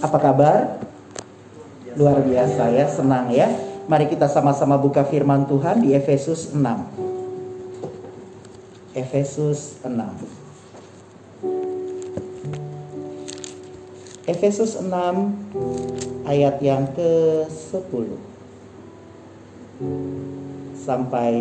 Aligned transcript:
Apa 0.00 0.16
kabar? 0.16 0.80
Luar 1.92 2.24
biasa 2.24 2.72
ya, 2.72 2.88
senang 2.88 3.28
ya. 3.28 3.52
Mari 3.84 4.08
kita 4.08 4.32
sama-sama 4.32 4.80
buka 4.80 5.04
firman 5.04 5.44
Tuhan 5.44 5.84
di 5.84 5.92
Efesus 5.92 6.56
6. 6.56 6.56
Efesus 8.96 9.76
6. 9.84 9.92
Efesus 14.24 14.80
6 14.80 14.88
ayat 16.24 16.56
yang 16.64 16.88
ke-10 16.96 18.08
sampai 20.80 21.34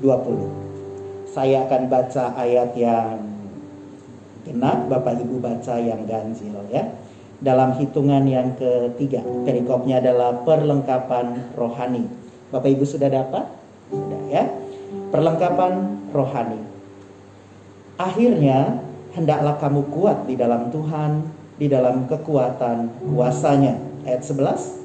20. 0.00 1.36
Saya 1.36 1.68
akan 1.68 1.82
baca 1.92 2.32
ayat 2.38 2.72
yang 2.78 3.33
genap, 4.44 4.86
Bapak 4.92 5.18
Ibu 5.18 5.40
baca 5.40 5.74
yang 5.80 6.04
ganjil 6.04 6.54
ya. 6.70 6.94
Dalam 7.42 7.76
hitungan 7.76 8.24
yang 8.24 8.54
ketiga, 8.56 9.20
perikopnya 9.44 9.98
adalah 9.98 10.44
perlengkapan 10.46 11.52
rohani. 11.58 12.06
Bapak 12.52 12.70
Ibu 12.70 12.84
sudah 12.86 13.10
dapat? 13.10 13.44
Sudah 13.90 14.22
ya. 14.30 14.44
Perlengkapan 15.10 15.72
rohani. 16.14 16.60
Akhirnya, 17.98 18.80
hendaklah 19.14 19.58
kamu 19.58 19.82
kuat 19.90 20.26
di 20.26 20.34
dalam 20.38 20.70
Tuhan, 20.70 21.26
di 21.58 21.66
dalam 21.70 22.06
kekuatan 22.10 22.90
kuasanya. 23.14 23.78
Ayat 24.04 24.22
11. 24.26 24.83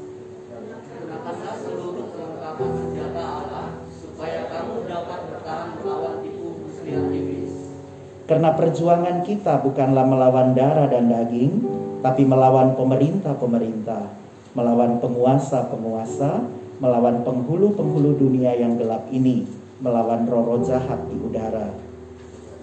Karena 8.30 8.54
perjuangan 8.54 9.26
kita 9.26 9.58
bukanlah 9.66 10.06
melawan 10.06 10.54
darah 10.54 10.86
dan 10.86 11.10
daging, 11.10 11.66
tapi 12.06 12.30
melawan 12.30 12.78
pemerintah-pemerintah, 12.78 14.06
melawan 14.54 15.02
penguasa-penguasa, 15.02 16.46
melawan 16.78 17.26
penghulu-penghulu 17.26 18.22
dunia 18.22 18.54
yang 18.54 18.78
gelap 18.78 19.10
ini, 19.10 19.50
melawan 19.82 20.30
roh-roh 20.30 20.62
jahat 20.62 21.10
di 21.10 21.18
udara. 21.18 21.74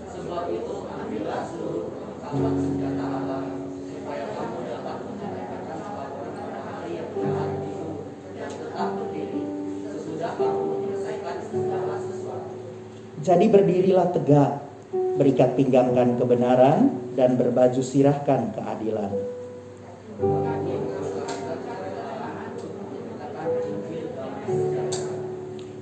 Sebab 0.07 0.55
itu 0.55 0.87
ambillah 0.87 1.43
seluruh 1.51 1.91
senjata 2.31 3.05
Allah 3.11 3.43
supaya 3.91 4.25
kamu 4.39 4.59
dapat 4.71 4.97
menunaikan 5.03 5.63
apa 5.83 6.03
pun 6.15 6.27
pada 6.31 6.59
hari 6.63 6.91
yang 6.95 7.11
jahat 7.11 7.51
itu 7.67 7.89
dan 8.39 8.51
tetap 8.55 8.89
berdiri 9.03 9.43
sesudah 9.83 10.31
kamu 10.39 10.63
menyelesaikan 10.63 11.37
segala 11.43 11.95
sesuatu. 11.99 12.55
Jadi 13.19 13.45
berdirilah 13.51 14.15
tegak 14.15 14.66
berikat 15.17 15.57
pinggangkan 15.57 16.21
kebenaran, 16.21 16.93
dan 17.17 17.35
berbaju 17.41 17.81
sirahkan 17.81 18.53
keadilan. 18.53 19.13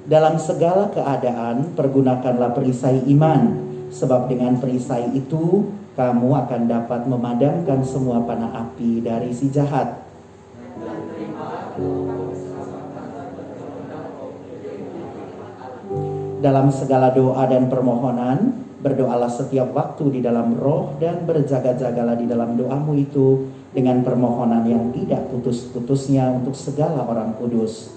Dalam 0.04 0.38
segala 0.38 0.92
keadaan, 0.94 1.74
pergunakanlah 1.74 2.54
perisai 2.54 3.02
iman, 3.10 3.58
sebab 3.90 4.30
dengan 4.30 4.62
perisai 4.62 5.10
itu 5.16 5.74
kamu 5.98 6.28
akan 6.46 6.62
dapat 6.70 7.06
memadamkan 7.06 7.82
semua 7.82 8.22
panah 8.22 8.52
api 8.68 9.02
dari 9.02 9.34
si 9.34 9.50
jahat. 9.50 10.06
Dalam 16.44 16.68
segala 16.68 17.08
doa 17.08 17.48
dan 17.48 17.72
permohonan, 17.72 18.63
Berdoalah 18.84 19.32
setiap 19.32 19.72
waktu 19.72 20.12
di 20.12 20.20
dalam 20.20 20.60
roh 20.60 20.92
dan 21.00 21.24
berjaga-jagalah 21.24 22.20
di 22.20 22.28
dalam 22.28 22.52
doamu 22.52 22.92
itu 23.00 23.48
dengan 23.72 24.04
permohonan 24.04 24.60
yang 24.68 24.92
tidak 24.92 25.24
putus-putusnya 25.32 26.28
untuk 26.28 26.52
segala 26.52 27.00
orang 27.08 27.32
kudus. 27.40 27.96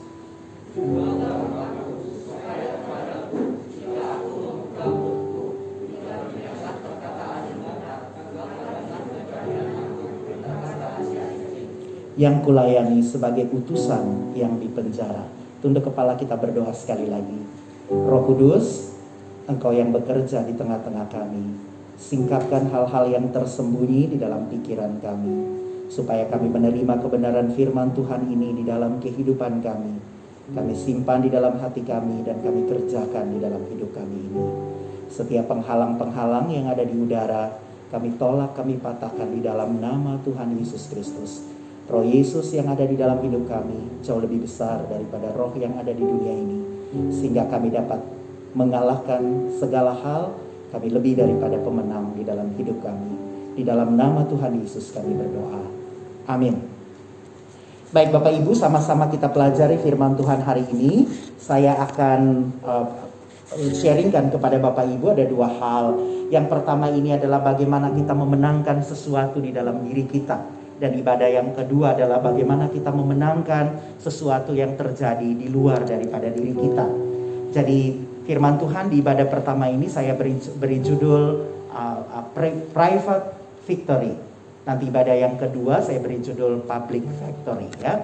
Yang 12.16 12.36
kulayani 12.48 13.04
sebagai 13.04 13.52
utusan 13.52 14.32
yang 14.40 14.56
dipenjara. 14.56 15.28
Tunduk 15.60 15.92
kepala 15.92 16.16
kita 16.16 16.40
berdoa 16.40 16.72
sekali 16.72 17.12
lagi. 17.12 17.44
Roh 17.92 18.24
Kudus, 18.24 18.87
Engkau 19.48 19.72
yang 19.72 19.96
bekerja 19.96 20.44
di 20.44 20.52
tengah-tengah 20.60 21.08
kami. 21.08 21.56
Singkapkan 21.96 22.68
hal-hal 22.68 23.08
yang 23.08 23.32
tersembunyi 23.32 24.12
di 24.12 24.18
dalam 24.20 24.52
pikiran 24.52 25.00
kami, 25.00 25.36
supaya 25.88 26.28
kami 26.28 26.52
menerima 26.52 27.00
kebenaran 27.00 27.56
firman 27.56 27.96
Tuhan 27.96 28.28
ini 28.28 28.60
di 28.60 28.64
dalam 28.68 29.00
kehidupan 29.00 29.64
kami. 29.64 29.96
Kami 30.52 30.74
simpan 30.76 31.24
di 31.24 31.32
dalam 31.32 31.56
hati 31.64 31.80
kami 31.80 32.28
dan 32.28 32.44
kami 32.44 32.68
kerjakan 32.68 33.32
di 33.32 33.40
dalam 33.40 33.64
hidup 33.72 33.96
kami 33.96 34.20
ini. 34.28 34.46
Setiap 35.08 35.48
penghalang-penghalang 35.48 36.52
yang 36.52 36.68
ada 36.68 36.84
di 36.84 36.96
udara, 37.00 37.56
kami 37.88 38.20
tolak, 38.20 38.52
kami 38.52 38.76
patahkan 38.84 39.32
di 39.32 39.40
dalam 39.40 39.80
nama 39.80 40.20
Tuhan 40.28 40.60
Yesus 40.60 40.92
Kristus. 40.92 41.48
Roh 41.88 42.04
Yesus 42.04 42.52
yang 42.52 42.68
ada 42.68 42.84
di 42.84 43.00
dalam 43.00 43.24
hidup 43.24 43.48
kami 43.48 44.04
jauh 44.04 44.20
lebih 44.20 44.44
besar 44.44 44.84
daripada 44.92 45.32
roh 45.32 45.56
yang 45.56 45.80
ada 45.80 45.96
di 45.96 46.04
dunia 46.04 46.36
ini, 46.36 46.60
sehingga 47.16 47.48
kami 47.48 47.72
dapat 47.72 48.17
mengalahkan 48.56 49.52
segala 49.60 49.96
hal, 49.98 50.36
kami 50.72 50.92
lebih 50.92 51.18
daripada 51.20 51.56
pemenang 51.60 52.14
di 52.16 52.24
dalam 52.28 52.52
hidup 52.56 52.84
kami. 52.84 53.14
Di 53.58 53.64
dalam 53.66 53.98
nama 53.98 54.22
Tuhan 54.28 54.54
Yesus 54.62 54.94
kami 54.94 55.18
berdoa. 55.18 55.64
Amin. 56.30 56.60
Baik 57.88 58.12
Bapak 58.12 58.36
Ibu, 58.36 58.52
sama-sama 58.52 59.08
kita 59.08 59.32
pelajari 59.32 59.80
firman 59.80 60.20
Tuhan 60.20 60.44
hari 60.44 60.68
ini. 60.76 61.08
Saya 61.40 61.80
akan 61.80 62.52
uh, 62.62 62.86
sharingkan 63.56 64.28
kepada 64.28 64.60
Bapak 64.60 64.92
Ibu 64.92 65.16
ada 65.16 65.24
dua 65.24 65.48
hal. 65.48 65.96
Yang 66.28 66.52
pertama 66.52 66.92
ini 66.92 67.16
adalah 67.16 67.40
bagaimana 67.40 67.96
kita 67.96 68.12
memenangkan 68.12 68.84
sesuatu 68.84 69.40
di 69.40 69.56
dalam 69.56 69.82
diri 69.88 70.04
kita. 70.04 70.36
Dan 70.78 70.94
ibadah 71.00 71.26
yang 71.26 71.56
kedua 71.58 71.98
adalah 71.98 72.22
bagaimana 72.22 72.70
kita 72.70 72.94
memenangkan 72.94 73.98
sesuatu 73.98 74.54
yang 74.54 74.78
terjadi 74.78 75.26
di 75.26 75.50
luar 75.50 75.82
daripada 75.88 76.30
diri 76.30 76.54
kita. 76.54 76.86
Jadi 77.56 78.07
firman 78.28 78.60
Tuhan 78.60 78.92
di 78.92 79.00
ibadah 79.00 79.24
pertama 79.32 79.72
ini 79.72 79.88
saya 79.88 80.12
beri, 80.12 80.36
beri 80.60 80.84
judul 80.84 81.48
uh, 81.72 82.00
uh, 82.12 82.26
private 82.76 83.26
victory. 83.64 84.12
Nanti 84.68 84.92
ibadah 84.92 85.16
yang 85.16 85.40
kedua 85.40 85.80
saya 85.80 86.04
beri 86.04 86.20
judul 86.20 86.68
public 86.68 87.08
victory 87.08 87.72
ya. 87.80 88.04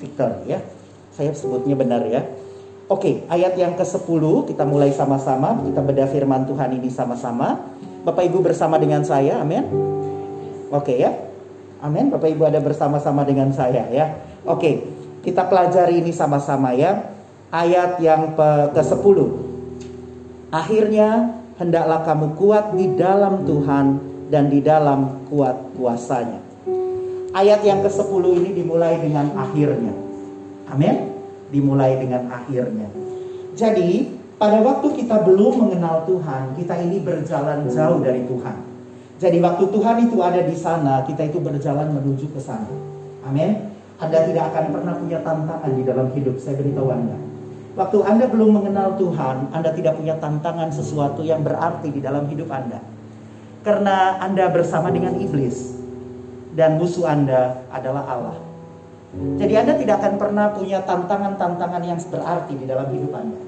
Victory 0.00 0.56
ya. 0.56 0.58
Saya 1.12 1.36
sebutnya 1.36 1.76
benar 1.76 2.08
ya. 2.08 2.24
Oke, 2.88 3.28
ayat 3.28 3.52
yang 3.60 3.76
ke-10 3.76 4.24
kita 4.48 4.64
mulai 4.64 4.88
sama-sama, 4.96 5.60
kita 5.60 5.84
bedah 5.84 6.08
firman 6.08 6.48
Tuhan 6.48 6.72
ini 6.80 6.88
sama-sama. 6.88 7.60
Bapak 8.02 8.24
Ibu 8.32 8.42
bersama 8.42 8.80
dengan 8.80 9.04
saya, 9.04 9.38
amin. 9.44 9.68
Oke 10.72 10.96
ya. 10.96 11.12
Amin. 11.84 12.08
Bapak 12.08 12.32
Ibu 12.32 12.48
ada 12.48 12.58
bersama-sama 12.64 13.22
dengan 13.28 13.52
saya 13.52 13.84
ya. 13.92 14.16
Oke, 14.48 14.88
kita 15.20 15.44
pelajari 15.44 16.00
ini 16.00 16.10
sama-sama 16.10 16.72
ya 16.72 17.11
ayat 17.52 18.00
yang 18.00 18.32
ke-10. 18.72 19.18
Akhirnya 20.48 21.36
hendaklah 21.60 22.00
kamu 22.02 22.26
kuat 22.34 22.72
di 22.72 22.96
dalam 22.96 23.44
Tuhan 23.44 23.86
dan 24.32 24.48
di 24.48 24.64
dalam 24.64 25.28
kuat 25.28 25.76
kuasanya. 25.76 26.40
Ayat 27.36 27.60
yang 27.64 27.84
ke-10 27.84 28.24
ini 28.40 28.50
dimulai 28.56 28.96
dengan 29.00 29.36
akhirnya. 29.36 29.92
Amin. 30.72 31.12
Dimulai 31.52 32.00
dengan 32.00 32.32
akhirnya. 32.32 32.88
Jadi, 33.52 34.08
pada 34.40 34.64
waktu 34.64 35.04
kita 35.04 35.20
belum 35.28 35.68
mengenal 35.68 36.08
Tuhan, 36.08 36.56
kita 36.56 36.74
ini 36.80 37.04
berjalan 37.04 37.68
jauh 37.68 38.00
dari 38.00 38.24
Tuhan. 38.24 38.56
Jadi 39.20 39.38
waktu 39.38 39.64
Tuhan 39.70 39.96
itu 40.08 40.16
ada 40.18 40.40
di 40.42 40.56
sana, 40.56 41.04
kita 41.04 41.28
itu 41.28 41.38
berjalan 41.38 41.92
menuju 41.94 42.32
ke 42.32 42.40
sana. 42.40 42.72
Amin. 43.22 43.70
Anda 44.02 44.26
tidak 44.26 44.50
akan 44.50 44.64
pernah 44.74 44.94
punya 44.98 45.22
tantangan 45.22 45.72
di 45.78 45.82
dalam 45.86 46.10
hidup, 46.10 46.42
saya 46.42 46.58
beritahu 46.58 46.90
Anda. 46.90 47.31
Waktu 47.72 47.98
Anda 48.04 48.28
belum 48.28 48.52
mengenal 48.52 49.00
Tuhan, 49.00 49.48
Anda 49.48 49.72
tidak 49.72 49.96
punya 49.96 50.20
tantangan 50.20 50.68
sesuatu 50.68 51.24
yang 51.24 51.40
berarti 51.40 51.88
di 51.88 52.04
dalam 52.04 52.28
hidup 52.28 52.52
Anda. 52.52 52.84
Karena 53.64 54.20
Anda 54.20 54.52
bersama 54.52 54.92
dengan 54.92 55.16
iblis 55.16 55.80
dan 56.52 56.76
musuh 56.76 57.08
Anda 57.08 57.64
adalah 57.72 58.04
Allah. 58.04 58.36
Jadi 59.12 59.54
Anda 59.56 59.76
tidak 59.80 60.04
akan 60.04 60.14
pernah 60.20 60.52
punya 60.52 60.84
tantangan-tantangan 60.84 61.82
yang 61.84 62.00
berarti 62.12 62.52
di 62.60 62.64
dalam 62.68 62.92
hidup 62.92 63.12
Anda. 63.16 63.40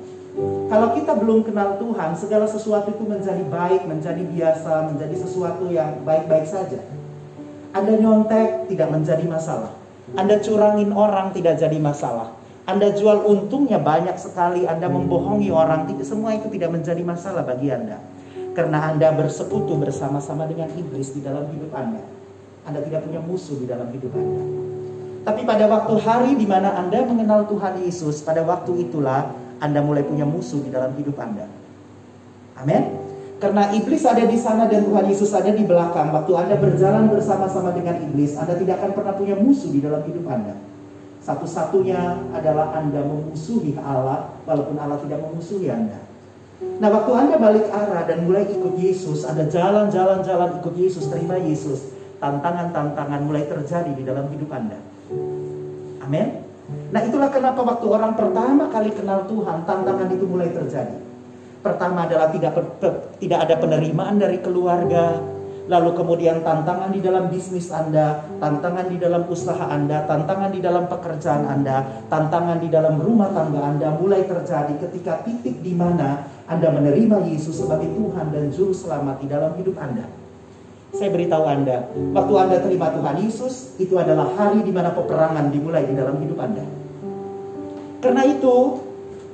Kalau 0.72 0.88
kita 0.96 1.12
belum 1.20 1.44
kenal 1.46 1.78
Tuhan, 1.78 2.10
segala 2.16 2.48
sesuatu 2.48 2.90
itu 2.90 3.04
menjadi 3.06 3.44
baik, 3.44 3.86
menjadi 3.86 4.24
biasa, 4.24 4.88
menjadi 4.88 5.14
sesuatu 5.20 5.68
yang 5.68 6.00
baik-baik 6.02 6.48
saja. 6.48 6.80
Anda 7.76 8.00
nyontek 8.00 8.72
tidak 8.72 8.88
menjadi 8.88 9.24
masalah. 9.28 9.72
Anda 10.16 10.40
curangin 10.40 10.90
orang 10.96 11.32
tidak 11.36 11.60
jadi 11.60 11.78
masalah. 11.78 12.43
Anda 12.64 12.96
jual 12.96 13.28
untungnya 13.28 13.76
banyak 13.76 14.16
sekali, 14.16 14.64
Anda 14.64 14.88
membohongi 14.88 15.52
orang, 15.52 15.84
semua 16.00 16.32
itu 16.32 16.48
tidak 16.48 16.72
menjadi 16.72 17.04
masalah 17.04 17.44
bagi 17.44 17.68
Anda. 17.68 18.00
Karena 18.56 18.88
Anda 18.88 19.12
bersekutu 19.12 19.76
bersama-sama 19.76 20.48
dengan 20.48 20.72
iblis 20.72 21.12
di 21.12 21.20
dalam 21.20 21.44
hidup 21.52 21.68
Anda. 21.76 22.00
Anda 22.64 22.80
tidak 22.80 23.04
punya 23.04 23.20
musuh 23.20 23.60
di 23.60 23.68
dalam 23.68 23.92
hidup 23.92 24.16
Anda. 24.16 24.42
Tapi 25.28 25.40
pada 25.44 25.68
waktu 25.68 25.94
hari 26.00 26.32
di 26.40 26.48
mana 26.48 26.72
Anda 26.80 27.04
mengenal 27.04 27.44
Tuhan 27.52 27.84
Yesus, 27.84 28.24
pada 28.24 28.40
waktu 28.40 28.88
itulah 28.88 29.28
Anda 29.60 29.84
mulai 29.84 30.00
punya 30.00 30.24
musuh 30.24 30.64
di 30.64 30.72
dalam 30.72 30.96
hidup 30.96 31.20
Anda. 31.20 31.44
Amin. 32.56 33.04
Karena 33.44 33.68
iblis 33.76 34.08
ada 34.08 34.24
di 34.24 34.40
sana 34.40 34.64
dan 34.72 34.88
Tuhan 34.88 35.04
Yesus 35.04 35.36
ada 35.36 35.52
di 35.52 35.68
belakang. 35.68 36.08
Waktu 36.16 36.32
Anda 36.32 36.56
berjalan 36.56 37.12
bersama-sama 37.12 37.76
dengan 37.76 38.00
iblis, 38.00 38.40
Anda 38.40 38.56
tidak 38.56 38.80
akan 38.80 38.90
pernah 38.96 39.12
punya 39.12 39.36
musuh 39.36 39.68
di 39.68 39.84
dalam 39.84 40.00
hidup 40.08 40.24
Anda. 40.32 40.56
Satu-satunya 41.24 42.20
adalah 42.36 42.76
Anda 42.76 43.00
memusuhi 43.00 43.72
Allah, 43.80 44.28
walaupun 44.44 44.76
Allah 44.76 45.00
tidak 45.00 45.24
memusuhi 45.24 45.72
Anda. 45.72 46.04
Nah, 46.60 46.88
waktu 46.92 47.12
Anda 47.16 47.36
balik 47.40 47.72
arah 47.72 48.04
dan 48.04 48.28
mulai 48.28 48.44
ikut 48.44 48.76
Yesus, 48.76 49.24
Anda 49.24 49.48
jalan-jalan-jalan 49.48 50.60
ikut 50.60 50.74
Yesus, 50.76 51.08
terima 51.08 51.40
Yesus, 51.40 51.96
tantangan-tantangan 52.20 53.24
mulai 53.24 53.48
terjadi 53.48 53.96
di 53.96 54.04
dalam 54.04 54.28
hidup 54.28 54.52
Anda. 54.52 54.76
Amin. 56.04 56.44
Nah, 56.92 57.00
itulah 57.00 57.32
kenapa 57.32 57.60
waktu 57.64 57.86
orang 57.88 58.12
pertama 58.20 58.68
kali 58.68 58.92
kenal 58.92 59.24
Tuhan, 59.24 59.64
tantangan 59.64 60.08
itu 60.12 60.28
mulai 60.28 60.52
terjadi. 60.52 61.00
Pertama 61.64 62.04
adalah 62.04 62.28
tidak 62.28 62.52
tidak 63.16 63.38
ada 63.48 63.54
penerimaan 63.56 64.20
dari 64.20 64.36
keluarga, 64.44 65.16
lalu 65.64 65.96
kemudian 65.96 66.44
tantangan 66.44 66.92
di 66.92 67.00
dalam 67.00 67.32
bisnis 67.32 67.72
Anda, 67.72 68.20
tantangan 68.36 68.92
di 68.92 69.00
dalam 69.00 69.24
usaha 69.24 69.64
Anda, 69.64 70.04
tantangan 70.04 70.52
di 70.52 70.60
dalam 70.60 70.84
pekerjaan 70.84 71.48
Anda, 71.48 72.04
tantangan 72.12 72.60
di 72.60 72.68
dalam 72.68 73.00
rumah 73.00 73.32
tangga 73.32 73.64
Anda 73.64 73.96
mulai 73.96 74.28
terjadi 74.28 74.76
ketika 74.76 75.24
titik 75.24 75.64
di 75.64 75.72
mana 75.72 76.28
Anda 76.44 76.68
menerima 76.68 77.24
Yesus 77.24 77.64
sebagai 77.64 77.88
Tuhan 77.96 78.28
dan 78.28 78.52
Juru 78.52 78.76
Selamat 78.76 79.24
di 79.24 79.26
dalam 79.32 79.56
hidup 79.56 79.80
Anda. 79.80 80.04
Saya 80.94 81.10
beritahu 81.10 81.42
Anda, 81.48 81.90
waktu 82.14 82.34
Anda 82.38 82.56
terima 82.62 82.92
Tuhan 82.94 83.16
Yesus, 83.24 83.74
itu 83.82 83.98
adalah 83.98 84.30
hari 84.36 84.62
di 84.62 84.70
mana 84.70 84.94
peperangan 84.94 85.50
dimulai 85.50 85.90
di 85.90 85.94
dalam 85.96 86.22
hidup 86.22 86.38
Anda. 86.38 86.62
Karena 87.98 88.22
itu, 88.28 88.78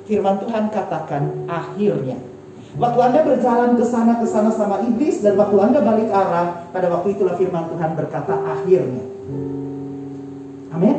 firman 0.08 0.40
Tuhan 0.40 0.72
katakan 0.72 1.50
akhirnya. 1.50 2.29
Waktu 2.78 2.98
Anda 3.02 3.20
berjalan 3.26 3.74
ke 3.74 3.82
sana 3.82 4.22
ke 4.22 4.26
sana 4.30 4.54
sama 4.54 4.78
iblis 4.86 5.18
dan 5.26 5.34
waktu 5.34 5.56
Anda 5.58 5.82
balik 5.82 6.06
arah, 6.14 6.70
pada 6.70 6.86
waktu 6.86 7.18
itulah 7.18 7.34
firman 7.34 7.66
Tuhan 7.66 7.98
berkata 7.98 8.34
akhirnya. 8.46 9.04
Amin. 10.70 10.96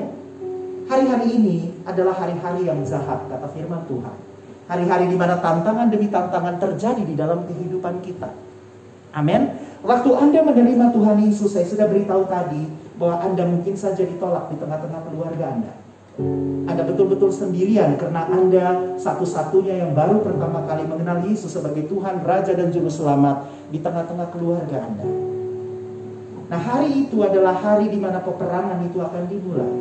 Hari-hari 0.91 1.27
ini 1.39 1.57
adalah 1.87 2.11
hari-hari 2.19 2.67
yang 2.67 2.83
jahat 2.83 3.23
kata 3.31 3.47
firman 3.55 3.87
Tuhan. 3.87 4.15
Hari-hari 4.67 5.07
di 5.07 5.15
mana 5.15 5.39
tantangan 5.39 5.87
demi 5.87 6.11
tantangan 6.11 6.59
terjadi 6.59 7.03
di 7.07 7.15
dalam 7.15 7.47
kehidupan 7.47 8.03
kita. 8.03 8.35
Amin. 9.15 9.55
Waktu 9.81 10.11
Anda 10.11 10.43
menerima 10.43 10.91
Tuhan 10.91 11.17
Yesus, 11.23 11.55
saya 11.55 11.67
sudah 11.67 11.87
beritahu 11.87 12.27
tadi 12.27 12.67
bahwa 12.99 13.23
Anda 13.23 13.47
mungkin 13.47 13.79
saja 13.79 14.03
ditolak 14.03 14.51
di 14.51 14.59
tengah-tengah 14.59 15.01
keluarga 15.07 15.45
Anda. 15.55 15.73
Anda 16.67 16.83
betul-betul 16.83 17.31
sendirian 17.31 17.95
karena 17.95 18.27
Anda 18.27 18.97
satu-satunya 18.99 19.87
yang 19.87 19.91
baru 19.95 20.19
pertama 20.19 20.67
kali 20.67 20.83
mengenal 20.83 21.23
Yesus 21.23 21.55
sebagai 21.55 21.87
Tuhan, 21.87 22.19
Raja 22.27 22.51
dan 22.51 22.67
Juru 22.67 22.91
Selamat 22.91 23.47
di 23.71 23.79
tengah-tengah 23.79 24.27
keluarga 24.35 24.83
Anda. 24.83 25.07
Nah 26.51 26.59
hari 26.59 27.07
itu 27.07 27.23
adalah 27.23 27.55
hari 27.55 27.87
di 27.87 27.95
mana 27.95 28.19
peperangan 28.19 28.83
itu 28.83 28.99
akan 28.99 29.23
dimulai. 29.31 29.73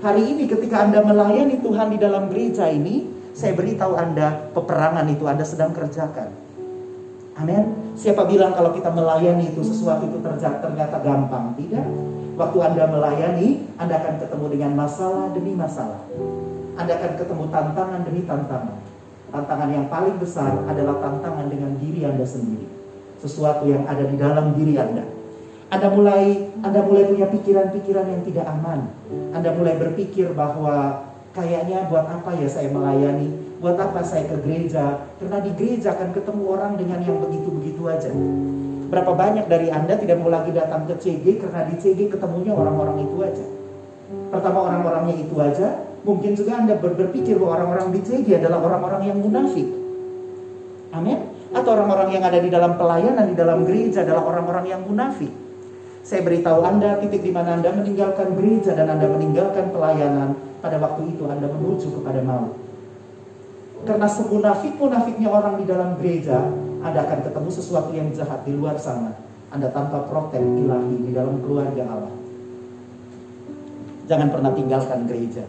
Hari 0.00 0.22
ini 0.24 0.48
ketika 0.48 0.88
Anda 0.88 1.04
melayani 1.04 1.60
Tuhan 1.60 1.92
di 1.92 1.98
dalam 2.00 2.32
gereja 2.32 2.72
ini, 2.72 3.04
saya 3.36 3.52
beritahu 3.52 4.00
Anda 4.00 4.48
peperangan 4.56 5.04
itu 5.12 5.28
Anda 5.28 5.44
sedang 5.44 5.76
kerjakan. 5.76 6.32
Amin. 7.36 7.92
Siapa 8.00 8.24
bilang 8.24 8.56
kalau 8.56 8.72
kita 8.72 8.88
melayani 8.88 9.52
itu 9.52 9.60
sesuatu 9.60 10.08
itu 10.08 10.24
ternyata 10.24 10.96
gampang? 11.04 11.52
Tidak. 11.52 12.15
Waktu 12.36 12.58
Anda 12.60 12.84
melayani, 12.92 13.64
Anda 13.80 13.96
akan 13.96 14.14
ketemu 14.20 14.46
dengan 14.52 14.72
masalah 14.76 15.32
demi 15.32 15.56
masalah. 15.56 16.04
Anda 16.76 16.92
akan 17.00 17.12
ketemu 17.16 17.44
tantangan 17.48 18.00
demi 18.04 18.28
tantangan. 18.28 18.76
Tantangan 19.32 19.68
yang 19.72 19.88
paling 19.88 20.20
besar 20.20 20.52
adalah 20.68 21.00
tantangan 21.00 21.48
dengan 21.48 21.80
diri 21.80 22.04
Anda 22.04 22.28
sendiri. 22.28 22.68
Sesuatu 23.24 23.64
yang 23.64 23.88
ada 23.88 24.04
di 24.04 24.20
dalam 24.20 24.52
diri 24.52 24.76
Anda. 24.76 25.08
Anda 25.72 25.88
mulai 25.88 26.52
Anda 26.60 26.84
mulai 26.84 27.08
punya 27.08 27.26
pikiran-pikiran 27.32 28.04
yang 28.04 28.22
tidak 28.28 28.44
aman. 28.52 28.92
Anda 29.32 29.56
mulai 29.56 29.80
berpikir 29.80 30.36
bahwa 30.36 31.08
kayaknya 31.32 31.88
buat 31.88 32.04
apa 32.04 32.36
ya 32.36 32.52
saya 32.52 32.68
melayani? 32.68 33.32
Buat 33.64 33.80
apa 33.80 34.04
saya 34.04 34.28
ke 34.28 34.36
gereja? 34.44 35.08
Karena 35.16 35.40
di 35.40 35.56
gereja 35.56 35.96
akan 35.96 36.12
ketemu 36.12 36.44
orang 36.52 36.76
dengan 36.76 37.00
yang 37.00 37.16
begitu-begitu 37.16 37.80
aja. 37.88 38.12
Berapa 38.86 39.12
banyak 39.18 39.50
dari 39.50 39.68
Anda 39.70 39.98
tidak 39.98 40.22
mau 40.22 40.30
lagi 40.30 40.54
datang 40.54 40.86
ke 40.86 40.94
CG 40.94 41.42
karena 41.42 41.66
di 41.66 41.74
CG 41.78 42.06
ketemunya 42.06 42.54
orang-orang 42.54 43.02
itu 43.02 43.16
aja. 43.22 43.46
Pertama 44.30 44.70
orang-orangnya 44.70 45.16
itu 45.18 45.34
aja, 45.42 45.82
mungkin 46.06 46.38
juga 46.38 46.62
Anda 46.62 46.78
berpikir 46.78 47.34
bahwa 47.42 47.58
orang-orang 47.58 47.88
di 47.98 48.00
CG 48.06 48.28
adalah 48.38 48.62
orang-orang 48.62 49.02
yang 49.10 49.18
munafik. 49.18 49.66
Amin. 50.94 51.18
Atau 51.50 51.74
orang-orang 51.74 52.14
yang 52.14 52.22
ada 52.22 52.38
di 52.38 52.50
dalam 52.50 52.78
pelayanan 52.78 53.26
di 53.26 53.34
dalam 53.34 53.66
gereja 53.66 54.06
adalah 54.06 54.22
orang-orang 54.22 54.70
yang 54.70 54.80
munafik. 54.86 55.30
Saya 56.06 56.22
beritahu 56.22 56.62
Anda 56.62 57.02
titik 57.02 57.26
di 57.26 57.34
mana 57.34 57.58
Anda 57.58 57.74
meninggalkan 57.74 58.38
gereja 58.38 58.78
dan 58.78 58.86
Anda 58.94 59.10
meninggalkan 59.10 59.74
pelayanan, 59.74 60.38
pada 60.62 60.78
waktu 60.78 61.10
itu 61.10 61.26
Anda 61.26 61.50
menuju 61.50 61.98
kepada 61.98 62.22
maut. 62.22 62.54
Karena 63.82 64.06
semunafik-munafiknya 64.06 65.26
orang 65.26 65.58
di 65.58 65.64
dalam 65.66 65.98
gereja, 65.98 66.46
Anda 66.86 67.02
akan 67.02 67.20
ketemu 67.26 67.50
sesuatu 67.50 67.90
yang 67.90 68.14
jahat 68.14 68.46
di 68.46 68.54
luar 68.54 68.78
sana. 68.78 69.18
Anda 69.50 69.74
tanpa 69.74 70.06
protek 70.06 70.38
ilahi 70.38 71.02
di 71.02 71.10
dalam 71.10 71.42
keluarga 71.42 71.82
Allah. 71.82 72.14
Jangan 74.06 74.30
pernah 74.30 74.54
tinggalkan 74.54 75.10
gereja. 75.10 75.44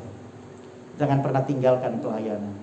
Jangan 0.98 1.22
pernah 1.22 1.45
tinggalkan 1.45 2.01
pelayanan. 2.01 2.57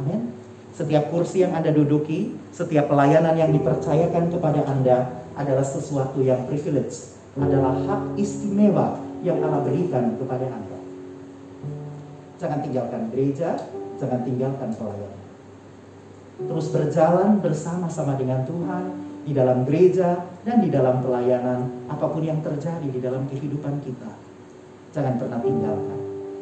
Amin. 0.00 0.32
Setiap 0.72 1.12
kursi 1.12 1.44
yang 1.44 1.52
Anda 1.52 1.68
duduki, 1.68 2.32
setiap 2.56 2.88
pelayanan 2.88 3.36
yang 3.36 3.52
dipercayakan 3.52 4.32
kepada 4.32 4.64
Anda 4.64 5.20
adalah 5.36 5.66
sesuatu 5.66 6.24
yang 6.24 6.48
privilege, 6.48 7.20
adalah 7.36 7.76
hak 7.84 8.16
istimewa 8.16 8.96
yang 9.20 9.44
Allah 9.44 9.60
berikan 9.60 10.16
kepada 10.16 10.48
Anda. 10.48 10.78
Jangan 12.40 12.64
tinggalkan 12.64 13.12
gereja, 13.12 13.60
jangan 14.00 14.24
tinggalkan 14.24 14.72
pelayanan. 14.72 15.19
Terus 16.48 16.66
berjalan 16.72 17.40
bersama-sama 17.42 18.16
dengan 18.16 18.44
Tuhan 18.48 18.84
di 19.24 19.32
dalam 19.36 19.68
gereja 19.68 20.24
dan 20.46 20.64
di 20.64 20.72
dalam 20.72 21.04
pelayanan, 21.04 21.88
apa 21.92 22.06
pun 22.08 22.24
yang 22.24 22.40
terjadi 22.40 22.88
di 22.88 23.00
dalam 23.00 23.28
kehidupan 23.28 23.84
kita. 23.84 24.10
Jangan 24.96 25.20
pernah 25.20 25.38
tinggalkan. 25.44 25.98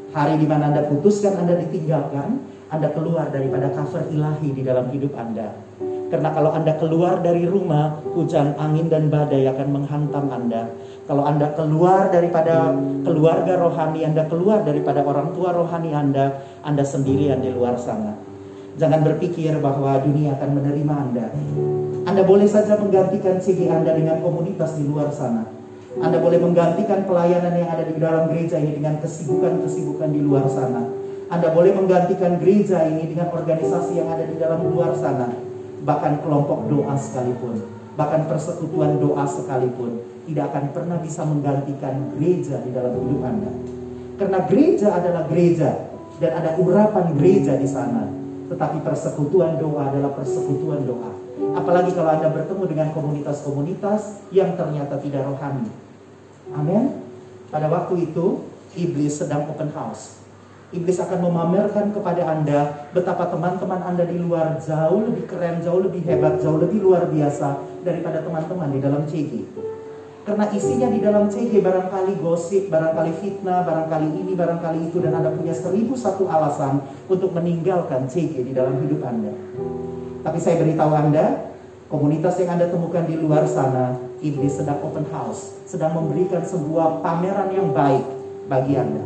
Hari 0.09 0.40
di 0.40 0.47
mana 0.49 0.73
Anda 0.73 0.88
putuskan 0.88 1.37
Anda 1.37 1.59
ditinggalkan, 1.61 2.40
Anda 2.73 2.88
keluar 2.97 3.28
daripada 3.28 3.69
cover 3.76 4.09
ilahi 4.09 4.57
di 4.57 4.62
dalam 4.64 4.88
hidup 4.88 5.12
Anda. 5.19 5.52
Karena 6.09 6.33
kalau 6.33 6.57
Anda 6.57 6.73
keluar 6.81 7.21
dari 7.21 7.45
rumah, 7.45 8.00
hujan, 8.17 8.57
angin, 8.57 8.88
dan 8.88 9.12
badai 9.12 9.45
akan 9.45 9.69
menghantam 9.69 10.33
Anda. 10.33 10.73
Kalau 11.05 11.28
Anda 11.28 11.52
keluar 11.52 12.09
daripada 12.09 12.73
keluarga 13.05 13.61
rohani, 13.61 14.09
Anda 14.09 14.25
keluar 14.25 14.64
daripada 14.64 15.05
orang 15.05 15.37
tua 15.37 15.52
rohani 15.52 15.93
Anda, 15.93 16.40
Anda 16.64 16.81
sendirian 16.81 17.45
di 17.45 17.52
luar 17.52 17.76
sana. 17.76 18.27
Jangan 18.78 19.02
berpikir 19.02 19.58
bahwa 19.58 19.99
dunia 19.99 20.38
akan 20.38 20.50
menerima 20.54 20.94
Anda. 20.94 21.26
Anda 22.06 22.23
boleh 22.23 22.47
saja 22.47 22.78
menggantikan 22.78 23.42
CV 23.42 23.66
Anda 23.66 23.90
dengan 23.99 24.23
komunitas 24.23 24.78
di 24.78 24.87
luar 24.87 25.11
sana. 25.11 25.50
Anda 25.99 26.23
boleh 26.23 26.38
menggantikan 26.38 27.02
pelayanan 27.02 27.58
yang 27.58 27.75
ada 27.75 27.82
di 27.82 27.99
dalam 27.99 28.30
gereja 28.30 28.54
ini 28.62 28.78
dengan 28.78 29.02
kesibukan-kesibukan 29.02 30.14
di 30.14 30.23
luar 30.23 30.47
sana. 30.47 30.87
Anda 31.26 31.50
boleh 31.50 31.75
menggantikan 31.75 32.38
gereja 32.38 32.87
ini 32.87 33.11
dengan 33.11 33.35
organisasi 33.35 33.99
yang 33.99 34.14
ada 34.14 34.23
di 34.23 34.38
dalam 34.38 34.62
luar 34.70 34.94
sana. 34.94 35.26
Bahkan 35.82 36.23
kelompok 36.23 36.70
doa 36.70 36.94
sekalipun. 36.94 37.58
Bahkan 37.99 38.30
persekutuan 38.30 39.02
doa 39.02 39.26
sekalipun 39.26 40.06
tidak 40.30 40.54
akan 40.54 40.64
pernah 40.70 41.02
bisa 41.02 41.26
menggantikan 41.26 42.14
gereja 42.14 42.62
di 42.62 42.70
dalam 42.70 42.94
hidup 42.94 43.20
Anda. 43.26 43.50
Karena 44.23 44.38
gereja 44.47 44.88
adalah 44.94 45.26
gereja 45.26 45.90
dan 46.23 46.30
ada 46.30 46.54
urapan 46.62 47.18
gereja 47.18 47.58
di 47.58 47.66
sana. 47.66 48.17
Tetapi 48.49 48.81
persekutuan 48.81 49.61
doa 49.61 49.93
adalah 49.93 50.17
persekutuan 50.17 50.88
doa. 50.88 51.12
Apalagi 51.55 51.93
kalau 51.93 52.11
Anda 52.12 52.28
bertemu 52.33 52.64
dengan 52.64 52.88
komunitas-komunitas 52.97 54.26
yang 54.33 54.57
ternyata 54.57 54.97
tidak 54.99 55.28
rohani. 55.28 55.69
Amin. 56.57 57.05
Pada 57.49 57.69
waktu 57.69 58.09
itu, 58.09 58.45
iblis 58.76 59.21
sedang 59.21 59.49
open 59.49 59.73
house. 59.73 60.21
Iblis 60.69 61.00
akan 61.00 61.25
memamerkan 61.25 61.97
kepada 61.97 62.28
Anda 62.28 62.88
betapa 62.93 63.33
teman-teman 63.33 63.81
Anda 63.81 64.05
di 64.05 64.21
luar 64.21 64.61
jauh 64.61 65.00
lebih 65.00 65.25
keren, 65.25 65.64
jauh 65.64 65.81
lebih 65.81 66.05
hebat, 66.05 66.45
jauh 66.45 66.61
lebih 66.61 66.85
luar 66.85 67.09
biasa 67.09 67.81
daripada 67.81 68.21
teman-teman 68.21 68.69
di 68.76 68.81
dalam 68.85 69.09
CG. 69.09 69.49
Karena 70.28 70.44
isinya 70.52 70.92
di 70.92 71.00
dalam 71.00 71.32
CG 71.32 71.56
barangkali 71.64 72.20
gosip, 72.20 72.68
barangkali 72.68 73.16
fitnah, 73.16 73.64
barangkali 73.64 74.12
ini, 74.12 74.37
barangkali 74.37 74.92
itu. 74.92 75.00
Dan 75.00 75.16
Anda 75.16 75.32
punya 75.32 75.56
seribu 75.56 75.97
satu 75.97 76.28
alasan 76.28 76.85
untuk 77.08 77.32
meninggalkan 77.32 78.04
CG 78.04 78.44
di 78.44 78.52
dalam 78.52 78.76
hidup 78.85 79.08
Anda. 79.08 79.32
Tapi 80.20 80.37
saya 80.37 80.61
beritahu 80.61 80.92
Anda, 80.92 81.49
komunitas 81.88 82.37
yang 82.44 82.61
Anda 82.61 82.68
temukan 82.68 83.08
di 83.08 83.16
luar 83.16 83.49
sana 83.49 83.97
ini 84.20 84.44
sedang 84.52 84.85
open 84.85 85.08
house, 85.08 85.64
sedang 85.64 85.97
memberikan 85.97 86.44
sebuah 86.44 87.00
pameran 87.00 87.49
yang 87.49 87.73
baik 87.73 88.04
bagi 88.52 88.76
Anda. 88.76 89.00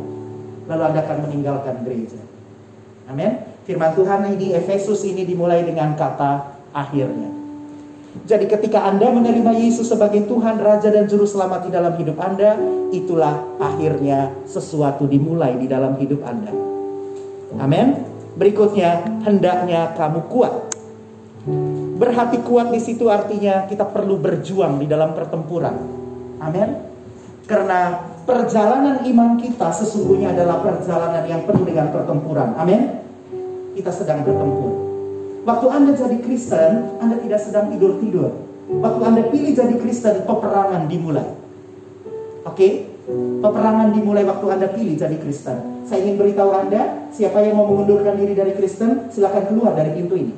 Lalu 0.67 0.81
Anda 0.91 0.99
akan 1.07 1.17
meninggalkan 1.23 1.87
gereja. 1.87 2.19
Amin. 3.07 3.47
Firman 3.63 3.95
Tuhan 3.95 4.27
ini 4.35 4.59
Efesus 4.59 5.07
ini 5.07 5.23
dimulai 5.23 5.63
dengan 5.63 5.95
kata 5.95 6.59
akhirnya. 6.75 7.42
Jadi 8.13 8.45
ketika 8.45 8.85
Anda 8.85 9.09
menerima 9.09 9.57
Yesus 9.57 9.89
sebagai 9.89 10.29
Tuhan, 10.29 10.61
Raja 10.61 10.93
dan 10.93 11.09
Juru 11.09 11.25
Selamat 11.25 11.65
di 11.65 11.73
dalam 11.73 11.97
hidup 11.97 12.21
Anda, 12.21 12.53
itulah 12.93 13.57
akhirnya 13.57 14.29
sesuatu 14.45 15.09
dimulai 15.09 15.57
di 15.57 15.65
dalam 15.65 15.97
hidup 15.97 16.21
Anda. 16.21 16.53
Amin. 17.57 18.05
Berikutnya, 18.37 19.01
hendaknya 19.25 19.97
kamu 19.97 20.29
kuat. 20.29 20.53
Berhati 21.97 22.39
kuat 22.45 22.69
di 22.69 22.79
situ 22.79 23.09
artinya 23.09 23.65
kita 23.65 23.89
perlu 23.89 24.21
berjuang 24.21 24.77
di 24.77 24.85
dalam 24.85 25.17
pertempuran. 25.17 25.75
Amin. 26.37 26.69
Karena 27.49 27.97
perjalanan 28.23 29.03
iman 29.03 29.41
kita 29.41 29.73
sesungguhnya 29.73 30.31
adalah 30.37 30.61
perjalanan 30.61 31.25
yang 31.27 31.41
penuh 31.49 31.65
dengan 31.65 31.89
pertempuran. 31.89 32.55
Amin. 32.61 33.03
Kita 33.73 33.89
sedang 33.89 34.21
bertempur. 34.21 34.82
Waktu 35.43 35.67
Anda 35.67 35.91
jadi 35.91 36.17
Kristen, 36.23 36.99
Anda 37.03 37.19
tidak 37.19 37.39
sedang 37.43 37.67
tidur-tidur. 37.75 38.31
Waktu 38.79 39.01
Anda 39.03 39.21
pilih 39.27 39.51
jadi 39.51 39.75
Kristen, 39.75 40.23
peperangan 40.23 40.87
dimulai. 40.87 41.27
Oke? 42.47 42.55
Okay? 42.55 42.71
Peperangan 43.43 43.91
dimulai 43.91 44.23
waktu 44.23 44.45
Anda 44.47 44.71
pilih 44.71 44.95
jadi 44.95 45.19
Kristen. 45.19 45.83
Saya 45.83 46.07
ingin 46.07 46.15
beritahu 46.15 46.55
Anda, 46.55 47.11
siapa 47.11 47.43
yang 47.43 47.59
mau 47.59 47.67
mengundurkan 47.67 48.15
diri 48.15 48.31
dari 48.31 48.55
Kristen, 48.55 49.11
silakan 49.11 49.51
keluar 49.51 49.75
dari 49.75 49.91
pintu 49.91 50.15
ini. 50.15 50.31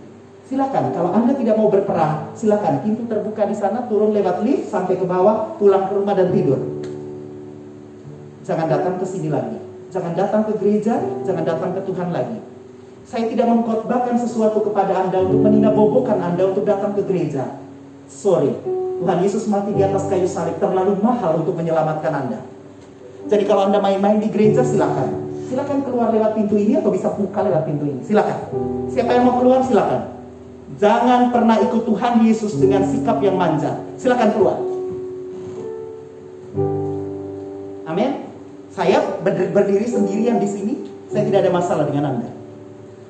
Silakan, 0.50 0.94
kalau 0.94 1.14
Anda 1.14 1.38
tidak 1.38 1.58
mau 1.58 1.70
berperang, 1.70 2.34
silakan. 2.34 2.82
Pintu 2.82 3.06
terbuka 3.06 3.46
di 3.46 3.54
sana, 3.54 3.86
turun 3.86 4.10
lewat 4.10 4.42
lift 4.42 4.74
sampai 4.74 4.98
ke 4.98 5.06
bawah, 5.06 5.58
pulang 5.62 5.86
ke 5.86 5.94
rumah 5.94 6.18
dan 6.18 6.34
tidur. 6.34 6.58
Jangan 8.46 8.70
datang 8.70 8.98
ke 8.98 9.06
sini 9.06 9.30
lagi. 9.30 9.58
Jangan 9.90 10.14
datang 10.18 10.46
ke 10.50 10.54
gereja, 10.58 11.02
jangan 11.26 11.46
datang 11.46 11.74
ke 11.78 11.82
Tuhan 11.86 12.10
lagi. 12.14 12.38
Saya 13.06 13.30
tidak 13.30 13.46
mengkhotbahkan 13.46 14.18
sesuatu 14.18 14.66
kepada 14.66 15.06
Anda 15.06 15.22
untuk 15.22 15.46
meninabobokan 15.46 16.18
Anda 16.26 16.50
untuk 16.50 16.66
datang 16.66 16.98
ke 16.98 17.06
gereja. 17.06 17.54
Sorry, 18.10 18.50
Tuhan 18.98 19.22
Yesus 19.22 19.46
mati 19.46 19.78
di 19.78 19.86
atas 19.86 20.10
kayu 20.10 20.26
salib 20.26 20.58
terlalu 20.58 20.98
mahal 20.98 21.46
untuk 21.46 21.54
menyelamatkan 21.54 22.10
Anda. 22.10 22.42
Jadi 23.30 23.46
kalau 23.46 23.70
Anda 23.70 23.78
main-main 23.78 24.18
di 24.18 24.34
gereja 24.34 24.66
silakan. 24.66 25.22
Silakan 25.46 25.86
keluar 25.86 26.10
lewat 26.10 26.34
pintu 26.34 26.58
ini 26.58 26.82
atau 26.82 26.90
bisa 26.90 27.14
buka 27.14 27.46
lewat 27.46 27.70
pintu 27.70 27.86
ini. 27.86 28.02
Silakan. 28.02 28.40
Siapa 28.90 29.14
yang 29.14 29.30
mau 29.30 29.38
keluar 29.38 29.62
silakan. 29.62 30.02
Jangan 30.82 31.30
pernah 31.30 31.62
ikut 31.62 31.86
Tuhan 31.86 32.26
Yesus 32.26 32.58
dengan 32.58 32.90
sikap 32.90 33.22
yang 33.22 33.38
manja. 33.38 33.86
Silakan 34.02 34.34
keluar. 34.34 34.58
Amin. 37.86 38.26
Saya 38.74 38.98
berdiri 39.30 39.86
sendirian 39.86 40.42
di 40.42 40.50
sini, 40.50 40.74
saya 41.14 41.22
tidak 41.30 41.46
ada 41.46 41.52
masalah 41.54 41.86
dengan 41.86 42.18
Anda. 42.18 42.45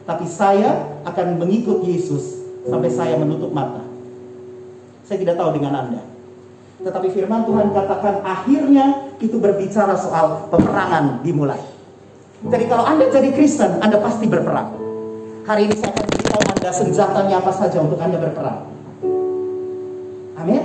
Tapi 0.05 0.25
saya 0.29 1.01
akan 1.01 1.41
mengikut 1.41 1.81
Yesus 1.81 2.45
sampai 2.69 2.89
saya 2.93 3.17
menutup 3.17 3.49
mata. 3.49 3.81
Saya 5.05 5.17
tidak 5.21 5.37
tahu 5.37 5.57
dengan 5.57 5.73
Anda. 5.73 6.01
Tetapi 6.81 7.07
firman 7.09 7.45
Tuhan 7.49 7.73
katakan 7.73 8.21
akhirnya 8.21 9.17
itu 9.17 9.41
berbicara 9.41 9.97
soal 9.97 10.45
peperangan 10.53 11.25
dimulai. 11.25 11.61
Jadi 12.45 12.65
kalau 12.69 12.85
Anda 12.85 13.09
jadi 13.09 13.33
Kristen, 13.33 13.81
Anda 13.81 13.97
pasti 13.97 14.29
berperang. 14.29 14.77
Hari 15.45 15.61
ini 15.65 15.75
saya 15.77 15.93
akan 15.97 16.05
ada 16.57 16.69
senjatanya 16.73 17.41
apa 17.41 17.53
saja 17.53 17.77
untuk 17.81 17.97
Anda 17.97 18.21
berperang. 18.21 18.69
Amin. 20.37 20.63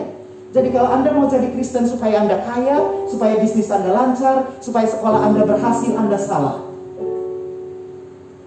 Jadi 0.50 0.68
kalau 0.74 0.88
Anda 0.92 1.14
mau 1.16 1.30
jadi 1.30 1.48
Kristen 1.56 1.88
supaya 1.88 2.20
Anda 2.20 2.42
kaya, 2.44 3.08
supaya 3.08 3.40
bisnis 3.40 3.72
Anda 3.72 3.92
lancar, 3.94 4.60
supaya 4.60 4.84
sekolah 4.84 5.30
Anda 5.30 5.48
berhasil, 5.48 5.96
Anda 5.96 6.18
salah. 6.20 6.69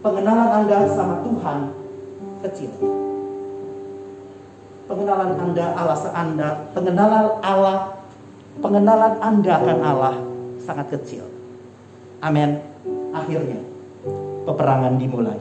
Pengenalan 0.04 0.50
Anda 0.52 0.84
sama 0.92 1.24
Tuhan 1.24 1.60
kecil. 2.44 2.72
Pengenalan 4.84 5.32
Anda 5.40 5.66
Allah 5.80 5.98
Anda, 6.12 6.50
pengenalan 6.76 7.28
Allah, 7.40 8.04
pengenalan 8.60 9.14
Anda 9.24 9.52
akan 9.64 9.80
Allah 9.80 10.16
sangat 10.60 10.92
kecil. 10.92 11.24
Amin. 12.20 12.60
Akhirnya 13.16 13.64
peperangan 14.44 15.00
dimulai. 15.00 15.40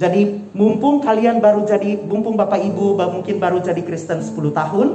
Jadi 0.00 0.48
mumpung 0.56 1.04
kalian 1.04 1.44
baru 1.44 1.68
jadi, 1.68 2.00
mumpung 2.00 2.40
Bapak 2.40 2.56
Ibu 2.56 2.96
mungkin 2.96 3.36
baru 3.36 3.60
jadi 3.60 3.84
Kristen 3.84 4.24
10 4.24 4.32
tahun, 4.48 4.88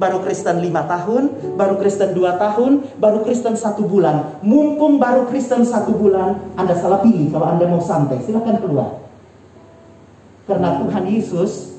baru 0.00 0.24
Kristen 0.24 0.64
5 0.64 0.72
tahun, 0.88 1.22
baru 1.60 1.76
Kristen 1.76 2.16
2 2.16 2.40
tahun, 2.40 2.72
baru 2.96 3.20
Kristen 3.20 3.52
1 3.52 3.84
bulan. 3.84 4.40
Mumpung 4.40 4.96
baru 4.96 5.28
Kristen 5.28 5.60
1 5.60 5.92
bulan, 5.92 6.40
Anda 6.56 6.72
salah 6.72 7.04
pilih 7.04 7.28
kalau 7.28 7.44
Anda 7.44 7.68
mau 7.68 7.84
santai, 7.84 8.24
silahkan 8.24 8.56
keluar. 8.64 9.04
Karena 10.48 10.80
Tuhan 10.80 11.04
Yesus 11.04 11.76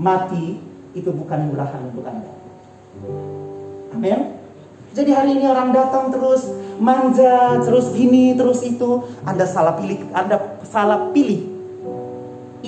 mati 0.00 0.56
itu 0.96 1.12
bukan 1.12 1.52
murahan 1.52 1.92
untuk 1.92 2.08
Anda. 2.08 2.32
Amin. 3.92 4.40
Jadi 4.96 5.10
hari 5.12 5.36
ini 5.36 5.44
orang 5.44 5.70
datang 5.76 6.08
terus 6.08 6.48
manja, 6.80 7.60
terus 7.60 7.92
gini, 7.92 8.32
terus 8.32 8.64
itu. 8.64 9.04
Anda 9.28 9.44
salah 9.44 9.76
pilih, 9.76 10.08
Anda 10.16 10.40
salah 10.64 11.12
pilih 11.12 11.44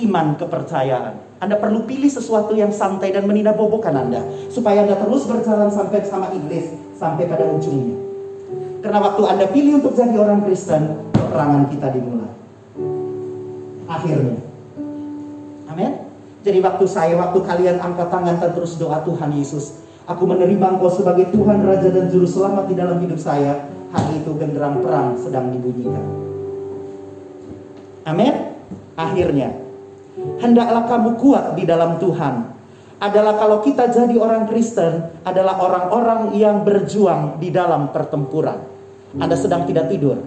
iman 0.05 0.37
kepercayaan. 0.37 1.30
Anda 1.41 1.57
perlu 1.57 1.89
pilih 1.89 2.05
sesuatu 2.05 2.53
yang 2.53 2.69
santai 2.69 3.09
dan 3.09 3.25
meninabobokan 3.25 3.97
Anda. 3.97 4.21
Supaya 4.53 4.85
Anda 4.85 4.93
terus 5.01 5.25
berjalan 5.25 5.73
sampai 5.73 6.05
sama 6.05 6.29
iblis. 6.37 6.69
Sampai 7.01 7.25
pada 7.25 7.49
ujungnya. 7.49 7.97
Karena 8.85 9.01
waktu 9.01 9.21
Anda 9.25 9.45
pilih 9.49 9.81
untuk 9.81 9.97
jadi 9.97 10.13
orang 10.21 10.45
Kristen, 10.45 11.09
perangan 11.09 11.65
kita 11.73 11.89
dimulai. 11.97 12.29
Akhirnya. 13.89 14.37
Amin. 15.65 15.91
Jadi 16.45 16.61
waktu 16.61 16.85
saya, 16.85 17.17
waktu 17.17 17.41
kalian 17.41 17.81
angkat 17.81 18.13
tangan 18.13 18.37
dan 18.37 18.53
terus 18.53 18.77
doa 18.77 19.01
Tuhan 19.01 19.33
Yesus. 19.33 19.81
Aku 20.05 20.29
menerima 20.29 20.77
engkau 20.77 20.93
sebagai 20.93 21.33
Tuhan, 21.33 21.65
Raja 21.65 21.89
dan 21.89 22.13
Juru 22.13 22.29
Selamat 22.29 22.69
di 22.69 22.77
dalam 22.77 23.01
hidup 23.01 23.17
saya. 23.17 23.65
Hari 23.89 24.21
itu 24.21 24.29
genderang 24.37 24.81
perang 24.85 25.17
sedang 25.17 25.49
dibunyikan. 25.49 26.05
Amin. 28.05 28.33
Akhirnya 28.97 29.60
hendaklah 30.17 30.87
kamu 30.87 31.15
kuat 31.19 31.45
di 31.55 31.63
dalam 31.63 31.97
Tuhan. 32.01 32.59
Adalah 33.01 33.33
kalau 33.41 33.65
kita 33.65 33.89
jadi 33.89 34.13
orang 34.21 34.45
Kristen, 34.45 35.09
adalah 35.25 35.57
orang-orang 35.57 36.37
yang 36.37 36.61
berjuang 36.61 37.41
di 37.41 37.49
dalam 37.49 37.89
pertempuran. 37.89 38.61
Anda 39.17 39.33
sedang 39.33 39.65
tidak 39.65 39.89
tidur. 39.89 40.21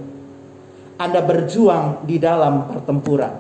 Anda 0.98 1.22
berjuang 1.22 2.02
di 2.02 2.18
dalam 2.18 2.66
pertempuran. 2.66 3.32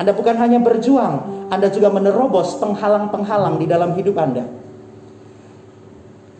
Anda 0.00 0.12
bukan 0.16 0.36
hanya 0.40 0.58
berjuang, 0.64 1.46
Anda 1.52 1.68
juga 1.68 1.92
menerobos 1.92 2.56
penghalang-penghalang 2.56 3.60
di 3.60 3.66
dalam 3.68 3.92
hidup 3.92 4.16
Anda. 4.16 4.48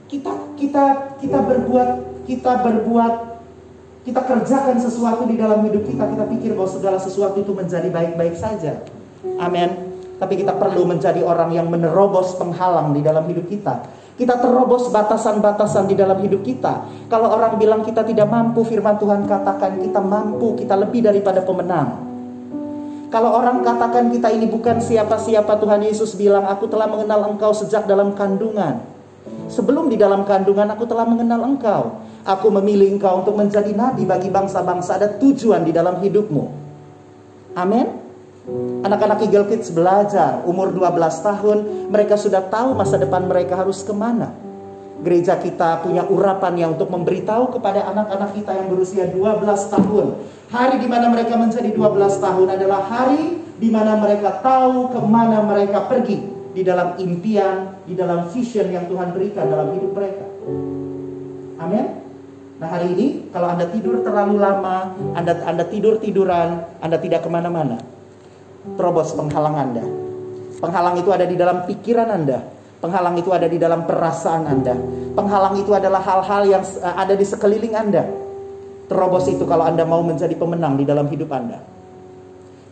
Kita 0.09 0.57
kita 0.57 0.85
kita 1.21 1.38
berbuat 1.40 1.90
kita 2.25 2.52
berbuat 2.64 3.32
kita 4.03 4.21
kerjakan 4.27 4.83
sesuatu 4.83 5.23
di 5.31 5.39
dalam 5.39 5.63
hidup 5.63 5.87
kita, 5.87 6.03
kita 6.11 6.25
pikir 6.27 6.51
bahwa 6.59 6.71
segala 6.71 6.99
sesuatu 6.99 7.39
itu 7.39 7.55
menjadi 7.55 7.87
baik-baik 7.87 8.35
saja. 8.35 8.83
Amin. 9.39 9.95
Tapi 10.19 10.43
kita 10.43 10.55
perlu 10.59 10.87
menjadi 10.87 11.23
orang 11.23 11.55
yang 11.55 11.71
menerobos 11.71 12.35
penghalang 12.35 12.95
di 12.95 13.03
dalam 13.03 13.27
hidup 13.31 13.47
kita. 13.47 13.87
Kita 14.13 14.39
terobos 14.39 14.91
batasan-batasan 14.91 15.91
di 15.91 15.99
dalam 15.99 16.19
hidup 16.19 16.47
kita. 16.47 16.87
Kalau 17.11 17.33
orang 17.33 17.59
bilang 17.59 17.83
kita 17.83 18.07
tidak 18.07 18.31
mampu, 18.31 18.63
firman 18.63 18.99
Tuhan 18.99 19.27
katakan 19.27 19.83
kita 19.83 19.99
mampu, 19.99 20.55
kita 20.59 20.79
lebih 20.79 21.03
daripada 21.03 21.43
pemenang. 21.43 22.13
Kalau 23.09 23.35
orang 23.35 23.67
katakan 23.67 24.15
kita 24.15 24.31
ini 24.31 24.47
bukan 24.47 24.81
siapa-siapa, 24.81 25.59
Tuhan 25.59 25.85
Yesus 25.85 26.17
bilang, 26.17 26.49
aku 26.49 26.65
telah 26.65 26.89
mengenal 26.89 27.29
engkau 27.35 27.53
sejak 27.53 27.85
dalam 27.85 28.17
kandungan. 28.17 28.92
Sebelum 29.53 29.93
di 29.93 30.01
dalam 30.01 30.25
kandungan 30.25 30.65
aku 30.73 30.89
telah 30.89 31.05
mengenal 31.05 31.45
engkau. 31.45 32.01
Aku 32.25 32.49
memilih 32.49 32.97
engkau 32.97 33.21
untuk 33.21 33.37
menjadi 33.37 33.69
nabi 33.77 34.09
bagi 34.09 34.33
bangsa-bangsa. 34.33 34.97
Ada 34.97 35.21
tujuan 35.21 35.61
di 35.61 35.77
dalam 35.77 36.01
hidupmu. 36.01 36.45
Amin. 37.53 38.01
Anak-anak 38.83 39.29
Eagle 39.29 39.53
Kids 39.53 39.69
belajar 39.69 40.41
umur 40.49 40.73
12 40.73 40.89
tahun. 41.21 41.59
Mereka 41.93 42.17
sudah 42.17 42.49
tahu 42.49 42.73
masa 42.73 42.97
depan 42.97 43.29
mereka 43.29 43.61
harus 43.61 43.85
ke 43.85 43.93
mana. 43.93 44.33
Gereja 45.05 45.37
kita 45.37 45.85
punya 45.85 46.09
urapan 46.09 46.57
yang 46.57 46.71
untuk 46.79 46.89
memberitahu 46.89 47.53
kepada 47.53 47.93
anak-anak 47.93 48.33
kita 48.33 48.57
yang 48.57 48.67
berusia 48.73 49.05
12 49.11 49.45
tahun. 49.69 50.07
Hari 50.49 50.81
di 50.81 50.89
mana 50.89 51.13
mereka 51.13 51.37
menjadi 51.37 51.69
12 51.69 52.25
tahun 52.25 52.49
adalah 52.57 52.81
hari 52.89 53.37
di 53.61 53.69
mana 53.69 54.01
mereka 54.01 54.41
tahu 54.41 54.97
ke 54.97 55.01
mana 55.05 55.45
mereka 55.45 55.85
pergi. 55.85 56.32
Di 56.53 56.61
dalam 56.61 57.01
impian, 57.01 57.81
di 57.89 57.97
dalam 57.97 58.29
vision 58.29 58.69
yang 58.69 58.85
Tuhan 58.85 59.17
berikan 59.17 59.49
dalam 59.49 59.73
hidup 59.73 59.93
mereka. 59.97 60.27
Amin. 61.63 61.87
Nah 62.63 62.69
hari 62.71 62.95
ini 62.95 63.07
kalau 63.35 63.51
Anda 63.51 63.67
tidur 63.73 64.05
terlalu 64.07 64.39
lama, 64.39 64.95
Anda, 65.19 65.35
anda 65.43 65.65
tidur-tiduran, 65.67 66.79
Anda 66.79 67.01
tidak 67.03 67.27
ke 67.27 67.31
mana-mana. 67.33 67.81
Terobos 68.79 69.17
penghalang 69.19 69.57
Anda. 69.59 69.85
Penghalang 70.63 70.95
itu 71.01 71.11
ada 71.11 71.27
di 71.27 71.35
dalam 71.35 71.67
pikiran 71.67 72.07
Anda. 72.07 72.39
Penghalang 72.79 73.19
itu 73.19 73.35
ada 73.35 73.51
di 73.51 73.59
dalam 73.59 73.83
perasaan 73.83 74.47
Anda. 74.47 74.79
Penghalang 75.19 75.59
itu 75.59 75.75
adalah 75.75 76.03
hal-hal 76.07 76.43
yang 76.47 76.63
eh, 76.63 76.95
ada 76.95 77.15
di 77.19 77.27
sekeliling 77.27 77.75
Anda. 77.75 78.07
Terobos 78.87 79.27
itu 79.27 79.43
kalau 79.43 79.67
Anda 79.67 79.83
mau 79.83 80.05
menjadi 80.07 80.35
pemenang 80.39 80.79
di 80.79 80.85
dalam 80.87 81.11
hidup 81.11 81.31
Anda. 81.35 81.63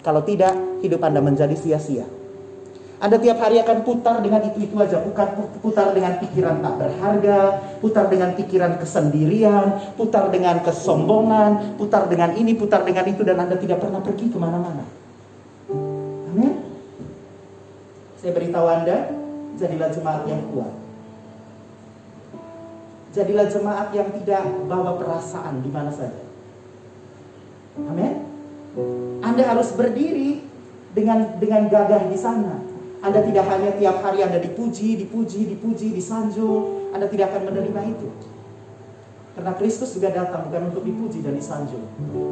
Kalau 0.06 0.22
tidak, 0.22 0.54
hidup 0.86 1.02
Anda 1.02 1.18
menjadi 1.18 1.54
sia-sia. 1.58 2.19
Anda 3.00 3.16
tiap 3.16 3.40
hari 3.40 3.56
akan 3.64 3.80
putar 3.80 4.20
dengan 4.20 4.44
itu-itu 4.44 4.76
aja, 4.76 5.00
bukan 5.00 5.48
putar 5.64 5.96
dengan 5.96 6.20
pikiran 6.20 6.60
tak 6.60 6.74
berharga, 6.76 7.40
putar 7.80 8.12
dengan 8.12 8.36
pikiran 8.36 8.76
kesendirian, 8.76 9.96
putar 9.96 10.28
dengan 10.28 10.60
kesombongan, 10.60 11.80
putar 11.80 12.12
dengan 12.12 12.36
ini, 12.36 12.52
putar 12.52 12.84
dengan 12.84 13.08
itu, 13.08 13.24
dan 13.24 13.40
Anda 13.40 13.56
tidak 13.56 13.80
pernah 13.80 14.04
pergi 14.04 14.28
ke 14.28 14.36
mana-mana. 14.36 14.84
Amin. 16.28 16.60
Saya 18.20 18.36
beritahu 18.36 18.68
Anda, 18.68 19.08
jadilah 19.56 19.88
jemaat 19.96 20.22
yang 20.28 20.44
kuat. 20.52 20.72
Jadilah 23.16 23.48
jemaat 23.48 23.88
yang 23.96 24.12
tidak 24.12 24.44
bawa 24.68 25.00
perasaan 25.00 25.64
di 25.64 25.72
mana 25.72 25.88
saja. 25.88 26.20
Amin. 27.80 28.28
Anda 29.24 29.42
harus 29.56 29.72
berdiri 29.72 30.44
dengan 30.92 31.40
dengan 31.40 31.64
gagah 31.72 32.06
di 32.12 32.20
sana. 32.20 32.69
Anda 33.00 33.24
tidak 33.24 33.48
hanya 33.48 33.72
tiap 33.80 34.04
hari 34.04 34.20
Anda 34.20 34.36
dipuji, 34.44 35.00
dipuji, 35.00 35.56
dipuji, 35.56 35.96
disanjung. 35.96 36.92
Anda 36.92 37.08
tidak 37.08 37.32
akan 37.32 37.48
menerima 37.48 37.80
itu. 37.96 38.08
Karena 39.32 39.56
Kristus 39.56 39.96
juga 39.96 40.12
datang 40.12 40.52
bukan 40.52 40.68
untuk 40.68 40.84
dipuji 40.84 41.24
dan 41.24 41.32
disanjung. 41.32 41.80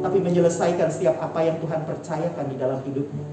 Tapi 0.05 0.17
menyelesaikan 0.21 0.93
setiap 0.93 1.17
apa 1.17 1.41
yang 1.41 1.57
Tuhan 1.57 1.89
percayakan 1.89 2.45
di 2.53 2.55
dalam 2.61 2.79
hidupmu. 2.85 3.23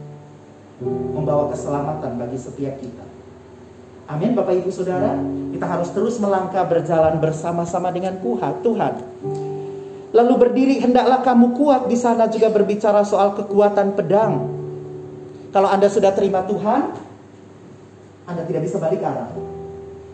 Membawa 1.12 1.52
keselamatan 1.52 2.16
bagi 2.16 2.40
setiap 2.40 2.81
kita. 2.81 3.05
Amin 4.09 4.33
Bapak 4.33 4.57
Ibu 4.57 4.73
Saudara. 4.73 5.19
Kita 5.52 5.66
harus 5.66 5.93
terus 5.93 6.16
melangkah 6.16 6.64
berjalan 6.64 7.21
bersama-sama 7.21 7.93
dengan 7.93 8.16
Tuhan. 8.23 8.95
Lalu 10.14 10.35
berdiri 10.40 10.81
hendaklah 10.81 11.21
kamu 11.21 11.52
kuat 11.52 11.90
di 11.90 12.00
sana 12.00 12.31
juga 12.33 12.49
berbicara 12.49 13.05
soal 13.05 13.37
kekuatan 13.37 13.93
pedang. 13.93 14.57
Kalau 15.52 15.69
Anda 15.69 15.93
sudah 15.93 16.16
terima 16.16 16.47
Tuhan, 16.49 17.06
anda 18.26 18.42
tidak 18.45 18.66
bisa 18.66 18.76
balik 18.83 19.02
arah. 19.02 19.30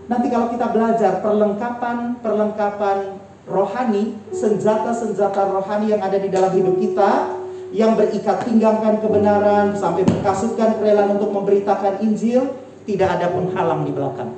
Nanti 0.07 0.27
kalau 0.29 0.53
kita 0.53 0.69
belajar 0.69 1.25
perlengkapan 1.25 2.21
perlengkapan 2.21 3.17
rohani, 3.49 4.15
senjata-senjata 4.31 5.51
rohani 5.51 5.97
yang 5.97 6.03
ada 6.05 6.21
di 6.21 6.29
dalam 6.29 6.53
hidup 6.53 6.77
kita, 6.79 7.43
yang 7.73 7.97
berikat 7.97 8.45
pinggangkan 8.45 9.01
kebenaran 9.01 9.73
sampai 9.75 10.05
berkasutkan 10.05 10.77
kerelaan 10.77 11.17
untuk 11.17 11.33
memberitakan 11.33 12.05
Injil, 12.05 12.53
tidak 12.85 13.19
ada 13.19 13.33
penghalang 13.33 13.89
di 13.89 13.93
belakang. 13.97 14.31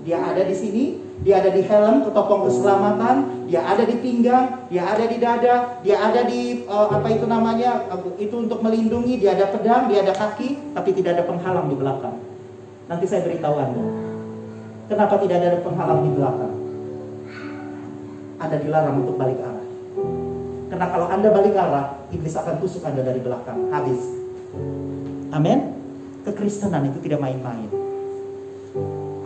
Dia 0.00 0.16
ada 0.16 0.40
di 0.40 0.56
sini, 0.56 0.84
dia 1.20 1.44
ada 1.44 1.52
di 1.52 1.60
helm 1.60 2.08
ketopong 2.08 2.48
keselamatan, 2.48 3.44
dia 3.44 3.60
ada 3.60 3.84
di 3.84 4.00
pinggang, 4.00 4.64
dia 4.72 4.88
ada 4.88 5.04
di 5.04 5.16
dada, 5.20 5.54
dia 5.84 5.96
ada 6.00 6.24
di 6.24 6.64
uh, 6.64 6.88
apa 6.88 7.08
itu 7.12 7.28
namanya, 7.28 7.84
uh, 7.92 8.16
itu 8.16 8.32
untuk 8.40 8.64
melindungi, 8.64 9.20
dia 9.20 9.36
ada 9.36 9.52
pedang, 9.52 9.92
dia 9.92 10.00
ada 10.00 10.16
kaki, 10.16 10.72
tapi 10.72 10.96
tidak 10.96 11.20
ada 11.20 11.24
penghalang 11.28 11.68
di 11.68 11.76
belakang. 11.76 12.16
Nanti 12.90 13.06
saya 13.06 13.22
beritahu 13.22 13.54
Anda. 13.54 13.82
Kenapa 14.90 15.14
tidak 15.22 15.36
ada 15.38 15.62
penghalang 15.62 16.00
di 16.02 16.10
belakang? 16.18 16.54
Anda 18.42 18.56
dilarang 18.58 18.96
untuk 19.06 19.14
balik 19.14 19.38
arah. 19.38 19.66
Karena 20.66 20.86
kalau 20.90 21.06
Anda 21.06 21.28
balik 21.30 21.54
arah, 21.54 22.02
iblis 22.10 22.34
akan 22.34 22.58
tusuk 22.58 22.82
Anda 22.82 23.06
dari 23.06 23.22
belakang. 23.22 23.70
Habis. 23.70 24.02
Amin. 25.30 25.78
Kekristenan 26.26 26.90
itu 26.90 26.98
tidak 27.06 27.22
main-main. 27.22 27.70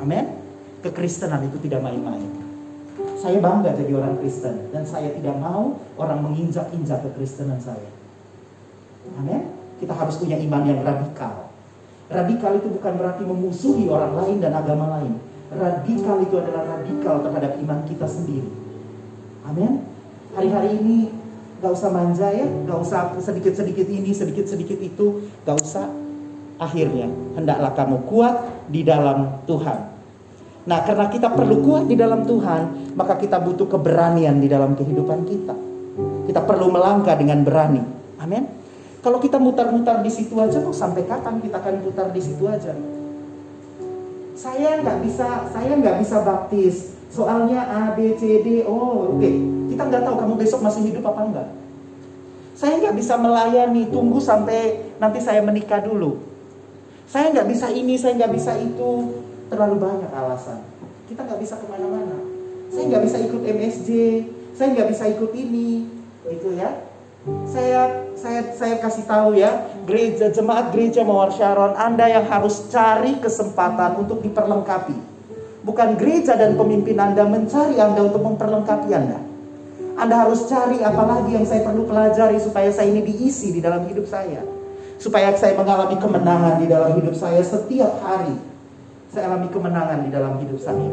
Amin. 0.04 0.24
Kekristenan 0.84 1.48
itu 1.48 1.56
tidak 1.64 1.80
main-main. 1.80 2.28
Saya 3.16 3.40
bangga 3.40 3.72
jadi 3.72 3.96
orang 3.96 4.20
Kristen 4.20 4.68
dan 4.68 4.84
saya 4.84 5.08
tidak 5.16 5.40
mau 5.40 5.80
orang 5.96 6.20
menginjak-injak 6.20 7.00
kekristenan 7.08 7.56
saya. 7.56 7.88
Amin. 9.16 9.48
Kita 9.80 9.96
harus 9.96 10.20
punya 10.20 10.36
iman 10.36 10.68
yang 10.68 10.84
radikal. 10.84 11.53
Radikal 12.12 12.60
itu 12.60 12.68
bukan 12.68 12.92
berarti 13.00 13.22
memusuhi 13.24 13.88
orang 13.88 14.12
lain 14.20 14.36
dan 14.44 14.52
agama 14.52 15.00
lain. 15.00 15.16
Radikal 15.54 16.20
itu 16.20 16.34
adalah 16.36 16.62
radikal 16.78 17.24
terhadap 17.24 17.52
iman 17.62 17.80
kita 17.88 18.06
sendiri. 18.08 18.50
Amin. 19.44 19.84
Hari-hari 20.34 20.80
ini 20.82 20.96
gak 21.62 21.72
usah 21.72 21.88
manja 21.88 22.28
ya, 22.28 22.44
gak 22.44 22.78
usah 22.80 23.00
sedikit-sedikit 23.22 23.86
ini, 23.88 24.10
sedikit-sedikit 24.12 24.78
itu, 24.82 25.30
gak 25.48 25.56
usah. 25.56 25.86
Akhirnya, 26.60 27.10
hendaklah 27.34 27.72
kamu 27.74 27.96
kuat 28.06 28.34
di 28.70 28.86
dalam 28.86 29.42
Tuhan. 29.48 29.78
Nah, 30.64 30.80
karena 30.80 31.12
kita 31.12 31.28
perlu 31.28 31.60
kuat 31.60 31.84
di 31.90 31.96
dalam 31.98 32.24
Tuhan, 32.24 32.94
maka 32.96 33.20
kita 33.20 33.36
butuh 33.36 33.68
keberanian 33.68 34.40
di 34.40 34.48
dalam 34.48 34.72
kehidupan 34.72 35.28
kita. 35.28 35.54
Kita 36.24 36.40
perlu 36.40 36.72
melangkah 36.72 37.14
dengan 37.20 37.44
berani. 37.44 37.82
Amin. 38.16 38.63
Kalau 39.04 39.20
kita 39.20 39.36
mutar-mutar 39.36 40.00
di 40.00 40.08
situ 40.08 40.32
aja, 40.40 40.64
kok 40.64 40.72
sampai 40.72 41.04
kapan 41.04 41.36
kita 41.44 41.60
akan 41.60 41.84
putar 41.84 42.08
di 42.08 42.24
situ 42.24 42.48
aja? 42.48 42.72
Saya 44.32 44.80
nggak 44.80 45.04
bisa, 45.04 45.44
saya 45.52 45.76
nggak 45.76 46.00
bisa 46.00 46.24
baptis. 46.24 46.96
Soalnya 47.12 47.68
A, 47.68 47.92
B, 47.92 48.16
C, 48.16 48.40
D, 48.40 48.64
oh 48.64 49.12
oke. 49.12 49.20
Okay. 49.20 49.36
Kita 49.68 49.82
nggak 49.92 50.08
tahu 50.08 50.16
kamu 50.24 50.34
besok 50.40 50.64
masih 50.64 50.88
hidup 50.88 51.04
apa 51.12 51.20
enggak. 51.20 51.48
Saya 52.56 52.80
nggak 52.80 52.96
bisa 52.96 53.20
melayani, 53.20 53.92
tunggu 53.92 54.24
sampai 54.24 54.88
nanti 54.96 55.20
saya 55.20 55.44
menikah 55.44 55.84
dulu. 55.84 56.24
Saya 57.04 57.28
nggak 57.28 57.48
bisa 57.52 57.68
ini, 57.76 58.00
saya 58.00 58.16
nggak 58.16 58.32
bisa 58.32 58.56
itu. 58.56 59.20
Terlalu 59.52 59.84
banyak 59.84 60.10
alasan. 60.16 60.64
Kita 61.12 61.28
nggak 61.28 61.44
bisa 61.44 61.60
ke 61.60 61.66
mana-mana. 61.68 62.24
Saya 62.72 62.88
nggak 62.88 63.04
bisa 63.04 63.16
ikut 63.20 63.42
MSJ, 63.44 63.88
saya 64.56 64.72
nggak 64.72 64.88
bisa 64.96 65.04
ikut 65.12 65.30
ini, 65.36 65.92
gitu 66.24 66.56
ya. 66.56 66.93
Saya 67.24 68.04
saya 68.12 68.52
saya 68.52 68.76
kasih 68.84 69.08
tahu 69.08 69.40
ya, 69.40 69.64
gereja 69.88 70.28
jemaat 70.28 70.76
gereja 70.76 71.00
Mawar 71.00 71.32
Sharon, 71.32 71.72
Anda 71.72 72.04
yang 72.04 72.28
harus 72.28 72.68
cari 72.68 73.16
kesempatan 73.16 73.96
untuk 73.96 74.20
diperlengkapi. 74.20 74.92
Bukan 75.64 75.96
gereja 75.96 76.36
dan 76.36 76.60
pemimpin 76.60 77.00
Anda 77.00 77.24
mencari 77.24 77.80
Anda 77.80 78.04
untuk 78.04 78.20
memperlengkapi 78.28 78.88
Anda. 78.92 79.16
Anda 79.96 80.28
harus 80.28 80.44
cari 80.52 80.84
apalagi 80.84 81.32
yang 81.32 81.48
saya 81.48 81.64
perlu 81.64 81.88
pelajari 81.88 82.36
supaya 82.36 82.68
saya 82.68 82.92
ini 82.92 83.00
diisi 83.00 83.56
di 83.56 83.64
dalam 83.64 83.88
hidup 83.88 84.04
saya. 84.04 84.44
Supaya 85.00 85.32
saya 85.32 85.56
mengalami 85.56 85.96
kemenangan 85.96 86.60
di 86.60 86.68
dalam 86.68 86.92
hidup 87.00 87.16
saya 87.16 87.40
setiap 87.40 88.04
hari. 88.04 88.36
Saya 89.08 89.32
alami 89.32 89.48
kemenangan 89.48 90.04
di 90.04 90.10
dalam 90.12 90.36
hidup 90.44 90.60
saya. 90.60 90.92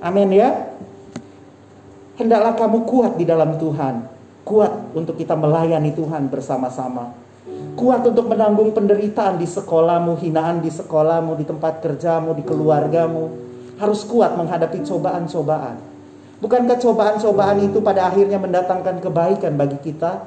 Amin 0.00 0.32
ya. 0.32 0.72
Hendaklah 2.16 2.56
kamu 2.56 2.88
kuat 2.88 3.12
di 3.20 3.28
dalam 3.28 3.60
Tuhan. 3.60 4.19
Kuat 4.50 4.98
untuk 4.98 5.14
kita 5.14 5.38
melayani 5.38 5.94
Tuhan 5.94 6.26
bersama-sama. 6.26 7.14
Kuat 7.78 8.02
untuk 8.02 8.26
menanggung 8.26 8.74
penderitaan 8.74 9.38
di 9.38 9.46
sekolahmu, 9.46 10.18
hinaan 10.18 10.58
di 10.58 10.74
sekolahmu, 10.74 11.38
di 11.38 11.46
tempat 11.46 11.78
kerjamu, 11.78 12.34
di 12.34 12.42
keluargamu. 12.42 13.30
Harus 13.78 14.02
kuat 14.02 14.34
menghadapi 14.34 14.82
cobaan-cobaan. 14.82 15.78
Bukankah 16.42 16.82
cobaan-cobaan 16.82 17.62
itu 17.62 17.78
pada 17.78 18.10
akhirnya 18.10 18.42
mendatangkan 18.42 18.98
kebaikan 18.98 19.54
bagi 19.54 19.78
kita? 19.86 20.26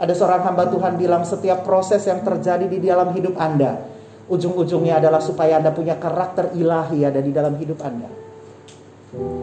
Ada 0.00 0.16
seorang 0.16 0.48
hamba 0.48 0.72
Tuhan 0.72 0.96
bilang 0.96 1.28
setiap 1.28 1.60
proses 1.60 2.08
yang 2.08 2.24
terjadi 2.24 2.64
di 2.64 2.80
dalam 2.80 3.12
hidup 3.12 3.36
Anda, 3.36 3.84
ujung-ujungnya 4.32 4.96
adalah 4.96 5.20
supaya 5.20 5.60
Anda 5.60 5.76
punya 5.76 6.00
karakter 6.00 6.56
ilahi 6.56 7.04
ada 7.04 7.20
di 7.20 7.28
dalam 7.36 7.60
hidup 7.60 7.84
Anda. 7.84 8.08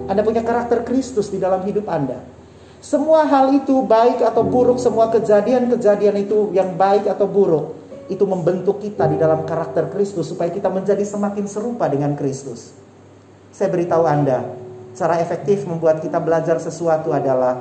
Anda 0.09 0.25
punya 0.25 0.41
karakter 0.41 0.81
Kristus 0.81 1.29
di 1.29 1.37
dalam 1.37 1.61
hidup 1.61 1.85
Anda. 1.85 2.38
Semua 2.79 3.27
hal 3.27 3.51
itu 3.59 3.83
baik 3.83 4.23
atau 4.23 4.39
buruk, 4.39 4.79
semua 4.79 5.11
kejadian-kejadian 5.11 6.15
itu 6.23 6.55
yang 6.55 6.79
baik 6.79 7.11
atau 7.11 7.27
buruk, 7.27 7.75
itu 8.07 8.23
membentuk 8.23 8.79
kita 8.79 9.03
di 9.11 9.19
dalam 9.19 9.43
karakter 9.43 9.91
Kristus 9.91 10.31
supaya 10.31 10.47
kita 10.47 10.71
menjadi 10.71 11.03
semakin 11.03 11.43
serupa 11.43 11.91
dengan 11.91 12.15
Kristus. 12.15 12.71
Saya 13.51 13.67
beritahu 13.67 14.07
Anda, 14.07 14.47
cara 14.95 15.19
efektif 15.19 15.67
membuat 15.67 15.99
kita 15.99 16.23
belajar 16.23 16.55
sesuatu 16.63 17.11
adalah 17.11 17.59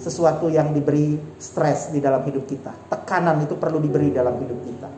sesuatu 0.00 0.48
yang 0.48 0.72
diberi 0.72 1.20
stres 1.36 1.92
di 1.92 2.00
dalam 2.00 2.24
hidup 2.24 2.48
kita. 2.48 2.72
Tekanan 2.88 3.44
itu 3.44 3.60
perlu 3.60 3.76
diberi 3.76 4.08
dalam 4.08 4.40
hidup 4.40 4.58
kita. 4.72 4.88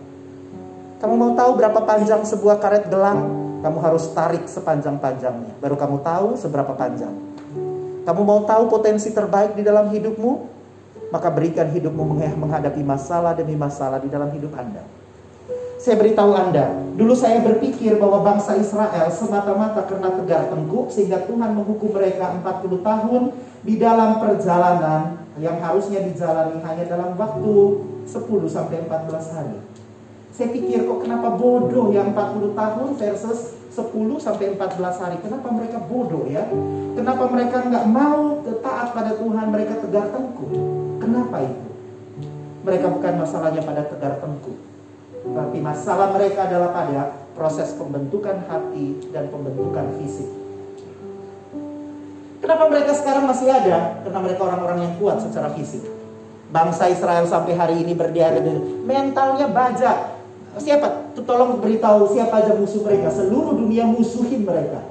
Kamu 1.02 1.14
mau 1.18 1.32
tahu 1.34 1.58
berapa 1.58 1.82
panjang 1.82 2.22
sebuah 2.22 2.62
karet 2.62 2.86
gelang? 2.88 3.42
Kamu 3.60 3.78
harus 3.82 4.06
tarik 4.14 4.46
sepanjang-panjangnya. 4.46 5.58
Baru 5.58 5.74
kamu 5.74 6.00
tahu 6.00 6.38
seberapa 6.38 6.72
panjang. 6.78 7.33
Kamu 8.04 8.20
mau 8.20 8.44
tahu 8.44 8.68
potensi 8.68 9.08
terbaik 9.10 9.56
di 9.56 9.64
dalam 9.64 9.88
hidupmu? 9.88 10.52
Maka 11.08 11.32
berikan 11.32 11.72
hidupmu 11.72 12.20
menghadapi 12.36 12.84
masalah 12.84 13.32
demi 13.32 13.56
masalah 13.56 13.96
di 13.96 14.12
dalam 14.12 14.28
hidup 14.28 14.52
Anda. 14.52 14.84
Saya 15.80 16.00
beritahu 16.00 16.32
Anda, 16.32 16.80
dulu 16.96 17.12
saya 17.12 17.44
berpikir 17.44 18.00
bahwa 18.00 18.24
bangsa 18.24 18.56
Israel 18.56 19.04
semata-mata 19.12 19.84
karena 19.84 20.16
tegar 20.16 20.48
tengkuk 20.48 20.88
sehingga 20.88 21.28
Tuhan 21.28 21.52
menghukum 21.52 21.92
mereka 21.92 22.32
40 22.40 22.80
tahun 22.80 23.22
di 23.60 23.74
dalam 23.76 24.16
perjalanan 24.16 25.20
yang 25.36 25.60
harusnya 25.60 26.00
dijalani 26.00 26.60
hanya 26.64 26.84
dalam 26.88 27.12
waktu 27.20 27.54
10 28.08 28.16
sampai 28.48 28.84
14 28.88 29.36
hari. 29.36 29.58
Saya 30.34 30.48
pikir 30.50 30.88
kok 30.88 31.04
kenapa 31.04 31.36
bodoh 31.36 31.94
yang 31.94 32.10
40 32.10 32.58
tahun 32.58 32.88
versus 32.98 33.53
10 33.74 33.90
sampai 34.22 34.54
14 34.54 35.02
hari. 35.02 35.16
Kenapa 35.18 35.50
mereka 35.50 35.82
bodoh 35.82 36.30
ya? 36.30 36.46
Kenapa 36.94 37.26
mereka 37.26 37.66
nggak 37.66 37.86
mau 37.90 38.38
taat 38.62 38.94
pada 38.94 39.18
Tuhan? 39.18 39.50
Mereka 39.50 39.82
tegar 39.82 40.14
tengkuk. 40.14 40.54
Kenapa 41.02 41.42
itu? 41.42 41.68
Mereka 42.62 42.86
bukan 42.86 43.12
masalahnya 43.18 43.66
pada 43.66 43.82
tegar 43.82 44.22
tengkuk. 44.22 44.54
Tapi 45.24 45.58
masalah 45.58 46.14
mereka 46.14 46.46
adalah 46.46 46.70
pada 46.70 47.18
proses 47.34 47.74
pembentukan 47.74 48.46
hati 48.46 49.10
dan 49.10 49.26
pembentukan 49.34 49.90
fisik. 49.98 50.30
Kenapa 52.38 52.70
mereka 52.70 52.92
sekarang 52.94 53.26
masih 53.26 53.50
ada? 53.50 54.04
Karena 54.06 54.20
mereka 54.22 54.40
orang-orang 54.46 54.78
yang 54.86 54.94
kuat 55.02 55.18
secara 55.18 55.50
fisik. 55.56 55.82
Bangsa 56.54 56.86
Israel 56.86 57.26
sampai 57.26 57.58
hari 57.58 57.82
ini 57.82 57.96
berdiri 57.98 58.84
mentalnya 58.86 59.50
baja. 59.50 60.13
Siapa? 60.54 61.16
Tolong 61.18 61.58
beritahu 61.58 62.14
siapa 62.14 62.44
aja 62.44 62.54
musuh 62.54 62.86
mereka. 62.86 63.10
Seluruh 63.10 63.58
dunia 63.58 63.86
musuhin 63.86 64.46
mereka. 64.46 64.86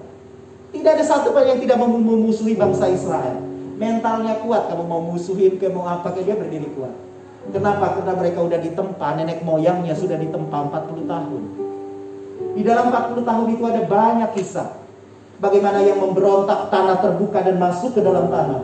Tidak 0.73 0.89
ada 0.89 1.05
satu 1.05 1.31
pun 1.31 1.45
yang 1.45 1.61
tidak 1.61 1.77
memusuhi 1.79 2.57
bangsa 2.57 2.89
Israel. 2.89 3.39
Mentalnya 3.77 4.41
kuat. 4.41 4.67
Kamu 4.67 4.83
mau 4.83 4.99
musuhin, 4.99 5.61
kamu 5.61 5.77
mau 5.77 5.85
apa, 5.87 6.11
kayak 6.11 6.25
dia 6.25 6.35
berdiri 6.35 6.67
kuat. 6.73 6.93
Kenapa? 7.53 7.99
Karena 7.99 8.13
mereka 8.15 8.39
udah 8.41 8.59
ditempa, 8.59 9.07
nenek 9.19 9.43
moyangnya 9.43 9.93
sudah 9.93 10.15
ditempa 10.15 10.57
40 10.71 11.03
tahun. 11.05 11.43
Di 12.53 12.61
dalam 12.63 12.89
40 12.89 13.21
tahun 13.21 13.47
itu 13.51 13.63
ada 13.67 13.81
banyak 13.83 14.29
kisah. 14.33 14.69
Bagaimana 15.43 15.83
yang 15.83 15.99
memberontak 15.99 16.71
tanah 16.71 17.03
terbuka 17.03 17.43
dan 17.43 17.59
masuk 17.59 17.99
ke 17.99 18.01
dalam 18.01 18.31
tanah. 18.31 18.63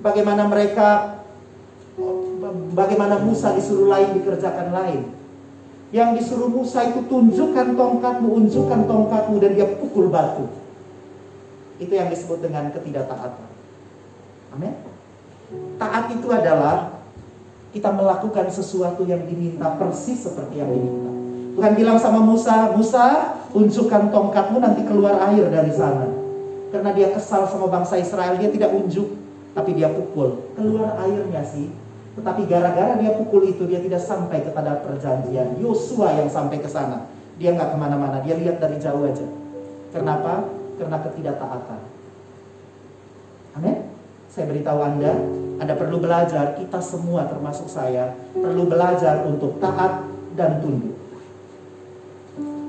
Bagaimana 0.00 0.48
mereka 0.48 1.20
bagaimana 2.72 3.20
Musa 3.20 3.52
disuruh 3.52 3.92
lain 3.92 4.16
dikerjakan 4.16 4.72
lain. 4.72 5.21
Yang 5.92 6.24
disuruh 6.24 6.48
Musa 6.48 6.88
itu 6.88 7.04
tunjukkan 7.04 7.76
tongkatmu, 7.76 8.28
unjukkan 8.42 8.88
tongkatmu 8.88 9.36
dan 9.44 9.52
dia 9.52 9.68
pukul 9.76 10.08
batu. 10.08 10.48
Itu 11.76 11.92
yang 11.92 12.08
disebut 12.08 12.40
dengan 12.40 12.72
ketidaktaatan. 12.72 13.48
Amin. 14.56 14.72
Taat 15.76 16.08
itu 16.16 16.32
adalah 16.32 16.96
kita 17.76 17.92
melakukan 17.92 18.48
sesuatu 18.48 19.04
yang 19.04 19.24
diminta 19.28 19.76
persis 19.76 20.24
seperti 20.24 20.64
yang 20.64 20.72
diminta. 20.72 21.12
Tuhan 21.52 21.72
bilang 21.76 22.00
sama 22.00 22.24
Musa, 22.24 22.72
Musa, 22.72 23.36
unjukkan 23.52 24.08
tongkatmu 24.08 24.64
nanti 24.64 24.88
keluar 24.88 25.20
air 25.28 25.52
dari 25.52 25.72
sana. 25.76 26.08
Karena 26.72 26.96
dia 26.96 27.12
kesal 27.12 27.44
sama 27.44 27.68
bangsa 27.68 28.00
Israel, 28.00 28.40
dia 28.40 28.48
tidak 28.48 28.72
unjuk, 28.72 29.12
tapi 29.52 29.76
dia 29.76 29.92
pukul. 29.92 30.40
Keluar 30.56 30.96
airnya 31.04 31.44
sih. 31.44 31.68
Tetapi 32.12 32.44
gara-gara 32.44 33.00
dia 33.00 33.16
pukul 33.16 33.48
itu, 33.48 33.64
dia 33.64 33.80
tidak 33.80 34.04
sampai 34.04 34.44
kepada 34.44 34.84
perjanjian. 34.84 35.56
Yosua 35.56 36.12
yang 36.20 36.28
sampai 36.28 36.60
ke 36.60 36.68
sana. 36.68 37.08
Dia 37.40 37.56
nggak 37.56 37.72
ke 37.72 37.76
mana-mana, 37.80 38.20
dia 38.20 38.36
lihat 38.36 38.60
dari 38.60 38.76
jauh 38.76 39.08
aja. 39.08 39.24
Kenapa? 39.92 40.44
Karena 40.76 41.00
ketidaktaatan. 41.00 41.80
Amin. 43.56 43.76
Saya 44.32 44.48
beritahu 44.48 44.80
Anda, 44.80 45.12
Anda 45.60 45.74
perlu 45.76 46.00
belajar, 46.00 46.56
kita 46.56 46.80
semua 46.80 47.28
termasuk 47.28 47.68
saya, 47.68 48.16
perlu 48.32 48.64
belajar 48.68 49.28
untuk 49.28 49.60
taat 49.60 50.08
dan 50.36 50.60
tunduk. 50.64 50.96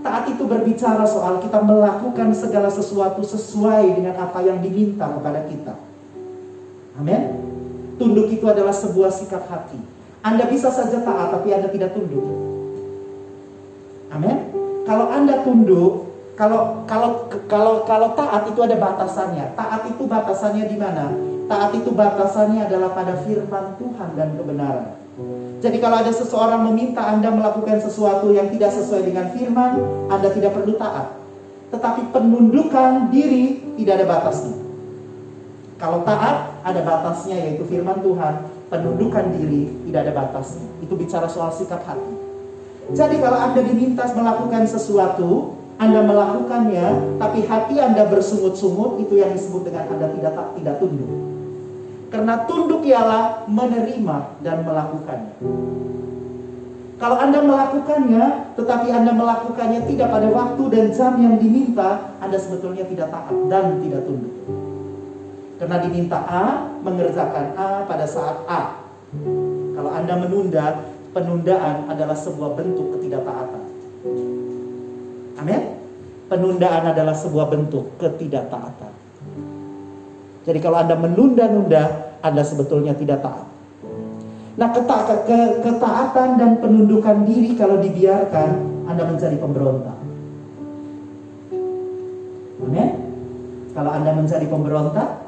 Taat 0.03 0.27
itu 0.27 0.43
berbicara 0.43 1.07
soal 1.07 1.39
kita 1.39 1.63
melakukan 1.63 2.35
segala 2.35 2.67
sesuatu 2.67 3.23
sesuai 3.23 3.95
dengan 3.95 4.19
apa 4.19 4.43
yang 4.43 4.59
diminta 4.59 5.07
kepada 5.07 5.47
kita. 5.47 5.79
Amin. 6.99 7.52
Tunduk 8.03 8.27
itu 8.35 8.43
adalah 8.51 8.75
sebuah 8.75 9.15
sikap 9.15 9.47
hati. 9.47 9.79
Anda 10.27 10.43
bisa 10.51 10.67
saja 10.67 10.99
taat 11.07 11.39
tapi 11.39 11.55
Anda 11.55 11.71
tidak 11.71 11.95
tunduk. 11.95 12.19
Amin. 14.11 14.51
Kalau 14.83 15.07
Anda 15.07 15.39
tunduk, 15.47 16.11
kalau 16.35 16.83
kalau 16.83 17.31
kalau 17.47 17.87
kalau 17.87 18.11
taat 18.11 18.51
itu 18.51 18.59
ada 18.59 18.75
batasannya. 18.75 19.55
Taat 19.55 19.87
itu 19.87 20.03
batasannya 20.03 20.67
di 20.67 20.75
mana? 20.75 21.15
Taat 21.47 21.71
itu 21.79 21.95
batasannya 21.95 22.67
adalah 22.67 22.91
pada 22.91 23.23
firman 23.23 23.79
Tuhan 23.79 24.09
dan 24.19 24.35
kebenaran. 24.35 24.99
Jadi 25.63 25.79
kalau 25.79 26.03
ada 26.03 26.11
seseorang 26.11 26.59
meminta 26.67 27.07
Anda 27.07 27.31
melakukan 27.31 27.79
sesuatu 27.79 28.35
yang 28.35 28.51
tidak 28.51 28.75
sesuai 28.75 29.07
dengan 29.07 29.31
firman, 29.31 29.79
Anda 30.11 30.27
tidak 30.27 30.59
perlu 30.59 30.75
taat. 30.75 31.15
Tetapi 31.71 32.11
penundukan 32.11 33.15
diri 33.15 33.63
tidak 33.79 34.03
ada 34.03 34.05
batasnya. 34.11 34.62
Kalau 35.83 35.99
taat 36.07 36.63
ada 36.63 36.79
batasnya 36.79 37.35
yaitu 37.35 37.67
firman 37.67 37.99
Tuhan, 37.99 38.47
penundukan 38.71 39.35
diri 39.35 39.67
tidak 39.83 40.07
ada 40.07 40.13
batasnya. 40.15 40.63
Itu 40.79 40.95
bicara 40.95 41.27
soal 41.27 41.51
sikap 41.51 41.83
hati. 41.83 42.15
Jadi 42.95 43.19
kalau 43.19 43.35
Anda 43.35 43.59
diminta 43.67 44.07
melakukan 44.15 44.63
sesuatu, 44.63 45.59
Anda 45.83 46.07
melakukannya, 46.07 47.19
tapi 47.19 47.43
hati 47.43 47.83
Anda 47.83 48.07
bersungut-sungut, 48.07 49.03
itu 49.03 49.19
yang 49.19 49.35
disebut 49.35 49.67
dengan 49.67 49.91
Anda 49.91 50.07
tidak 50.15 50.55
tidak 50.55 50.75
tunduk. 50.79 51.11
Karena 52.15 52.47
tunduk 52.47 52.87
ialah 52.87 53.43
menerima 53.51 54.39
dan 54.39 54.63
melakukannya. 54.63 55.35
Kalau 56.95 57.17
Anda 57.19 57.43
melakukannya, 57.43 58.55
tetapi 58.55 58.87
Anda 58.87 59.11
melakukannya 59.11 59.83
tidak 59.91 60.07
pada 60.15 60.31
waktu 60.31 60.63
dan 60.71 60.85
jam 60.95 61.19
yang 61.19 61.35
diminta, 61.43 62.15
Anda 62.23 62.39
sebetulnya 62.39 62.87
tidak 62.87 63.11
taat 63.11 63.35
dan 63.51 63.83
tidak 63.83 64.07
tunduk. 64.07 64.62
Karena 65.63 65.79
diminta 65.79 66.19
A, 66.27 66.75
mengerjakan 66.83 67.55
A 67.55 67.87
pada 67.87 68.03
saat 68.03 68.43
A. 68.51 68.83
Kalau 69.71 69.95
Anda 69.95 70.19
menunda, 70.19 70.91
penundaan 71.15 71.87
adalah 71.87 72.19
sebuah 72.19 72.59
bentuk 72.59 72.99
ketidaktaatan. 72.99 73.63
Amin. 75.39 75.61
Penundaan 76.27 76.83
adalah 76.83 77.15
sebuah 77.15 77.47
bentuk 77.47 77.95
ketidaktaatan. 77.95 78.91
Jadi 80.43 80.59
kalau 80.59 80.83
Anda 80.83 80.99
menunda-nunda, 80.99 82.11
Anda 82.19 82.43
sebetulnya 82.43 82.91
tidak 82.99 83.23
taat. 83.23 83.47
Nah, 84.59 84.67
keta 84.67 84.97
ke 85.23 85.39
ketaatan 85.63 86.43
dan 86.43 86.59
penundukan 86.59 87.23
diri 87.23 87.55
kalau 87.55 87.79
dibiarkan, 87.79 88.83
Anda 88.91 89.07
menjadi 89.07 89.39
pemberontak. 89.39 89.95
Amin. 92.67 92.89
Kalau 93.71 93.91
Anda 93.95 94.11
menjadi 94.11 94.43
pemberontak, 94.51 95.22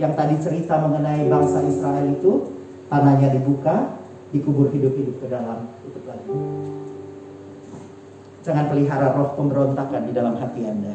yang 0.00 0.16
tadi 0.16 0.40
cerita 0.40 0.80
mengenai 0.80 1.28
bangsa 1.28 1.60
Israel 1.68 2.08
itu, 2.08 2.48
tanahnya 2.88 3.36
dibuka, 3.36 4.00
dikubur 4.32 4.72
hidup-hidup 4.72 5.20
ke 5.20 5.26
dalam 5.28 5.68
tutup 5.84 6.08
lagi. 6.08 6.32
Jangan 8.40 8.72
pelihara 8.72 9.12
roh 9.12 9.36
pemberontakan 9.36 10.08
di 10.08 10.12
dalam 10.16 10.40
hati 10.40 10.64
Anda 10.64 10.94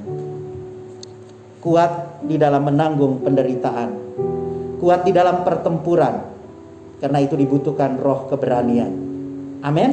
kuat 1.65 2.21
di 2.21 2.37
dalam 2.37 2.61
menanggung 2.61 3.25
penderitaan, 3.25 3.89
kuat 4.77 5.01
di 5.01 5.09
dalam 5.09 5.41
pertempuran. 5.41 6.37
Karena 7.01 7.19
itu 7.25 7.33
dibutuhkan 7.33 7.97
roh 7.97 8.29
keberanian. 8.29 8.93
Amin. 9.65 9.91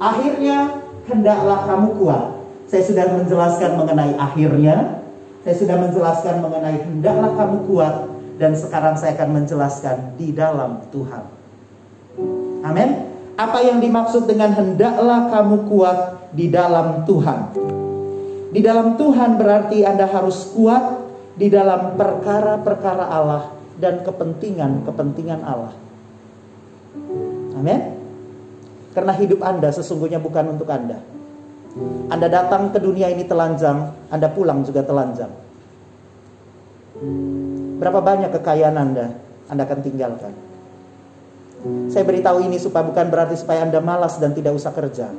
Akhirnya 0.00 0.80
hendaklah 1.04 1.68
kamu 1.68 1.88
kuat. 2.00 2.24
Saya 2.64 2.82
sudah 2.82 3.04
menjelaskan 3.12 3.76
mengenai 3.76 4.16
akhirnya, 4.16 5.03
saya 5.44 5.54
sudah 5.60 5.76
menjelaskan 5.76 6.40
mengenai 6.40 6.80
hendaklah 6.88 7.36
kamu 7.36 7.56
kuat 7.68 7.94
dan 8.40 8.56
sekarang 8.56 8.96
saya 8.96 9.12
akan 9.14 9.44
menjelaskan 9.44 10.16
di 10.16 10.32
dalam 10.32 10.80
Tuhan. 10.88 11.24
Amin. 12.64 13.12
Apa 13.36 13.60
yang 13.60 13.78
dimaksud 13.84 14.24
dengan 14.24 14.56
hendaklah 14.56 15.28
kamu 15.28 15.68
kuat 15.68 16.32
di 16.32 16.48
dalam 16.48 17.04
Tuhan? 17.04 17.60
Di 18.56 18.60
dalam 18.64 18.96
Tuhan 18.96 19.36
berarti 19.36 19.84
Anda 19.84 20.08
harus 20.08 20.48
kuat 20.56 21.04
di 21.36 21.52
dalam 21.52 21.98
perkara-perkara 22.00 23.04
Allah 23.04 23.52
dan 23.76 24.00
kepentingan-kepentingan 24.00 25.40
Allah. 25.44 25.74
Amin. 27.58 27.80
Karena 28.94 29.12
hidup 29.12 29.42
Anda 29.42 29.74
sesungguhnya 29.74 30.22
bukan 30.22 30.56
untuk 30.56 30.70
Anda. 30.70 31.13
Anda 32.06 32.30
datang 32.30 32.70
ke 32.70 32.78
dunia 32.78 33.10
ini 33.10 33.26
telanjang, 33.26 33.90
Anda 34.06 34.30
pulang 34.30 34.62
juga 34.62 34.86
telanjang. 34.86 35.32
Berapa 37.82 37.98
banyak 37.98 38.30
kekayaan 38.30 38.76
Anda, 38.78 39.10
Anda 39.50 39.66
akan 39.66 39.80
tinggalkan. 39.82 40.32
Saya 41.90 42.04
beritahu 42.06 42.44
ini 42.44 42.60
supaya 42.60 42.86
bukan 42.86 43.08
berarti 43.10 43.34
supaya 43.40 43.66
Anda 43.66 43.82
malas 43.82 44.20
dan 44.22 44.36
tidak 44.36 44.54
usah 44.54 44.70
kerja. 44.70 45.10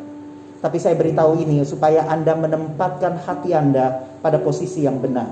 Tapi 0.63 0.77
saya 0.79 0.95
beritahu 0.95 1.35
ini 1.43 1.61
supaya 1.67 2.07
Anda 2.07 2.37
menempatkan 2.39 3.19
hati 3.19 3.51
Anda 3.51 4.15
pada 4.23 4.39
posisi 4.39 4.87
yang 4.87 5.03
benar. 5.03 5.27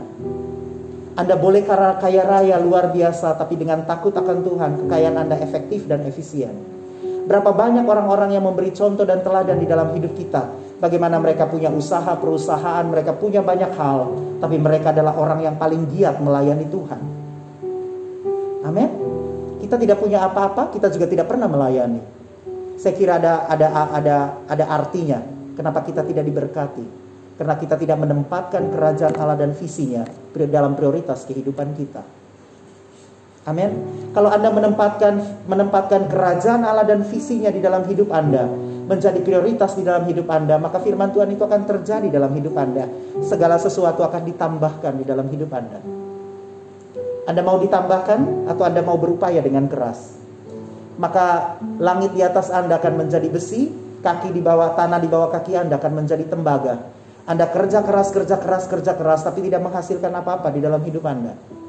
Anda 1.14 1.38
boleh 1.38 1.64
kaya 2.02 2.26
raya 2.26 2.58
luar 2.58 2.90
biasa, 2.90 3.38
tapi 3.38 3.56
dengan 3.56 3.86
takut 3.86 4.12
akan 4.12 4.44
Tuhan, 4.44 4.72
kekayaan 4.86 5.18
Anda 5.22 5.38
efektif 5.40 5.86
dan 5.86 6.04
efisien. 6.10 6.52
Berapa 7.30 7.54
banyak 7.56 7.86
orang-orang 7.88 8.36
yang 8.36 8.44
memberi 8.44 8.74
contoh 8.76 9.06
dan 9.08 9.24
teladan 9.24 9.62
di 9.62 9.70
dalam 9.70 9.94
hidup 9.96 10.12
kita. 10.18 10.63
Bagaimana 10.84 11.16
mereka 11.16 11.48
punya 11.48 11.72
usaha, 11.72 12.12
perusahaan, 12.20 12.84
mereka 12.84 13.16
punya 13.16 13.40
banyak 13.40 13.72
hal. 13.72 14.20
Tapi 14.44 14.60
mereka 14.60 14.92
adalah 14.92 15.16
orang 15.16 15.40
yang 15.40 15.56
paling 15.56 15.88
giat 15.96 16.20
melayani 16.20 16.68
Tuhan. 16.68 17.02
Amin. 18.68 18.90
Kita 19.64 19.80
tidak 19.80 20.04
punya 20.04 20.28
apa-apa, 20.28 20.76
kita 20.76 20.92
juga 20.92 21.08
tidak 21.08 21.32
pernah 21.32 21.48
melayani. 21.48 22.04
Saya 22.76 23.00
kira 23.00 23.16
ada 23.16 23.48
ada 23.48 23.68
ada 23.96 24.18
ada 24.44 24.66
artinya 24.68 25.24
kenapa 25.56 25.88
kita 25.88 26.04
tidak 26.04 26.28
diberkati. 26.28 26.84
Karena 27.40 27.56
kita 27.56 27.80
tidak 27.80 28.04
menempatkan 28.04 28.68
kerajaan 28.68 29.16
Allah 29.16 29.40
dan 29.40 29.56
visinya 29.56 30.04
dalam 30.36 30.76
prioritas 30.76 31.24
kehidupan 31.24 31.80
kita. 31.80 32.04
Amin. 33.48 33.72
Kalau 34.12 34.28
Anda 34.28 34.52
menempatkan 34.52 35.48
menempatkan 35.48 36.12
kerajaan 36.12 36.68
Allah 36.68 36.84
dan 36.84 37.08
visinya 37.08 37.48
di 37.56 37.64
dalam 37.64 37.88
hidup 37.88 38.12
Anda 38.12 38.73
menjadi 38.84 39.20
prioritas 39.24 39.76
di 39.80 39.84
dalam 39.88 40.04
hidup 40.08 40.28
Anda, 40.28 40.60
maka 40.60 40.84
firman 40.84 41.12
Tuhan 41.16 41.32
itu 41.32 41.44
akan 41.44 41.62
terjadi 41.64 42.08
dalam 42.12 42.32
hidup 42.36 42.56
Anda. 42.56 42.86
Segala 43.24 43.56
sesuatu 43.56 44.04
akan 44.04 44.22
ditambahkan 44.28 44.94
di 45.00 45.06
dalam 45.08 45.28
hidup 45.32 45.52
Anda. 45.56 45.80
Anda 47.24 47.42
mau 47.42 47.56
ditambahkan 47.60 48.50
atau 48.52 48.64
Anda 48.68 48.84
mau 48.84 49.00
berupaya 49.00 49.40
dengan 49.40 49.72
keras? 49.72 50.20
Maka 51.00 51.58
langit 51.80 52.12
di 52.14 52.22
atas 52.22 52.52
Anda 52.52 52.78
akan 52.78 53.08
menjadi 53.08 53.28
besi, 53.32 53.72
kaki 54.04 54.36
di 54.36 54.44
bawah 54.44 54.76
tanah 54.76 55.00
di 55.00 55.08
bawah 55.08 55.32
kaki 55.32 55.56
Anda 55.56 55.80
akan 55.80 56.04
menjadi 56.04 56.28
tembaga. 56.28 56.92
Anda 57.24 57.48
kerja 57.48 57.80
keras, 57.88 58.12
kerja 58.12 58.36
keras, 58.36 58.68
kerja 58.68 59.00
keras, 59.00 59.24
tapi 59.24 59.48
tidak 59.48 59.64
menghasilkan 59.64 60.12
apa-apa 60.12 60.52
di 60.52 60.60
dalam 60.60 60.84
hidup 60.84 61.08
Anda. 61.08 61.63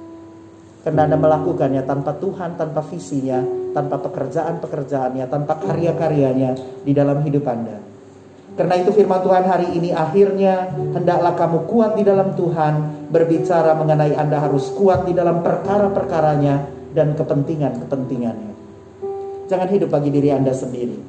Karena 0.85 1.09
Anda 1.09 1.17
melakukannya 1.17 1.83
tanpa 1.89 2.13
Tuhan, 2.21 2.61
tanpa 2.61 2.85
visinya, 2.85 3.41
tanpa 3.73 3.97
pekerjaan-pekerjaannya, 4.05 5.25
tanpa 5.33 5.57
karya-karyanya 5.65 6.85
di 6.85 6.93
dalam 6.93 7.25
hidup 7.25 7.49
Anda. 7.49 7.81
Karena 8.55 8.79
itu 8.79 8.95
firman 8.95 9.19
Tuhan 9.25 9.49
hari 9.49 9.67
ini 9.75 9.91
akhirnya 9.91 10.71
hendaklah 10.95 11.35
kamu 11.35 11.67
kuat 11.67 11.99
di 11.99 12.05
dalam 12.07 12.37
Tuhan, 12.39 12.75
berbicara 13.11 13.75
mengenai 13.75 14.15
Anda 14.15 14.45
harus 14.45 14.71
kuat 14.77 15.09
di 15.09 15.17
dalam 15.17 15.43
perkara-perkaranya 15.43 16.69
dan 16.95 17.19
kepentingan-kepentingannya. 17.19 18.53
Jangan 19.51 19.69
hidup 19.73 19.91
bagi 19.91 20.15
diri 20.15 20.31
Anda 20.31 20.55
sendiri. 20.55 21.01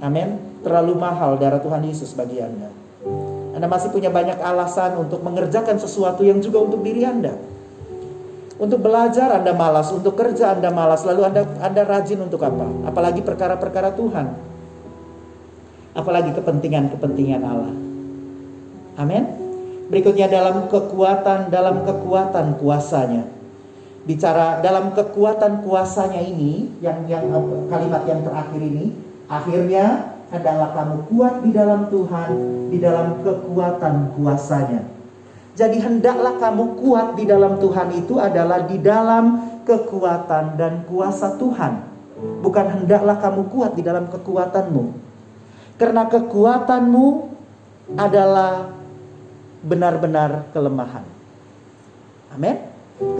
Amin. 0.00 0.62
Terlalu 0.64 0.94
mahal 0.96 1.36
darah 1.36 1.60
Tuhan 1.60 1.84
Yesus 1.84 2.14
bagi 2.16 2.40
Anda. 2.40 2.70
Anda 3.52 3.66
masih 3.68 3.92
punya 3.92 4.08
banyak 4.08 4.40
alasan 4.40 4.96
untuk 4.96 5.20
mengerjakan 5.20 5.76
sesuatu 5.76 6.24
yang 6.24 6.40
juga 6.40 6.64
untuk 6.64 6.80
diri 6.80 7.04
Anda. 7.04 7.36
Untuk 8.62 8.78
belajar 8.78 9.42
Anda 9.42 9.50
malas, 9.50 9.90
untuk 9.90 10.14
kerja 10.14 10.54
Anda 10.54 10.70
malas, 10.70 11.02
lalu 11.02 11.26
Anda 11.26 11.42
Anda 11.58 11.82
rajin 11.82 12.22
untuk 12.22 12.46
apa? 12.46 12.62
Apalagi 12.86 13.18
perkara-perkara 13.18 13.90
Tuhan. 13.98 14.38
Apalagi 15.98 16.30
kepentingan-kepentingan 16.38 17.42
Allah. 17.42 17.74
Amin. 19.02 19.26
Berikutnya 19.90 20.30
dalam 20.30 20.70
kekuatan 20.70 21.50
dalam 21.50 21.82
kekuatan 21.82 22.54
kuasanya. 22.62 23.26
Bicara 24.06 24.62
dalam 24.62 24.94
kekuatan 24.94 25.66
kuasanya 25.66 26.22
ini 26.22 26.70
yang 26.78 27.02
yang 27.10 27.26
kalimat 27.66 28.06
yang 28.06 28.22
terakhir 28.22 28.62
ini 28.62 28.94
akhirnya 29.26 30.14
adalah 30.30 30.70
kamu 30.70 30.96
kuat 31.10 31.34
di 31.42 31.50
dalam 31.50 31.90
Tuhan, 31.90 32.30
di 32.70 32.78
dalam 32.78 33.26
kekuatan 33.26 34.14
kuasanya. 34.14 34.91
Jadi 35.52 35.84
hendaklah 35.84 36.40
kamu 36.40 36.80
kuat 36.80 37.08
di 37.12 37.28
dalam 37.28 37.60
Tuhan 37.60 37.92
itu 37.92 38.16
adalah 38.16 38.64
di 38.64 38.80
dalam 38.80 39.60
kekuatan 39.68 40.56
dan 40.56 40.88
kuasa 40.88 41.36
Tuhan. 41.36 41.92
Bukan 42.40 42.66
hendaklah 42.80 43.20
kamu 43.20 43.52
kuat 43.52 43.76
di 43.76 43.84
dalam 43.84 44.08
kekuatanmu. 44.08 44.84
Karena 45.76 46.08
kekuatanmu 46.08 47.06
adalah 48.00 48.72
benar-benar 49.60 50.48
kelemahan. 50.56 51.04
Amin. 52.32 52.56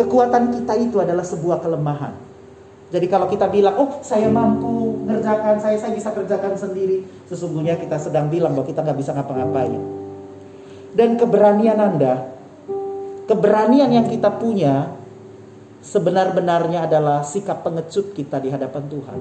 Kekuatan 0.00 0.56
kita 0.56 0.72
itu 0.80 0.96
adalah 1.04 1.26
sebuah 1.26 1.60
kelemahan. 1.60 2.16
Jadi 2.92 3.06
kalau 3.12 3.28
kita 3.28 3.48
bilang, 3.48 3.76
oh 3.76 4.00
saya 4.00 4.28
mampu 4.32 5.04
ngerjakan, 5.04 5.60
saya 5.60 5.76
saya 5.80 5.92
bisa 5.96 6.12
kerjakan 6.12 6.56
sendiri, 6.56 7.04
sesungguhnya 7.28 7.76
kita 7.76 7.96
sedang 8.00 8.28
bilang 8.28 8.52
bahwa 8.52 8.68
kita 8.68 8.84
nggak 8.84 8.98
bisa 9.00 9.16
ngapa-ngapain 9.16 10.01
dan 10.92 11.16
keberanian 11.16 11.80
Anda, 11.80 12.32
keberanian 13.24 13.90
yang 13.92 14.06
kita 14.08 14.28
punya 14.36 14.92
sebenar-benarnya 15.82 16.86
adalah 16.86 17.24
sikap 17.26 17.64
pengecut 17.64 18.12
kita 18.12 18.38
di 18.38 18.52
hadapan 18.52 18.84
Tuhan. 18.86 19.18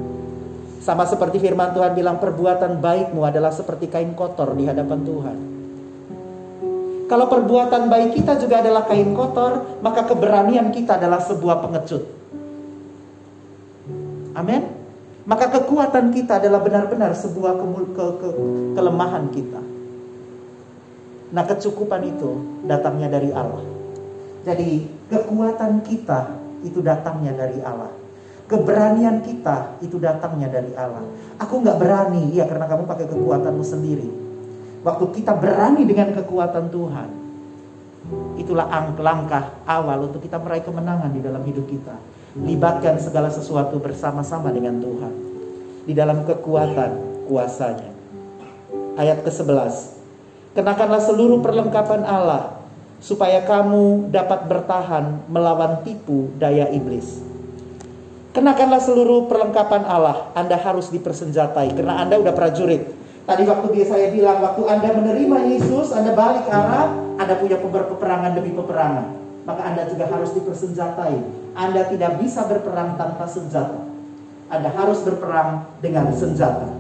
Sama 0.81 1.05
seperti 1.05 1.37
firman 1.41 1.73
Tuhan 1.73 1.93
bilang 1.93 2.17
perbuatan 2.17 2.81
baikmu 2.81 3.21
adalah 3.23 3.53
seperti 3.53 3.87
kain 3.87 4.13
kotor 4.17 4.53
di 4.57 4.65
hadapan 4.65 4.99
Tuhan. 5.05 5.37
Kalau 7.05 7.27
perbuatan 7.27 7.91
baik 7.91 8.23
kita 8.23 8.39
juga 8.39 8.63
adalah 8.63 8.87
kain 8.87 9.11
kotor, 9.11 9.83
maka 9.83 10.07
keberanian 10.07 10.71
kita 10.71 10.95
adalah 10.95 11.19
sebuah 11.19 11.59
pengecut. 11.59 12.03
Amin. 14.31 14.63
Maka 15.27 15.51
kekuatan 15.53 16.15
kita 16.15 16.39
adalah 16.41 16.63
benar-benar 16.63 17.13
sebuah 17.13 17.59
ke 17.59 17.65
ke 17.93 18.05
ke 18.15 18.29
kelemahan 18.79 19.27
kita. 19.29 19.70
Nah 21.31 21.43
kecukupan 21.47 22.03
itu 22.03 22.61
datangnya 22.67 23.07
dari 23.07 23.31
Allah. 23.31 23.63
Jadi 24.43 24.87
kekuatan 25.07 25.83
kita 25.87 26.37
itu 26.67 26.83
datangnya 26.83 27.33
dari 27.35 27.59
Allah. 27.63 27.91
Keberanian 28.51 29.23
kita 29.23 29.79
itu 29.79 29.95
datangnya 29.95 30.51
dari 30.51 30.75
Allah. 30.75 31.07
Aku 31.39 31.63
nggak 31.63 31.79
berani, 31.79 32.35
ya 32.35 32.43
karena 32.43 32.67
kamu 32.67 32.83
pakai 32.83 33.07
kekuatanmu 33.07 33.63
sendiri. 33.63 34.09
Waktu 34.83 35.05
kita 35.15 35.39
berani 35.39 35.87
dengan 35.87 36.11
kekuatan 36.11 36.67
Tuhan, 36.67 37.09
itulah 38.35 38.67
langkah 38.99 39.55
awal 39.63 40.11
untuk 40.11 40.19
kita 40.19 40.35
meraih 40.35 40.67
kemenangan 40.67 41.15
di 41.15 41.21
dalam 41.23 41.39
hidup 41.47 41.63
kita. 41.69 41.95
Libatkan 42.35 42.99
segala 42.99 43.31
sesuatu 43.31 43.79
bersama-sama 43.79 44.51
dengan 44.51 44.83
Tuhan. 44.83 45.13
Di 45.87 45.93
dalam 45.95 46.27
kekuatan 46.27 47.23
kuasanya. 47.31 47.91
Ayat 48.99 49.23
ke-11. 49.23 50.00
Kenakanlah 50.51 50.99
seluruh 50.99 51.39
perlengkapan 51.39 52.03
Allah 52.03 52.59
supaya 52.99 53.41
kamu 53.47 54.11
dapat 54.11 54.51
bertahan 54.51 55.23
melawan 55.31 55.79
tipu 55.81 56.29
daya 56.37 56.67
iblis. 56.69 57.23
Kenakanlah 58.31 58.79
seluruh 58.79 59.27
perlengkapan 59.27 59.83
Allah. 59.83 60.31
Anda 60.35 60.55
harus 60.55 60.87
dipersenjatai 60.91 61.75
karena 61.75 61.99
Anda 61.99 62.19
udah 62.19 62.31
prajurit. 62.31 62.83
Tadi 63.27 63.43
waktu 63.47 63.67
dia 63.75 63.85
saya 63.87 64.07
bilang 64.11 64.39
waktu 64.39 64.61
Anda 64.67 64.89
menerima 64.91 65.37
Yesus, 65.55 65.91
Anda 65.91 66.15
balik 66.15 66.47
arah, 66.47 66.95
Anda 67.19 67.35
punya 67.39 67.59
peperangan 67.59 68.31
demi 68.35 68.55
peperangan. 68.55 69.05
Maka 69.43 69.61
Anda 69.67 69.83
juga 69.87 70.07
harus 70.07 70.31
dipersenjatai. 70.35 71.15
Anda 71.55 71.87
tidak 71.91 72.23
bisa 72.23 72.47
berperang 72.47 72.95
tanpa 72.95 73.27
senjata. 73.27 73.83
Anda 74.51 74.69
harus 74.71 75.03
berperang 75.03 75.67
dengan 75.83 76.11
senjata. 76.15 76.71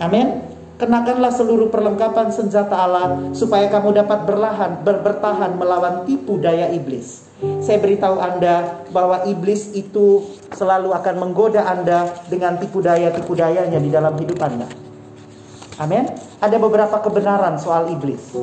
Amin. 0.00 0.55
Kenakanlah 0.76 1.32
seluruh 1.32 1.72
perlengkapan 1.72 2.28
senjata 2.28 2.76
Allah 2.76 3.32
supaya 3.32 3.64
kamu 3.72 3.96
dapat 3.96 4.28
berlahan, 4.28 4.84
ber 4.84 5.00
bertahan 5.00 5.56
melawan 5.56 6.04
tipu 6.04 6.36
daya 6.36 6.68
iblis. 6.68 7.24
Saya 7.64 7.80
beritahu 7.80 8.20
Anda 8.20 8.84
bahwa 8.92 9.24
iblis 9.24 9.72
itu 9.72 10.28
selalu 10.52 10.92
akan 10.92 11.14
menggoda 11.16 11.64
Anda 11.64 12.12
dengan 12.28 12.60
tipu 12.60 12.84
daya-tipu 12.84 13.32
dayanya 13.32 13.80
di 13.80 13.88
dalam 13.88 14.20
hidup 14.20 14.36
Anda. 14.36 14.68
Amin. 15.80 16.12
Ada 16.44 16.56
beberapa 16.60 17.00
kebenaran 17.00 17.56
soal 17.56 17.92
iblis. 17.96 18.36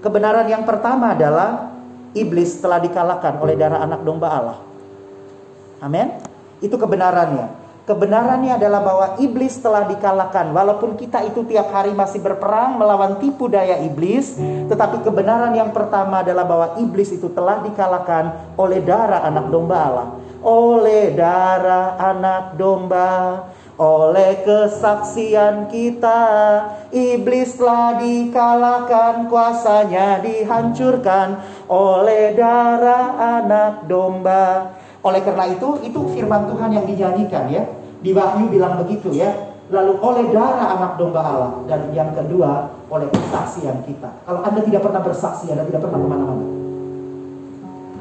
Kebenaran 0.00 0.48
yang 0.48 0.64
pertama 0.64 1.12
adalah 1.12 1.76
iblis 2.16 2.56
telah 2.60 2.80
dikalahkan 2.80 3.36
oleh 3.36 3.56
darah 3.56 3.84
anak 3.84 4.00
domba 4.00 4.28
Allah. 4.32 4.58
Amin. 5.84 6.08
Itu 6.64 6.80
kebenarannya. 6.80 7.61
Kebenarannya 7.82 8.54
adalah 8.54 8.78
bahwa 8.78 9.06
iblis 9.18 9.58
telah 9.58 9.90
dikalahkan. 9.90 10.54
Walaupun 10.54 10.94
kita 10.94 11.26
itu 11.26 11.42
tiap 11.50 11.74
hari 11.74 11.90
masih 11.90 12.22
berperang 12.22 12.78
melawan 12.78 13.18
tipu 13.18 13.50
daya 13.50 13.82
iblis, 13.82 14.38
tetapi 14.70 15.02
kebenaran 15.02 15.50
yang 15.50 15.74
pertama 15.74 16.22
adalah 16.22 16.46
bahwa 16.46 16.68
iblis 16.78 17.10
itu 17.10 17.26
telah 17.34 17.58
dikalahkan 17.58 18.54
oleh 18.54 18.78
darah 18.86 19.26
anak 19.26 19.50
domba 19.50 19.78
Allah. 19.82 20.08
Oleh 20.42 21.10
darah 21.14 21.98
anak 21.98 22.54
domba, 22.54 23.50
oleh 23.74 24.46
kesaksian 24.46 25.66
kita, 25.66 26.22
iblis 26.94 27.58
telah 27.58 27.98
dikalahkan, 27.98 29.26
kuasanya 29.26 30.22
dihancurkan 30.22 31.42
oleh 31.66 32.30
darah 32.38 33.38
anak 33.42 33.90
domba. 33.90 34.78
Oleh 35.02 35.20
karena 35.26 35.50
itu, 35.50 35.68
itu 35.82 36.00
firman 36.14 36.46
Tuhan 36.46 36.70
yang 36.70 36.86
dinyanyikan 36.86 37.50
ya. 37.50 37.62
Di 38.02 38.10
Wahyu 38.14 38.50
bilang 38.50 38.78
begitu 38.82 39.10
ya. 39.10 39.54
Lalu 39.72 39.98
oleh 39.98 40.24
darah 40.30 40.78
anak 40.78 40.92
domba 40.98 41.20
Allah. 41.22 41.52
Dan 41.66 41.90
yang 41.90 42.14
kedua, 42.14 42.70
oleh 42.86 43.10
kesaksian 43.10 43.82
kita. 43.82 44.10
Kalau 44.22 44.40
Anda 44.46 44.60
tidak 44.62 44.84
pernah 44.84 45.02
bersaksi, 45.02 45.50
Anda 45.50 45.66
tidak 45.66 45.80
pernah 45.82 45.98
ke 45.98 46.08
mana-mana. 46.08 46.44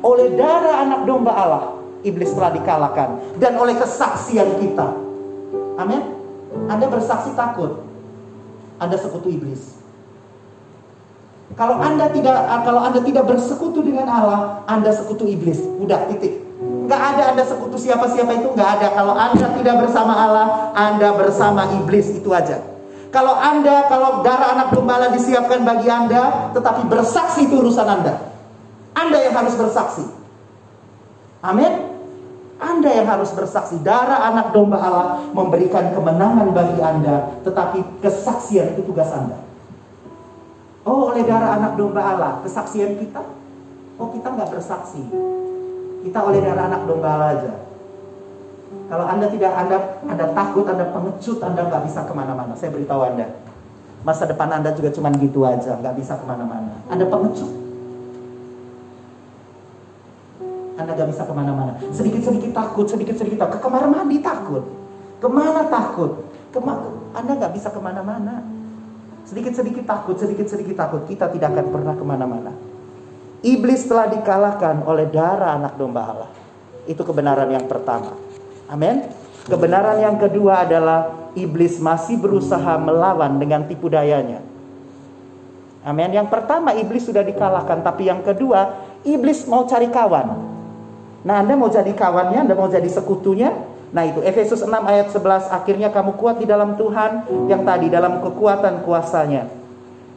Oleh 0.02 0.28
darah 0.38 0.76
anak 0.86 1.02
domba 1.06 1.32
Allah, 1.34 1.64
iblis 2.06 2.34
telah 2.34 2.54
dikalahkan. 2.54 3.38
Dan 3.38 3.58
oleh 3.58 3.78
kesaksian 3.78 4.62
kita. 4.62 4.88
Amin. 5.78 6.02
Anda 6.70 6.86
bersaksi 6.90 7.34
takut. 7.34 7.82
Anda 8.82 8.98
sekutu 8.98 9.30
iblis. 9.30 9.78
Kalau 11.54 11.78
Anda 11.78 12.10
tidak 12.10 12.48
kalau 12.66 12.82
Anda 12.82 13.00
tidak 13.06 13.30
bersekutu 13.30 13.86
dengan 13.86 14.08
Allah, 14.10 14.66
Anda 14.66 14.90
sekutu 14.90 15.30
iblis. 15.30 15.62
Udah 15.78 16.10
titik. 16.10 16.41
Gak 16.92 17.16
ada 17.16 17.32
Anda 17.32 17.48
sekutu 17.48 17.80
siapa-siapa 17.80 18.36
itu 18.36 18.52
gak 18.52 18.70
ada. 18.84 18.88
Kalau 18.92 19.16
Anda 19.16 19.48
tidak 19.56 19.76
bersama 19.88 20.12
Allah, 20.12 20.76
Anda 20.76 21.16
bersama 21.16 21.72
iblis 21.80 22.12
itu 22.12 22.28
aja. 22.36 22.60
Kalau 23.16 23.32
Anda, 23.32 23.88
kalau 23.88 24.20
darah 24.28 24.60
anak 24.60 24.76
gembala 24.76 25.08
disiapkan 25.16 25.64
bagi 25.64 25.88
Anda, 25.88 26.52
tetapi 26.52 26.92
bersaksi 26.92 27.48
itu 27.48 27.64
urusan 27.64 27.88
Anda. 27.88 28.20
Anda 28.92 29.24
yang 29.24 29.36
harus 29.40 29.56
bersaksi. 29.56 30.04
Amin. 31.40 31.96
Anda 32.60 32.92
yang 32.92 33.08
harus 33.08 33.32
bersaksi. 33.32 33.80
Darah 33.80 34.28
anak 34.28 34.52
domba 34.52 34.84
Allah 34.84 35.08
memberikan 35.32 35.96
kemenangan 35.96 36.52
bagi 36.52 36.80
Anda, 36.84 37.40
tetapi 37.48 38.04
kesaksian 38.04 38.76
itu 38.76 38.84
tugas 38.84 39.08
Anda. 39.16 39.40
Oh, 40.84 41.08
oleh 41.16 41.24
darah 41.24 41.56
anak 41.56 41.80
domba 41.80 42.04
Allah, 42.04 42.32
kesaksian 42.44 43.00
kita. 43.00 43.24
Oh, 43.96 44.12
kita 44.12 44.28
nggak 44.28 44.50
bersaksi. 44.60 45.08
Kita 46.02 46.20
oleh 46.26 46.40
darah 46.42 46.66
anak 46.68 46.82
domba 46.90 47.12
aja. 47.32 47.54
Kalau 48.92 49.06
Anda 49.08 49.28
tidak, 49.32 49.52
Anda, 49.56 49.78
Anda 50.04 50.26
takut, 50.36 50.66
Anda 50.68 50.90
pengecut, 50.92 51.40
Anda 51.40 51.62
nggak 51.68 51.84
bisa 51.88 52.04
ke 52.04 52.14
mana-mana. 52.16 52.54
Saya 52.60 52.76
beritahu 52.76 53.02
Anda. 53.06 53.28
Masa 54.02 54.26
depan 54.26 54.50
Anda 54.50 54.74
juga 54.74 54.90
cuma 54.92 55.14
gitu 55.14 55.46
aja, 55.46 55.78
nggak 55.78 55.96
bisa 55.96 56.18
ke 56.18 56.26
mana-mana. 56.26 56.74
Anda 56.90 57.06
pengecut. 57.06 57.62
Anda 60.82 60.98
gak 60.98 61.10
bisa 61.14 61.24
ke 61.30 61.34
mana-mana. 61.38 61.78
Sedikit-sedikit 61.94 62.52
takut, 62.58 62.90
sedikit-sedikit 62.90 63.38
takut. 63.46 63.62
Ke 63.62 63.70
kamar 63.70 63.86
mandi 63.86 64.18
takut. 64.18 64.66
Ke 65.22 65.28
mana 65.30 65.70
takut? 65.70 66.26
Kema 66.50 66.74
Anda 67.14 67.38
gak 67.38 67.54
bisa 67.54 67.70
ke 67.70 67.78
mana-mana. 67.78 68.42
Sedikit-sedikit 69.30 69.86
takut, 69.86 70.18
sedikit-sedikit 70.18 70.74
takut. 70.74 71.06
Kita 71.06 71.30
tidak 71.30 71.54
akan 71.54 71.68
pernah 71.70 71.94
ke 71.94 72.04
mana-mana. 72.04 72.52
Iblis 73.42 73.90
telah 73.90 74.06
dikalahkan 74.06 74.86
oleh 74.86 75.10
darah 75.10 75.58
anak 75.58 75.74
domba 75.74 76.02
Allah. 76.06 76.32
Itu 76.86 77.02
kebenaran 77.02 77.50
yang 77.50 77.66
pertama. 77.66 78.14
Amin. 78.70 79.10
Kebenaran 79.50 79.98
yang 79.98 80.22
kedua 80.22 80.62
adalah 80.62 81.32
iblis 81.34 81.82
masih 81.82 82.22
berusaha 82.22 82.78
melawan 82.78 83.42
dengan 83.42 83.66
tipu 83.66 83.90
dayanya. 83.90 84.46
Amin. 85.82 86.14
Yang 86.14 86.30
pertama 86.30 86.78
iblis 86.78 87.10
sudah 87.10 87.26
dikalahkan, 87.26 87.82
tapi 87.82 88.06
yang 88.06 88.22
kedua 88.22 88.78
iblis 89.02 89.50
mau 89.50 89.66
cari 89.66 89.90
kawan. 89.90 90.28
Nah 91.26 91.36
Anda 91.42 91.58
mau 91.58 91.70
jadi 91.70 91.90
kawannya, 91.98 92.46
Anda 92.46 92.54
mau 92.54 92.70
jadi 92.70 92.86
sekutunya. 92.90 93.50
Nah 93.92 94.08
itu 94.08 94.22
Efesus 94.22 94.62
6 94.64 94.70
ayat 94.72 95.10
11 95.10 95.50
akhirnya 95.52 95.90
kamu 95.90 96.16
kuat 96.16 96.40
di 96.40 96.46
dalam 96.46 96.78
Tuhan 96.78 97.26
yang 97.50 97.66
tadi 97.66 97.90
dalam 97.90 98.22
kekuatan 98.22 98.86
kuasanya. 98.86 99.61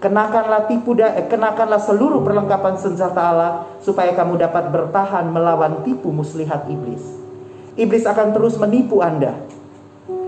Kenakanlah 0.04 0.68
tipu 0.68 0.92
da 0.92 1.16
eh, 1.16 1.24
kenakanlah 1.24 1.80
seluruh 1.80 2.20
perlengkapan 2.20 2.76
senjata 2.76 3.20
Allah 3.24 3.52
supaya 3.80 4.12
kamu 4.12 4.36
dapat 4.36 4.68
bertahan 4.68 5.32
melawan 5.32 5.80
tipu 5.80 6.12
muslihat 6.12 6.68
iblis. 6.68 7.00
Iblis 7.80 8.04
akan 8.04 8.36
terus 8.36 8.60
menipu 8.60 9.00
Anda. 9.00 9.32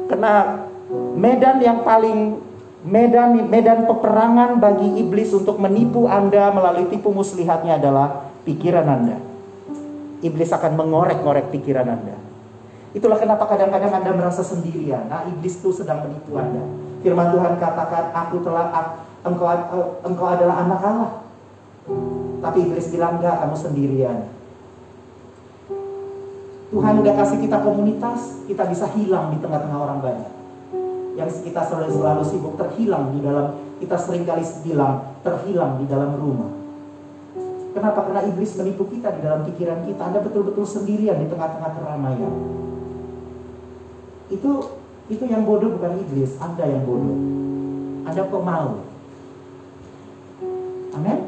Karena 0.08 0.64
medan 1.12 1.60
yang 1.60 1.84
paling 1.84 2.40
medan 2.88 3.52
medan 3.52 3.84
peperangan 3.84 4.56
bagi 4.56 4.96
iblis 4.96 5.36
untuk 5.36 5.60
menipu 5.60 6.08
Anda 6.08 6.48
melalui 6.56 6.88
tipu 6.88 7.12
muslihatnya 7.12 7.76
adalah 7.76 8.32
pikiran 8.48 8.86
Anda 8.88 9.26
iblis 10.24 10.50
akan 10.52 10.72
mengorek-ngorek 10.78 11.52
pikiran 11.52 11.86
Anda. 11.86 12.16
Itulah 12.96 13.20
kenapa 13.20 13.44
kadang-kadang 13.44 13.92
Anda 13.92 14.10
merasa 14.16 14.40
sendirian. 14.40 15.10
Nah, 15.10 15.28
iblis 15.28 15.60
itu 15.60 15.68
sedang 15.74 16.08
menipu 16.08 16.34
Anda. 16.40 16.64
Firman 17.04 17.28
Tuhan 17.28 17.60
katakan, 17.60 18.10
aku 18.16 18.40
telah 18.40 18.72
engkau 19.26 19.46
engkau 20.06 20.26
adalah 20.26 20.62
anak 20.62 20.80
Allah. 20.82 21.12
Tapi 22.42 22.58
iblis 22.62 22.90
bilang 22.94 23.18
enggak, 23.18 23.42
kamu 23.42 23.56
sendirian. 23.58 24.18
Tuhan 26.66 26.94
udah 26.98 27.14
kasih 27.14 27.38
kita 27.40 27.62
komunitas, 27.62 28.42
kita 28.50 28.66
bisa 28.66 28.90
hilang 28.94 29.30
di 29.34 29.38
tengah-tengah 29.38 29.78
orang 29.78 29.98
banyak. 30.02 30.32
Yang 31.16 31.46
kita 31.46 31.62
selalu, 31.64 31.96
selalu 31.96 32.22
sibuk 32.26 32.54
terhilang 32.58 33.14
di 33.14 33.22
dalam, 33.22 33.56
kita 33.80 33.96
sering 33.96 34.26
kali 34.26 34.44
bilang 34.66 35.16
terhilang 35.22 35.78
di 35.80 35.86
dalam 35.88 36.18
rumah. 36.18 36.50
Kenapa? 37.72 38.08
Karena 38.08 38.24
iblis 38.24 38.56
menipu 38.56 38.88
kita 38.88 39.12
di 39.14 39.20
dalam 39.20 39.44
pikiran 39.44 39.84
kita. 39.84 40.00
Anda 40.00 40.20
betul-betul 40.24 40.64
sendirian 40.64 41.20
di 41.20 41.28
tengah-tengah 41.28 41.70
keramaian. 41.76 42.34
Itu 44.32 44.80
itu 45.06 45.24
yang 45.28 45.46
bodoh 45.46 45.70
bukan 45.76 46.02
iblis, 46.02 46.34
Anda 46.42 46.66
yang 46.66 46.82
bodoh. 46.82 47.14
Anda 48.08 48.22
mau? 48.26 48.95
Amin. 50.96 51.20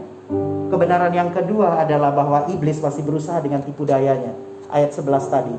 Kebenaran 0.68 1.12
yang 1.12 1.30
kedua 1.32 1.80
adalah 1.84 2.12
bahwa 2.12 2.48
iblis 2.48 2.80
masih 2.80 3.04
berusaha 3.04 3.40
dengan 3.44 3.60
tipu 3.60 3.84
dayanya. 3.84 4.32
Ayat 4.68 4.96
11 4.96 5.28
tadi. 5.28 5.56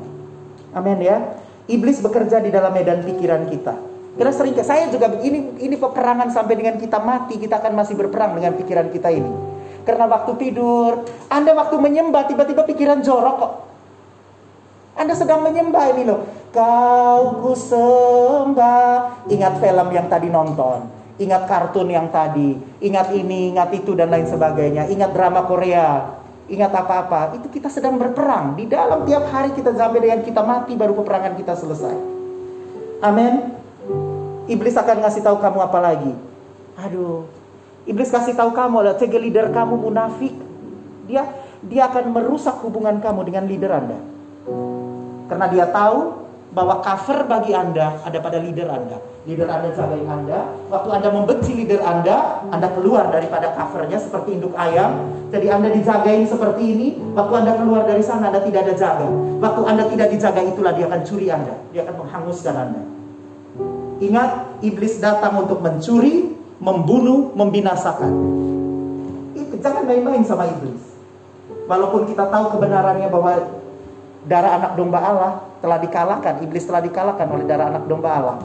Amin 0.74 0.98
ya. 1.02 1.38
Iblis 1.70 2.02
bekerja 2.02 2.42
di 2.42 2.50
dalam 2.50 2.74
medan 2.74 3.06
pikiran 3.06 3.46
kita. 3.46 3.74
Karena 4.18 4.32
sering 4.34 4.58
saya 4.60 4.90
juga 4.90 5.06
ini 5.22 5.62
ini 5.62 5.78
peperangan 5.78 6.34
sampai 6.34 6.58
dengan 6.58 6.74
kita 6.82 6.98
mati, 6.98 7.38
kita 7.38 7.62
akan 7.62 7.72
masih 7.78 7.94
berperang 7.94 8.34
dengan 8.34 8.58
pikiran 8.58 8.90
kita 8.90 9.08
ini 9.14 9.50
karena 9.84 10.04
waktu 10.06 10.32
tidur, 10.36 11.08
Anda 11.32 11.56
waktu 11.56 11.76
menyembah 11.80 12.28
tiba-tiba 12.28 12.62
pikiran 12.68 13.00
jorok 13.00 13.36
kok. 13.40 13.52
Anda 15.00 15.16
sedang 15.16 15.40
menyembah 15.40 15.96
ini 15.96 16.04
loh. 16.04 16.28
Kau 16.52 17.40
ku 17.40 17.52
sembah. 17.56 19.24
Ingat 19.32 19.54
film 19.62 19.88
yang 19.96 20.06
tadi 20.12 20.28
nonton. 20.28 20.99
Ingat 21.20 21.44
kartun 21.44 21.92
yang 21.92 22.08
tadi. 22.08 22.56
Ingat 22.80 23.12
ini, 23.12 23.52
ingat 23.52 23.68
itu 23.76 23.92
dan 23.92 24.08
lain 24.08 24.24
sebagainya. 24.24 24.88
Ingat 24.88 25.12
drama 25.12 25.44
Korea. 25.44 26.16
Ingat 26.48 26.72
apa-apa. 26.72 27.36
Itu 27.36 27.52
kita 27.52 27.68
sedang 27.68 28.00
berperang. 28.00 28.56
Di 28.56 28.64
dalam 28.64 29.04
tiap 29.04 29.28
hari 29.28 29.52
kita 29.52 29.76
sampai 29.76 30.00
dengan 30.00 30.24
kita 30.24 30.40
mati 30.40 30.72
baru 30.74 30.96
peperangan 30.96 31.36
kita 31.36 31.52
selesai. 31.60 31.96
Amin. 33.04 33.52
Iblis 34.48 34.74
akan 34.74 35.04
ngasih 35.04 35.22
tahu 35.22 35.38
kamu 35.38 35.58
apa 35.60 35.78
lagi. 35.78 36.12
Aduh, 36.80 37.28
Iblis 37.88 38.12
kasih 38.12 38.36
tahu 38.36 38.52
kamu, 38.52 38.76
ada 38.84 38.94
tiga 38.96 39.16
leader 39.16 39.48
kamu 39.52 39.74
munafik. 39.76 40.34
Dia 41.08 41.28
dia 41.60 41.88
akan 41.88 42.12
merusak 42.12 42.60
hubungan 42.64 43.00
kamu 43.00 43.20
dengan 43.28 43.44
leader 43.48 43.72
Anda. 43.72 43.98
Karena 45.28 45.46
dia 45.48 45.66
tahu 45.68 46.28
bahwa 46.50 46.82
cover 46.82 47.30
bagi 47.30 47.54
Anda 47.54 48.02
ada 48.02 48.18
pada 48.18 48.42
leader 48.42 48.66
Anda. 48.66 48.98
Leader 49.22 49.46
Anda 49.46 49.70
jagain 49.70 50.06
Anda. 50.06 50.50
Waktu 50.66 50.88
Anda 50.90 51.08
membenci 51.14 51.54
leader 51.54 51.78
Anda, 51.78 52.42
Anda 52.50 52.68
keluar 52.74 53.14
daripada 53.14 53.54
covernya 53.54 54.02
seperti 54.02 54.34
induk 54.34 54.58
ayam. 54.58 55.14
Jadi 55.30 55.46
Anda 55.46 55.70
dijagain 55.70 56.26
seperti 56.26 56.62
ini. 56.74 56.88
Waktu 57.14 57.34
Anda 57.46 57.52
keluar 57.54 57.86
dari 57.86 58.02
sana, 58.02 58.34
Anda 58.34 58.42
tidak 58.42 58.66
ada 58.66 58.74
jaga. 58.74 59.06
Waktu 59.38 59.60
Anda 59.62 59.84
tidak 59.86 60.08
dijaga, 60.10 60.40
itulah 60.42 60.72
dia 60.74 60.90
akan 60.90 61.00
curi 61.06 61.26
Anda. 61.30 61.54
Dia 61.70 61.86
akan 61.86 61.94
menghanguskan 62.02 62.54
Anda. 62.58 62.82
Ingat, 64.00 64.30
iblis 64.66 64.98
datang 64.98 65.46
untuk 65.46 65.62
mencuri, 65.62 66.34
membunuh, 66.58 67.30
membinasakan. 67.38 68.10
Jangan 69.60 69.84
main-main 69.86 70.24
sama 70.26 70.50
iblis. 70.50 70.82
Walaupun 71.70 72.10
kita 72.10 72.26
tahu 72.26 72.58
kebenarannya 72.58 73.06
bahwa 73.12 73.60
darah 74.26 74.58
anak 74.58 74.72
domba 74.74 74.98
Allah 74.98 75.32
telah 75.60 75.78
dikalahkan, 75.78 76.40
iblis 76.44 76.64
telah 76.64 76.80
dikalahkan 76.80 77.28
oleh 77.28 77.44
darah 77.44 77.68
anak 77.70 77.84
domba 77.86 78.10
Allah. 78.16 78.38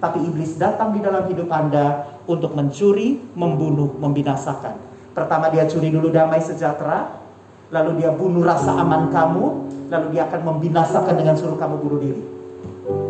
Tapi 0.00 0.24
iblis 0.24 0.56
datang 0.56 0.96
di 0.96 1.04
dalam 1.04 1.28
hidup 1.28 1.50
Anda 1.52 2.08
untuk 2.24 2.56
mencuri, 2.56 3.20
membunuh, 3.36 3.92
membinasakan. 4.00 4.78
Pertama 5.12 5.52
dia 5.52 5.68
curi 5.68 5.92
dulu 5.92 6.08
damai 6.08 6.40
sejahtera, 6.40 7.20
lalu 7.68 8.00
dia 8.00 8.14
bunuh 8.14 8.40
rasa 8.40 8.72
aman 8.80 9.12
kamu, 9.12 9.44
lalu 9.92 10.06
dia 10.16 10.24
akan 10.30 10.40
membinasakan 10.56 11.14
dengan 11.18 11.34
suruh 11.36 11.58
kamu 11.58 11.76
bunuh 11.82 12.00
diri. 12.00 12.22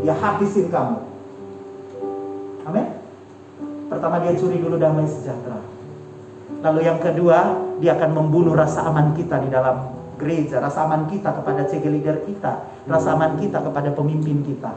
Dia 0.03 0.17
habisin 0.17 0.73
kamu. 0.73 0.97
Amin. 2.67 2.87
Pertama 3.87 4.19
dia 4.25 4.33
curi 4.35 4.59
dulu 4.59 4.81
damai 4.81 5.07
sejahtera. 5.07 5.61
Lalu 6.61 6.81
yang 6.85 6.99
kedua, 6.99 7.55
dia 7.79 7.95
akan 7.97 8.11
membunuh 8.13 8.57
rasa 8.57 8.85
aman 8.89 9.15
kita 9.15 9.39
di 9.41 9.49
dalam 9.53 10.00
gereja, 10.21 10.61
rasa 10.61 10.85
aman 10.85 11.09
kita 11.09 11.33
kepada 11.33 11.65
CG 11.65 11.89
leader 11.89 12.21
kita, 12.29 12.69
rasa 12.85 13.17
aman 13.17 13.41
kita 13.41 13.65
kepada 13.65 13.89
pemimpin 13.97 14.45
kita. 14.45 14.77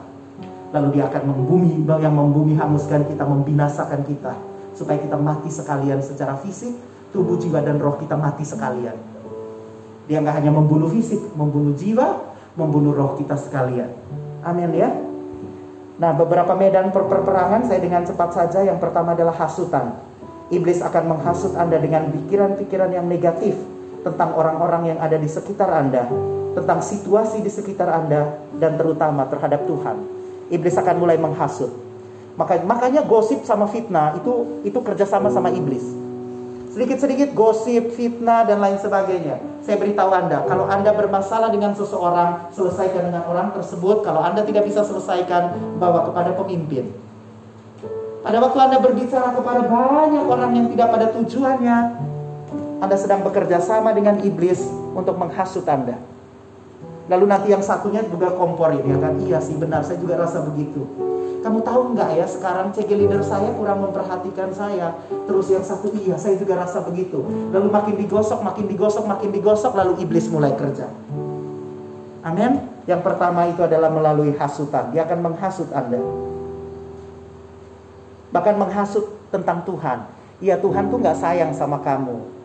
Lalu 0.71 0.97
dia 0.97 1.11
akan 1.11 1.23
membumi, 1.29 1.83
yang 1.83 2.15
membumi 2.15 2.55
hanguskan 2.55 3.03
kita, 3.05 3.27
membinasakan 3.27 4.07
kita. 4.07 4.33
Supaya 4.73 4.97
kita 4.97 5.19
mati 5.19 5.53
sekalian 5.53 6.01
secara 6.01 6.33
fisik, 6.41 6.73
tubuh, 7.13 7.37
jiwa, 7.37 7.61
dan 7.61 7.77
roh 7.77 7.99
kita 7.99 8.17
mati 8.17 8.41
sekalian. 8.41 8.97
Dia 10.09 10.17
nggak 10.17 10.41
hanya 10.41 10.49
membunuh 10.49 10.89
fisik, 10.89 11.21
membunuh 11.37 11.77
jiwa, 11.77 12.25
membunuh 12.57 12.95
roh 12.95 13.13
kita 13.19 13.37
sekalian. 13.37 13.93
Amin 14.41 14.73
ya. 14.73 14.89
Nah, 16.01 16.11
beberapa 16.17 16.57
medan 16.57 16.89
per 16.89 17.05
perperangan 17.05 17.69
saya 17.69 17.77
dengan 17.77 18.01
cepat 18.01 18.33
saja. 18.33 18.65
Yang 18.65 18.81
pertama 18.81 19.13
adalah 19.13 19.37
hasutan. 19.37 19.93
Iblis 20.49 20.81
akan 20.81 21.15
menghasut 21.15 21.53
Anda 21.53 21.77
dengan 21.77 22.09
pikiran-pikiran 22.09 22.97
yang 22.97 23.05
negatif 23.05 23.72
tentang 24.03 24.35
orang-orang 24.35 24.93
yang 24.93 24.99
ada 24.99 25.15
di 25.15 25.25
sekitar 25.25 25.71
Anda, 25.71 26.05
tentang 26.53 26.83
situasi 26.83 27.39
di 27.39 27.49
sekitar 27.49 27.87
Anda, 27.89 28.37
dan 28.59 28.75
terutama 28.75 29.25
terhadap 29.31 29.65
Tuhan. 29.65 29.97
Iblis 30.51 30.75
akan 30.77 30.95
mulai 30.99 31.17
menghasut. 31.17 31.71
Maka, 32.35 32.59
makanya 32.65 33.01
gosip 33.05 33.45
sama 33.47 33.69
fitnah 33.69 34.17
itu 34.19 34.61
itu 34.67 34.77
kerjasama 34.77 35.31
sama 35.31 35.53
iblis. 35.53 35.85
Sedikit-sedikit 36.73 37.37
gosip, 37.37 37.93
fitnah, 37.93 38.49
dan 38.49 38.57
lain 38.57 38.81
sebagainya. 38.81 39.37
Saya 39.61 39.77
beritahu 39.77 40.09
Anda, 40.09 40.41
kalau 40.49 40.65
Anda 40.65 40.89
bermasalah 40.89 41.53
dengan 41.53 41.77
seseorang, 41.77 42.49
selesaikan 42.49 43.13
dengan 43.13 43.29
orang 43.29 43.53
tersebut. 43.53 44.01
Kalau 44.01 44.25
Anda 44.25 44.41
tidak 44.41 44.65
bisa 44.65 44.81
selesaikan, 44.81 45.53
bawa 45.77 46.09
kepada 46.09 46.33
pemimpin. 46.33 46.89
Pada 48.25 48.41
waktu 48.41 48.57
Anda 48.57 48.77
berbicara 48.81 49.37
kepada 49.37 49.61
banyak 49.69 50.25
orang 50.25 50.51
yang 50.57 50.67
tidak 50.73 50.87
pada 50.89 51.05
tujuannya, 51.13 51.77
Anda 52.83 52.99
sedang 52.99 53.23
bekerja 53.23 53.63
sama 53.63 53.95
dengan 53.95 54.19
iblis 54.19 54.59
untuk 54.91 55.15
menghasut 55.15 55.63
Anda. 55.71 55.95
Lalu 57.07 57.31
nanti 57.31 57.55
yang 57.55 57.63
satunya 57.63 58.03
juga 58.03 58.35
komporin 58.35 58.83
ya 58.83 58.99
kan, 58.99 59.15
iya 59.23 59.39
sih 59.39 59.55
benar, 59.55 59.87
saya 59.87 60.03
juga 60.03 60.19
rasa 60.19 60.43
begitu. 60.43 60.83
Kamu 61.43 61.63
tahu 61.63 61.95
nggak 61.95 62.09
ya 62.19 62.27
sekarang 62.27 62.75
CG 62.75 62.91
leader 62.91 63.23
saya 63.23 63.55
kurang 63.55 63.87
memperhatikan 63.87 64.51
saya. 64.51 64.95
Terus 65.27 65.47
yang 65.51 65.63
satu 65.63 65.95
iya 65.95 66.19
saya 66.19 66.35
juga 66.35 66.59
rasa 66.59 66.83
begitu. 66.83 67.23
Lalu 67.55 67.67
makin 67.71 67.95
digosok, 67.99 68.39
makin 68.43 68.67
digosok, 68.67 69.03
makin 69.07 69.31
digosok 69.31 69.75
lalu 69.75 70.03
iblis 70.03 70.27
mulai 70.27 70.51
kerja. 70.55 70.87
Amin. 72.23 72.67
Yang 72.83 73.01
pertama 73.03 73.47
itu 73.47 73.63
adalah 73.63 73.91
melalui 73.91 74.35
hasutan. 74.35 74.91
Dia 74.91 75.07
akan 75.07 75.19
menghasut 75.19 75.71
Anda. 75.71 75.99
Bahkan 78.31 78.55
menghasut 78.59 79.07
tentang 79.31 79.63
Tuhan. 79.67 80.07
Ya 80.43 80.59
Tuhan 80.59 80.91
tuh 80.91 80.99
nggak 80.99 81.19
sayang 81.19 81.51
sama 81.55 81.79
kamu. 81.83 82.42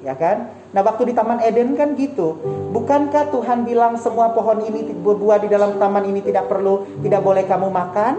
Ya 0.00 0.16
kan? 0.16 0.48
Nah 0.72 0.80
waktu 0.80 1.12
di 1.12 1.14
Taman 1.16 1.44
Eden 1.44 1.76
kan 1.76 1.92
gitu. 1.92 2.40
Bukankah 2.72 3.28
Tuhan 3.34 3.68
bilang 3.68 4.00
semua 4.00 4.32
pohon 4.32 4.64
ini 4.64 4.96
buah 4.96 5.42
di 5.42 5.48
dalam 5.50 5.76
taman 5.76 6.06
ini 6.08 6.24
tidak 6.24 6.48
perlu, 6.48 6.86
tidak 7.04 7.20
boleh 7.20 7.44
kamu 7.44 7.68
makan? 7.68 8.12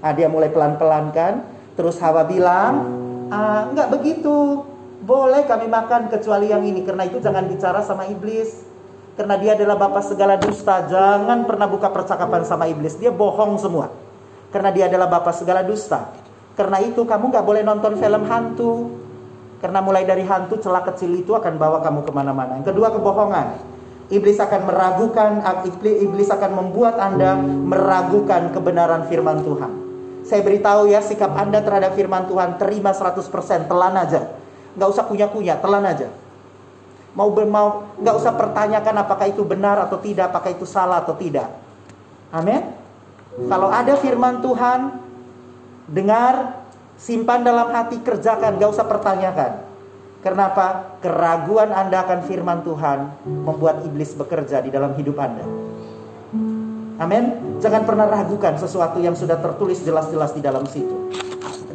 Ah, 0.00 0.14
dia 0.16 0.30
mulai 0.30 0.48
pelan-pelan 0.48 1.12
kan. 1.12 1.44
Terus 1.76 2.00
Hawa 2.00 2.24
bilang, 2.24 2.88
ah, 3.28 3.68
enggak 3.68 3.92
begitu. 3.92 4.64
Boleh 5.06 5.44
kami 5.44 5.68
makan 5.68 6.08
kecuali 6.08 6.48
yang 6.48 6.64
ini. 6.64 6.86
Karena 6.86 7.04
itu 7.04 7.20
jangan 7.20 7.44
bicara 7.44 7.84
sama 7.84 8.08
iblis. 8.08 8.64
Karena 9.16 9.36
dia 9.40 9.56
adalah 9.56 9.76
bapak 9.76 10.04
segala 10.08 10.40
dusta. 10.40 10.88
Jangan 10.88 11.44
pernah 11.44 11.68
buka 11.68 11.88
percakapan 11.92 12.44
sama 12.48 12.68
iblis. 12.68 12.96
Dia 12.96 13.12
bohong 13.12 13.60
semua. 13.60 13.92
Karena 14.52 14.72
dia 14.72 14.88
adalah 14.88 15.08
bapak 15.08 15.36
segala 15.36 15.64
dusta. 15.64 16.12
Karena 16.56 16.80
itu 16.80 17.04
kamu 17.04 17.28
nggak 17.28 17.44
boleh 17.44 17.62
nonton 17.64 18.00
film 18.00 18.22
hantu. 18.24 18.72
Karena 19.56 19.80
mulai 19.80 20.04
dari 20.04 20.22
hantu 20.22 20.60
celah 20.60 20.84
kecil 20.84 21.16
itu 21.16 21.32
akan 21.32 21.56
bawa 21.56 21.80
kamu 21.80 22.04
ke 22.04 22.12
mana-mana. 22.12 22.60
Yang 22.60 22.76
kedua 22.76 22.92
kebohongan. 22.92 23.46
Iblis 24.06 24.38
akan 24.38 24.70
meragukan, 24.70 25.42
iblis 25.82 26.30
akan 26.30 26.50
membuat 26.54 26.94
Anda 27.02 27.34
meragukan 27.42 28.54
kebenaran 28.54 29.10
firman 29.10 29.42
Tuhan. 29.42 29.72
Saya 30.22 30.46
beritahu 30.46 30.86
ya 30.86 31.02
sikap 31.02 31.34
Anda 31.34 31.58
terhadap 31.62 31.98
firman 31.98 32.30
Tuhan 32.30 32.54
terima 32.58 32.94
100%, 32.94 33.66
telan 33.66 33.94
aja. 33.98 34.30
Nggak 34.78 34.88
usah 34.94 35.04
kunya-kunya, 35.10 35.58
telan 35.58 35.82
aja. 35.82 36.10
Mau 37.16 37.32
mau 37.48 37.96
nggak 37.96 38.14
usah 38.14 38.36
pertanyakan 38.36 38.94
apakah 39.02 39.26
itu 39.26 39.42
benar 39.42 39.80
atau 39.82 39.98
tidak, 39.98 40.30
apakah 40.30 40.54
itu 40.54 40.68
salah 40.68 41.02
atau 41.02 41.16
tidak. 41.16 41.48
Amin. 42.30 42.62
Kalau 43.48 43.72
ada 43.72 43.94
firman 43.98 44.38
Tuhan, 44.38 45.00
dengar, 45.90 46.65
simpan 46.96 47.44
dalam 47.44 47.70
hati, 47.72 48.00
kerjakan, 48.00 48.56
nggak 48.56 48.70
usah 48.72 48.86
pertanyakan. 48.88 49.52
Kenapa? 50.24 50.98
Keraguan 50.98 51.70
Anda 51.70 52.02
akan 52.02 52.26
firman 52.26 52.66
Tuhan 52.66 53.14
membuat 53.46 53.86
iblis 53.86 54.10
bekerja 54.16 54.58
di 54.58 54.74
dalam 54.74 54.96
hidup 54.98 55.14
Anda. 55.22 55.46
Amin. 56.96 57.24
Jangan 57.60 57.84
pernah 57.84 58.08
ragukan 58.08 58.56
sesuatu 58.56 58.98
yang 58.98 59.14
sudah 59.14 59.36
tertulis 59.38 59.84
jelas-jelas 59.84 60.32
di 60.32 60.42
dalam 60.42 60.64
situ. 60.64 61.12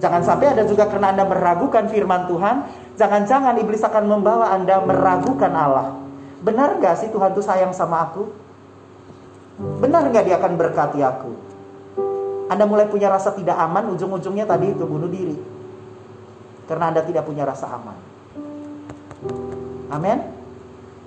Jangan 0.02 0.26
sampai 0.26 0.58
ada 0.58 0.66
juga 0.66 0.90
karena 0.90 1.14
Anda 1.14 1.30
meragukan 1.30 1.86
firman 1.86 2.26
Tuhan, 2.26 2.66
jangan-jangan 2.98 3.56
iblis 3.62 3.86
akan 3.86 4.10
membawa 4.10 4.50
Anda 4.50 4.82
meragukan 4.82 5.54
Allah. 5.54 5.94
Benar 6.42 6.82
gak 6.82 7.06
sih 7.06 7.14
Tuhan 7.14 7.38
itu 7.38 7.46
sayang 7.46 7.70
sama 7.70 8.10
aku? 8.10 8.34
Benar 9.78 10.10
gak 10.10 10.26
dia 10.26 10.42
akan 10.42 10.58
berkati 10.58 11.06
aku? 11.06 11.51
Anda 12.52 12.68
mulai 12.68 12.92
punya 12.92 13.08
rasa 13.08 13.32
tidak 13.32 13.56
aman, 13.56 13.96
ujung-ujungnya 13.96 14.44
tadi 14.44 14.76
itu 14.76 14.84
bunuh 14.84 15.08
diri. 15.08 15.40
Karena 16.68 16.92
Anda 16.92 17.08
tidak 17.08 17.24
punya 17.24 17.48
rasa 17.48 17.72
aman. 17.72 17.98
Amin 19.92 20.42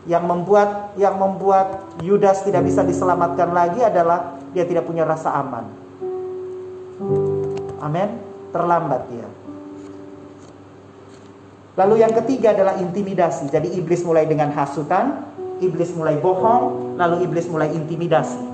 yang 0.04 0.24
membuat 0.28 0.92
yang 1.00 1.16
membuat 1.16 1.96
Yudas 2.04 2.44
tidak 2.44 2.68
bisa 2.68 2.84
diselamatkan 2.84 3.48
lagi 3.52 3.80
adalah 3.80 4.36
dia 4.52 4.68
tidak 4.68 4.84
punya 4.84 5.08
rasa 5.08 5.32
aman. 5.32 5.64
Amin. 7.80 8.08
Terlambat 8.52 9.02
dia. 9.10 9.26
Lalu 11.74 12.06
yang 12.06 12.12
ketiga 12.14 12.54
adalah 12.54 12.78
intimidasi. 12.78 13.50
Jadi 13.50 13.74
iblis 13.74 14.06
mulai 14.06 14.30
dengan 14.30 14.54
hasutan, 14.54 15.26
iblis 15.58 15.90
mulai 15.90 16.14
bohong, 16.22 16.94
lalu 16.94 17.26
iblis 17.26 17.50
mulai 17.50 17.74
intimidasi. 17.74 18.53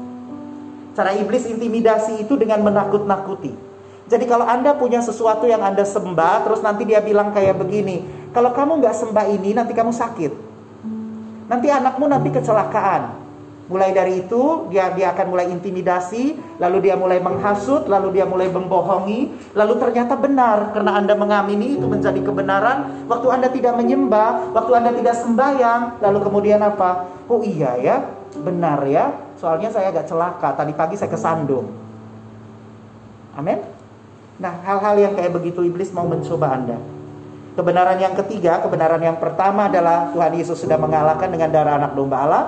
Cara 0.95 1.15
iblis 1.15 1.47
intimidasi 1.47 2.27
itu 2.27 2.35
dengan 2.35 2.61
menakut-nakuti. 2.67 3.55
Jadi 4.11 4.27
kalau 4.27 4.43
Anda 4.43 4.75
punya 4.75 4.99
sesuatu 4.99 5.47
yang 5.47 5.63
Anda 5.63 5.87
sembah, 5.87 6.43
terus 6.43 6.67
nanti 6.67 6.83
dia 6.83 6.99
bilang 6.99 7.31
kayak 7.31 7.63
begini, 7.63 8.03
kalau 8.35 8.51
kamu 8.51 8.83
nggak 8.83 8.97
sembah 8.99 9.27
ini, 9.31 9.55
nanti 9.55 9.71
kamu 9.71 9.95
sakit. 9.95 10.33
Nanti 11.47 11.67
anakmu 11.71 12.11
nanti 12.11 12.31
kecelakaan. 12.35 13.23
Mulai 13.71 13.95
dari 13.95 14.27
itu 14.27 14.67
dia 14.67 14.91
dia 14.99 15.15
akan 15.15 15.31
mulai 15.31 15.47
intimidasi, 15.47 16.59
lalu 16.59 16.91
dia 16.91 16.99
mulai 16.99 17.23
menghasut, 17.23 17.87
lalu 17.87 18.19
dia 18.19 18.27
mulai 18.27 18.51
membohongi, 18.51 19.31
lalu 19.55 19.79
ternyata 19.79 20.19
benar 20.19 20.75
karena 20.75 20.99
Anda 20.99 21.15
mengamini 21.15 21.79
itu 21.79 21.87
menjadi 21.87 22.19
kebenaran. 22.19 23.07
Waktu 23.07 23.31
Anda 23.31 23.47
tidak 23.47 23.79
menyembah, 23.79 24.51
waktu 24.51 24.75
Anda 24.75 24.91
tidak 24.91 25.15
sembahyang, 25.23 26.03
lalu 26.03 26.19
kemudian 26.19 26.59
apa? 26.67 27.15
Oh 27.31 27.47
iya 27.47 27.79
ya, 27.79 27.97
benar 28.39 28.87
ya. 28.87 29.11
Soalnya 29.41 29.73
saya 29.73 29.91
agak 29.91 30.07
celaka, 30.07 30.55
tadi 30.55 30.73
pagi 30.77 30.95
saya 30.95 31.11
kesandung. 31.11 31.73
Amin. 33.35 33.59
Nah, 34.41 34.57
hal-hal 34.65 34.97
yang 34.97 35.13
kayak 35.17 35.33
begitu 35.37 35.65
iblis 35.65 35.93
mau 35.93 36.09
mencoba 36.09 36.57
Anda. 36.57 36.79
Kebenaran 37.51 37.99
yang 38.01 38.15
ketiga, 38.17 38.63
kebenaran 38.65 39.03
yang 39.03 39.19
pertama 39.21 39.69
adalah 39.69 40.15
Tuhan 40.15 40.33
Yesus 40.33 40.65
sudah 40.65 40.81
mengalahkan 40.81 41.29
dengan 41.29 41.51
darah 41.53 41.77
anak 41.77 41.93
domba 41.93 42.17
Allah. 42.25 42.45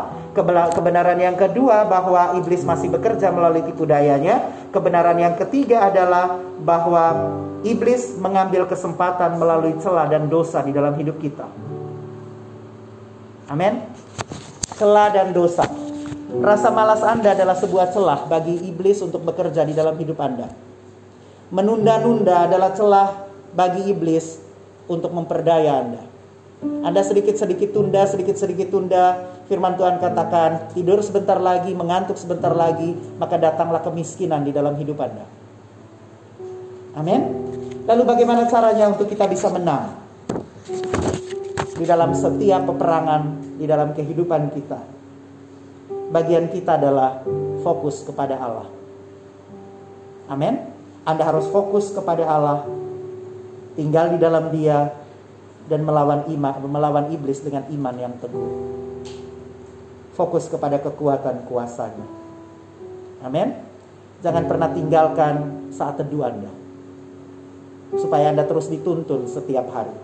Kebenaran 0.72 1.20
yang 1.20 1.36
kedua 1.36 1.84
bahwa 1.84 2.32
iblis 2.40 2.64
masih 2.64 2.88
bekerja 2.88 3.28
melalui 3.28 3.60
tipu 3.60 3.84
dayanya. 3.84 4.40
Kebenaran 4.72 5.20
yang 5.20 5.36
ketiga 5.36 5.92
adalah 5.92 6.40
bahwa 6.64 7.28
iblis 7.60 8.16
mengambil 8.16 8.64
kesempatan 8.64 9.36
melalui 9.36 9.76
celah 9.84 10.08
dan 10.08 10.32
dosa 10.32 10.64
di 10.64 10.72
dalam 10.72 10.96
hidup 10.96 11.20
kita. 11.20 11.44
Amin. 13.52 13.84
Celah 14.82 15.14
dan 15.14 15.30
dosa. 15.30 15.62
Rasa 16.42 16.74
malas 16.74 17.06
Anda 17.06 17.38
adalah 17.38 17.54
sebuah 17.54 17.94
celah 17.94 18.26
bagi 18.26 18.66
iblis 18.66 18.98
untuk 18.98 19.22
bekerja 19.22 19.62
di 19.62 19.78
dalam 19.78 19.94
hidup 19.94 20.18
Anda. 20.18 20.50
Menunda-nunda 21.54 22.50
adalah 22.50 22.74
celah 22.74 23.30
bagi 23.54 23.94
iblis 23.94 24.42
untuk 24.90 25.14
memperdaya 25.14 25.86
Anda. 25.86 26.02
Anda 26.82 26.98
sedikit-sedikit 27.06 27.70
tunda, 27.70 28.10
sedikit-sedikit 28.10 28.74
tunda, 28.74 29.30
firman 29.46 29.78
Tuhan 29.78 30.02
katakan, 30.02 30.74
tidur 30.74 30.98
sebentar 30.98 31.38
lagi, 31.38 31.70
mengantuk 31.78 32.18
sebentar 32.18 32.50
lagi, 32.50 32.98
maka 33.22 33.38
datanglah 33.38 33.86
kemiskinan 33.86 34.42
di 34.42 34.50
dalam 34.50 34.74
hidup 34.74 34.98
Anda. 34.98 35.30
Amin. 36.98 37.22
Lalu 37.86 38.02
bagaimana 38.02 38.50
caranya 38.50 38.90
untuk 38.90 39.06
kita 39.06 39.30
bisa 39.30 39.46
menang? 39.46 39.94
Di 41.78 41.86
dalam 41.86 42.14
setiap 42.18 42.66
peperangan, 42.66 43.41
di 43.62 43.70
dalam 43.70 43.94
kehidupan 43.94 44.50
kita. 44.50 44.82
Bagian 46.10 46.50
kita 46.50 46.74
adalah 46.82 47.22
fokus 47.62 48.02
kepada 48.02 48.34
Allah. 48.34 48.66
Amin. 50.26 50.66
Anda 51.06 51.22
harus 51.30 51.46
fokus 51.46 51.94
kepada 51.94 52.26
Allah 52.26 52.66
tinggal 53.78 54.10
di 54.10 54.18
dalam 54.18 54.50
dia 54.50 54.90
dan 55.70 55.86
melawan 55.86 56.26
iman 56.26 56.52
melawan 56.66 57.06
iblis 57.14 57.38
dengan 57.38 57.62
iman 57.70 57.94
yang 57.94 58.14
teguh. 58.18 58.50
Fokus 60.18 60.50
kepada 60.50 60.82
kekuatan 60.82 61.46
kuasanya. 61.46 62.06
Amin. 63.22 63.62
Jangan 64.26 64.44
pernah 64.50 64.74
tinggalkan 64.74 65.70
saat 65.70 66.02
teduh 66.02 66.26
Anda. 66.26 66.50
Supaya 67.94 68.34
Anda 68.34 68.42
terus 68.44 68.66
dituntun 68.66 69.30
setiap 69.30 69.70
hari. 69.70 69.94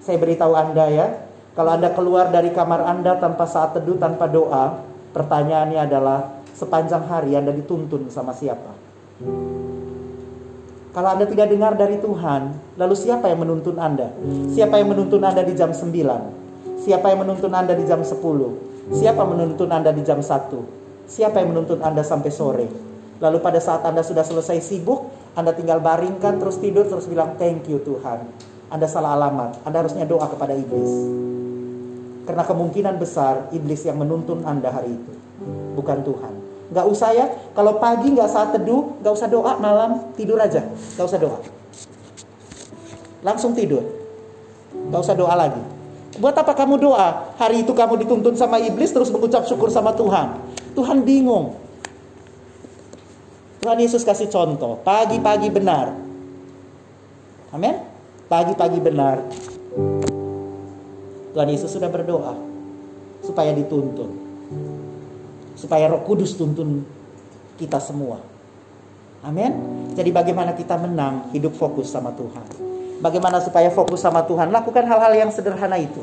Saya 0.00 0.16
beritahu 0.16 0.56
Anda 0.56 0.86
ya, 0.90 1.06
kalau 1.54 1.70
Anda 1.74 1.90
keluar 1.90 2.30
dari 2.30 2.54
kamar 2.54 2.86
Anda 2.86 3.18
tanpa 3.18 3.44
saat 3.44 3.74
teduh, 3.74 3.98
tanpa 3.98 4.30
doa, 4.30 4.86
pertanyaannya 5.10 5.80
adalah 5.82 6.40
sepanjang 6.54 7.10
hari 7.10 7.34
Anda 7.34 7.50
dituntun 7.50 8.06
sama 8.06 8.30
siapa? 8.30 8.70
Kalau 10.90 11.08
Anda 11.10 11.26
tidak 11.26 11.50
dengar 11.50 11.78
dari 11.78 12.02
Tuhan, 12.02 12.74
lalu 12.74 12.94
siapa 12.98 13.30
yang 13.30 13.46
menuntun 13.46 13.78
Anda? 13.78 14.10
Siapa 14.50 14.78
yang 14.78 14.90
menuntun 14.90 15.22
Anda 15.22 15.42
di 15.46 15.54
jam 15.54 15.70
9? 15.70 16.82
Siapa 16.82 17.06
yang 17.14 17.18
menuntun 17.22 17.52
Anda 17.54 17.74
di 17.78 17.84
jam 17.86 18.02
10? 18.02 18.18
Siapa 18.90 19.22
menuntun 19.22 19.70
Anda 19.70 19.90
di 19.94 20.02
jam 20.02 20.18
1? 20.18 21.06
Siapa 21.06 21.42
yang 21.42 21.54
menuntun 21.54 21.78
Anda 21.82 22.02
sampai 22.02 22.30
sore? 22.34 22.66
Lalu 23.22 23.38
pada 23.38 23.62
saat 23.62 23.86
Anda 23.86 24.02
sudah 24.02 24.26
selesai 24.26 24.58
sibuk, 24.64 25.10
Anda 25.38 25.54
tinggal 25.54 25.78
baringkan, 25.78 26.42
terus 26.42 26.58
tidur, 26.58 26.88
terus 26.90 27.06
bilang 27.06 27.38
thank 27.38 27.70
you 27.70 27.78
Tuhan. 27.82 28.26
Anda 28.70 28.86
salah 28.90 29.14
alamat, 29.14 29.62
Anda 29.62 29.86
harusnya 29.86 30.06
doa 30.06 30.26
kepada 30.26 30.58
iblis. 30.58 31.29
Karena 32.30 32.46
kemungkinan 32.46 32.94
besar 33.02 33.50
iblis 33.50 33.82
yang 33.82 33.98
menuntun 33.98 34.46
Anda 34.46 34.70
hari 34.70 34.94
itu, 34.94 35.12
bukan 35.74 36.06
Tuhan. 36.06 36.32
Gak 36.70 36.86
usah 36.86 37.10
ya. 37.10 37.26
Kalau 37.58 37.82
pagi 37.82 38.14
gak 38.14 38.30
saat 38.30 38.54
teduh, 38.54 38.94
gak 39.02 39.18
usah 39.18 39.26
doa 39.26 39.58
malam 39.58 40.14
tidur 40.14 40.38
aja. 40.38 40.62
Gak 40.94 41.10
usah 41.10 41.18
doa. 41.18 41.42
Langsung 43.26 43.50
tidur. 43.50 43.82
Gak 44.94 45.00
usah 45.02 45.18
doa 45.18 45.34
lagi. 45.34 45.58
Buat 46.22 46.38
apa 46.38 46.54
kamu 46.54 46.78
doa? 46.78 47.34
Hari 47.34 47.66
itu 47.66 47.74
kamu 47.74 48.06
dituntun 48.06 48.38
sama 48.38 48.62
iblis 48.62 48.94
terus 48.94 49.10
mengucap 49.10 49.50
syukur 49.50 49.66
sama 49.66 49.90
Tuhan. 49.98 50.38
Tuhan 50.78 51.02
bingung. 51.02 51.58
Tuhan 53.58 53.74
Yesus 53.82 54.06
kasih 54.06 54.30
contoh. 54.30 54.78
Pagi-pagi 54.86 55.50
benar. 55.50 55.98
Amin. 57.50 57.82
Pagi-pagi 58.30 58.78
benar. 58.78 59.18
Tuhan 61.30 61.48
Yesus 61.50 61.70
sudah 61.70 61.86
berdoa 61.86 62.34
supaya 63.22 63.54
dituntun. 63.54 64.10
Supaya 65.54 65.92
Roh 65.92 66.02
Kudus 66.02 66.34
tuntun 66.34 66.82
kita 67.60 67.78
semua. 67.78 68.18
Amin. 69.20 69.52
Jadi 69.92 70.10
bagaimana 70.10 70.56
kita 70.56 70.80
menang 70.80 71.28
hidup 71.36 71.52
fokus 71.52 71.92
sama 71.92 72.16
Tuhan. 72.16 72.46
Bagaimana 73.04 73.40
supaya 73.44 73.68
fokus 73.68 74.00
sama 74.00 74.24
Tuhan? 74.24 74.48
Lakukan 74.48 74.84
hal-hal 74.88 75.12
yang 75.12 75.30
sederhana 75.32 75.76
itu. 75.76 76.00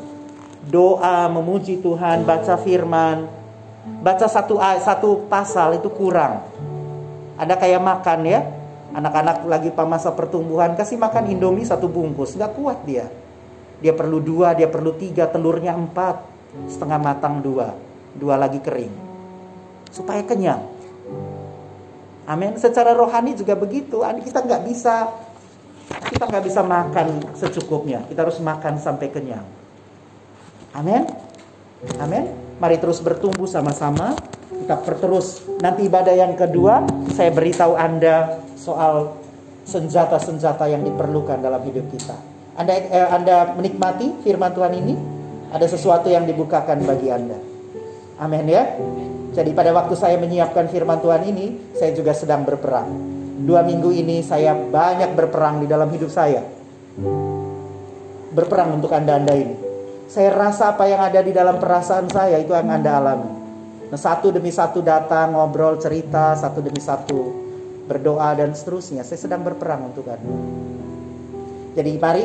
Doa, 0.70 1.26
memuji 1.30 1.82
Tuhan, 1.82 2.22
baca 2.26 2.56
firman. 2.62 3.26
Baca 4.06 4.28
satu 4.30 4.62
satu 4.62 5.26
pasal 5.26 5.82
itu 5.82 5.90
kurang. 5.90 6.46
Ada 7.38 7.58
kayak 7.58 7.82
makan 7.82 8.20
ya. 8.28 8.42
Anak-anak 8.94 9.46
lagi 9.46 9.70
masa 9.86 10.14
pertumbuhan 10.14 10.74
kasih 10.74 10.98
makan 10.98 11.30
Indomie 11.30 11.68
satu 11.68 11.86
bungkus, 11.86 12.34
nggak 12.34 12.54
kuat 12.58 12.82
dia. 12.86 13.10
Dia 13.78 13.94
perlu 13.94 14.18
dua, 14.18 14.58
dia 14.58 14.66
perlu 14.66 14.94
tiga, 14.98 15.30
telurnya 15.30 15.78
empat, 15.78 16.26
setengah 16.66 16.98
matang 16.98 17.46
dua, 17.46 17.78
dua 18.18 18.34
lagi 18.34 18.58
kering, 18.58 18.94
supaya 19.94 20.26
kenyang. 20.26 20.66
Amin. 22.28 22.60
Secara 22.60 22.92
rohani 22.92 23.38
juga 23.38 23.56
begitu. 23.56 24.04
Kita 24.04 24.44
nggak 24.44 24.62
bisa 24.68 25.08
kita 25.88 26.28
nggak 26.28 26.44
bisa 26.44 26.60
makan 26.60 27.08
secukupnya. 27.40 28.04
Kita 28.12 28.28
harus 28.28 28.44
makan 28.44 28.76
sampai 28.82 29.08
kenyang. 29.08 29.48
Amin. 30.76 31.08
Amin. 32.04 32.28
Mari 32.60 32.78
terus 32.84 33.00
bertumbuh 33.00 33.48
sama-sama. 33.48 34.18
Kita 34.52 34.76
terus. 35.00 35.46
Nanti 35.64 35.88
ibadah 35.88 36.12
yang 36.12 36.36
kedua, 36.36 36.84
saya 37.16 37.32
beritahu 37.32 37.80
Anda 37.80 38.44
soal 38.60 39.16
senjata-senjata 39.64 40.68
yang 40.68 40.84
diperlukan 40.84 41.40
dalam 41.40 41.64
hidup 41.64 41.88
kita. 41.96 42.37
Anda, 42.58 42.74
eh, 42.74 43.08
anda 43.14 43.54
menikmati 43.54 44.26
firman 44.26 44.52
Tuhan 44.52 44.74
ini? 44.74 44.96
Ada 45.54 45.70
sesuatu 45.70 46.10
yang 46.10 46.26
dibukakan 46.26 46.84
bagi 46.84 47.08
Anda. 47.14 47.38
Amin 48.18 48.50
ya. 48.50 48.66
Jadi 49.38 49.54
pada 49.54 49.70
waktu 49.72 49.94
saya 49.94 50.18
menyiapkan 50.18 50.66
firman 50.68 50.98
Tuhan 51.00 51.22
ini, 51.30 51.78
saya 51.78 51.94
juga 51.94 52.18
sedang 52.18 52.42
berperang 52.44 53.18
dua 53.38 53.62
minggu 53.62 53.94
ini 53.94 54.26
saya 54.26 54.58
banyak 54.58 55.14
berperang 55.14 55.62
di 55.62 55.68
dalam 55.70 55.94
hidup 55.94 56.10
saya. 56.10 56.42
Berperang 58.34 58.82
untuk 58.82 58.90
Anda-Anda 58.90 59.34
ini. 59.38 59.56
Saya 60.10 60.34
rasa 60.34 60.74
apa 60.74 60.90
yang 60.90 61.04
ada 61.04 61.22
di 61.22 61.36
dalam 61.36 61.62
perasaan 61.62 62.10
saya 62.10 62.42
itu 62.42 62.56
yang 62.56 62.70
Anda 62.72 62.98
alami. 62.98 63.30
Nah, 63.88 64.00
satu 64.00 64.34
demi 64.34 64.50
satu 64.50 64.82
datang, 64.82 65.38
ngobrol, 65.38 65.78
cerita, 65.78 66.34
satu 66.34 66.60
demi 66.64 66.82
satu 66.82 67.46
berdoa 67.86 68.34
dan 68.36 68.52
seterusnya. 68.52 69.06
Saya 69.06 69.20
sedang 69.20 69.46
berperang 69.46 69.94
untuk 69.94 70.10
Anda. 70.10 70.34
Jadi 71.78 71.92
mari 72.02 72.24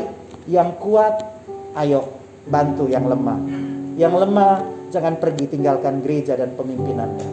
yang 0.48 0.74
kuat, 0.78 1.22
ayo 1.78 2.18
bantu 2.46 2.90
yang 2.90 3.06
lemah. 3.06 3.38
Yang 3.94 4.14
lemah 4.26 4.52
jangan 4.90 5.16
pergi 5.20 5.48
tinggalkan 5.48 6.02
gereja 6.02 6.34
dan 6.34 6.52
pemimpin 6.58 6.98
Anda. 6.98 7.28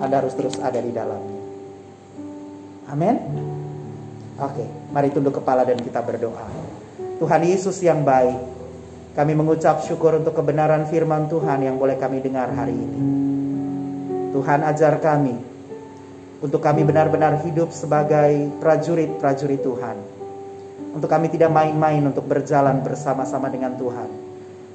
Anda 0.00 0.14
harus 0.22 0.34
terus 0.36 0.56
ada 0.60 0.78
di 0.78 0.92
dalamnya. 0.92 1.40
Amin. 2.86 3.16
Oke, 4.36 4.64
mari 4.92 5.08
tunduk 5.10 5.40
kepala 5.40 5.64
dan 5.64 5.80
kita 5.80 6.04
berdoa. 6.04 6.44
Tuhan 7.16 7.42
Yesus 7.48 7.80
yang 7.80 8.04
baik, 8.04 8.36
kami 9.16 9.32
mengucap 9.32 9.80
syukur 9.80 10.20
untuk 10.20 10.36
kebenaran 10.36 10.84
firman 10.92 11.24
Tuhan 11.32 11.64
yang 11.64 11.80
boleh 11.80 11.96
kami 11.96 12.20
dengar 12.20 12.52
hari 12.52 12.76
ini. 12.76 13.00
Tuhan 14.36 14.60
ajar 14.60 15.00
kami 15.00 15.32
untuk 16.44 16.60
kami 16.60 16.84
benar-benar 16.84 17.40
hidup 17.40 17.72
sebagai 17.72 18.52
prajurit-prajurit 18.60 19.64
Tuhan. 19.64 20.15
Untuk 20.96 21.12
kami 21.12 21.28
tidak 21.28 21.52
main-main 21.52 22.00
untuk 22.08 22.24
berjalan 22.24 22.80
bersama-sama 22.80 23.52
dengan 23.52 23.76
Tuhan. 23.76 24.08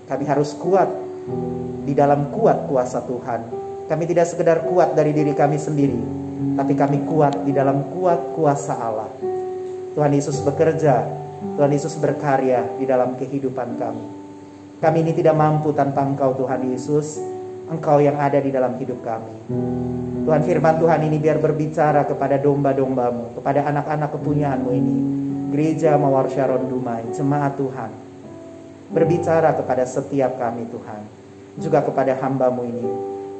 Kami 0.05 0.24
harus 0.30 0.53
kuat 0.53 0.86
di 1.82 1.97
dalam 1.97 2.30
kuat 2.30 2.69
kuasa 2.69 3.01
Tuhan. 3.09 3.41
Kami 3.89 4.03
tidak 4.05 4.30
sekedar 4.30 4.61
kuat 4.69 4.93
dari 4.93 5.17
diri 5.17 5.34
kami 5.34 5.57
sendiri, 5.57 5.97
tapi 6.61 6.78
kami 6.78 7.09
kuat 7.09 7.41
di 7.41 7.49
dalam 7.49 7.89
kuat 7.97 8.38
kuasa 8.38 8.78
Allah. 8.78 9.09
Tuhan 9.97 10.13
Yesus 10.13 10.45
bekerja, 10.45 11.09
Tuhan 11.57 11.74
Yesus 11.74 11.97
berkarya 11.97 12.69
di 12.78 12.86
dalam 12.86 13.17
kehidupan 13.17 13.82
kami. 13.82 14.05
Kami 14.78 14.97
ini 15.01 15.17
tidak 15.17 15.34
mampu 15.34 15.74
tanpa 15.74 16.05
Engkau 16.05 16.38
Tuhan 16.38 16.69
Yesus, 16.69 17.17
Engkau 17.65 17.97
yang 17.97 18.22
ada 18.22 18.38
di 18.38 18.53
dalam 18.53 18.78
hidup 18.78 19.01
kami. 19.01 19.36
Tuhan 20.22 20.41
firman 20.45 20.78
Tuhan 20.78 21.01
ini 21.01 21.17
biar 21.17 21.41
berbicara 21.41 22.05
kepada 22.05 22.38
domba-dombamu, 22.38 23.41
kepada 23.41 23.65
anak-anak 23.74 24.09
kepunyaanmu 24.13 24.69
ini. 24.69 25.20
Gereja 25.51 25.99
Mawar 25.99 26.31
Sharon 26.31 26.71
Dumai, 26.71 27.03
jemaat 27.11 27.59
Tuhan. 27.59 27.91
Berbicara 28.91 29.51
kepada 29.59 29.83
setiap 29.83 30.39
kami 30.39 30.63
Tuhan. 30.71 31.01
Juga 31.59 31.83
kepada 31.83 32.15
hambamu 32.15 32.63
ini. 32.63 32.87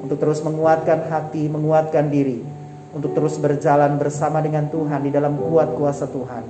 Untuk 0.04 0.20
terus 0.20 0.44
menguatkan 0.44 1.08
hati, 1.08 1.48
menguatkan 1.48 2.12
diri 2.12 2.62
untuk 2.92 3.16
terus 3.16 3.40
berjalan 3.40 3.96
bersama 3.96 4.44
dengan 4.44 4.68
Tuhan 4.68 5.00
di 5.08 5.12
dalam 5.12 5.40
kuat 5.40 5.72
kuasa 5.80 6.08
Tuhan. 6.12 6.44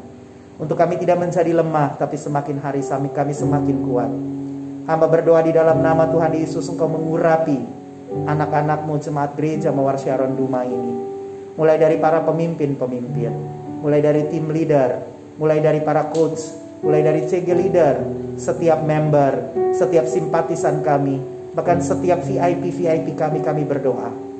Untuk 0.58 0.78
kami 0.78 0.98
tidak 0.98 1.22
menjadi 1.22 1.54
lemah, 1.54 1.98
tapi 1.98 2.18
semakin 2.18 2.62
hari 2.62 2.82
kami 2.86 3.34
semakin 3.34 3.78
kuat. 3.86 4.12
Hamba 4.90 5.06
berdoa 5.10 5.42
di 5.46 5.54
dalam 5.54 5.82
nama 5.82 6.10
Tuhan 6.10 6.34
Yesus, 6.34 6.66
Engkau 6.70 6.90
mengurapi 6.90 7.58
anak-anakmu 8.26 8.98
jemaat 8.98 9.38
gereja 9.38 9.70
Mawar 9.70 9.98
Sharon 9.98 10.34
Duma 10.34 10.66
ini. 10.66 10.94
Mulai 11.58 11.78
dari 11.78 11.98
para 12.02 12.22
pemimpin-pemimpin, 12.26 13.34
mulai 13.82 14.02
dari 14.02 14.26
tim 14.30 14.50
leader, 14.50 15.11
mulai 15.42 15.58
dari 15.58 15.82
para 15.82 16.14
coach, 16.14 16.54
mulai 16.86 17.02
dari 17.02 17.26
CG 17.26 17.50
leader, 17.50 17.98
setiap 18.38 18.86
member, 18.86 19.58
setiap 19.74 20.06
simpatisan 20.06 20.86
kami, 20.86 21.18
bahkan 21.58 21.82
setiap 21.82 22.22
VIP-VIP 22.22 23.18
kami, 23.18 23.42
kami 23.42 23.66
berdoa 23.66 24.32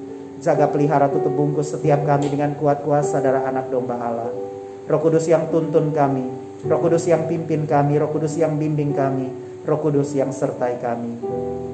Jaga 0.42 0.66
pelihara 0.74 1.06
tutup 1.06 1.38
bungkus 1.38 1.70
setiap 1.70 2.02
kami 2.02 2.34
dengan 2.34 2.58
kuat 2.58 2.82
kuasa 2.82 3.22
darah 3.22 3.46
anak 3.46 3.70
domba 3.70 3.94
Allah. 3.94 4.34
Roh 4.90 4.98
Kudus 4.98 5.30
yang 5.30 5.54
tuntun 5.54 5.94
kami, 5.94 6.26
Roh 6.66 6.82
Kudus 6.82 7.06
yang 7.06 7.30
pimpin 7.30 7.70
kami, 7.70 8.02
Roh 8.02 8.10
Kudus 8.10 8.42
yang 8.42 8.58
bimbing 8.58 8.90
kami, 8.90 9.30
Roh 9.70 9.78
Kudus 9.78 10.18
yang 10.18 10.34
sertai 10.34 10.82
kami. 10.82 11.22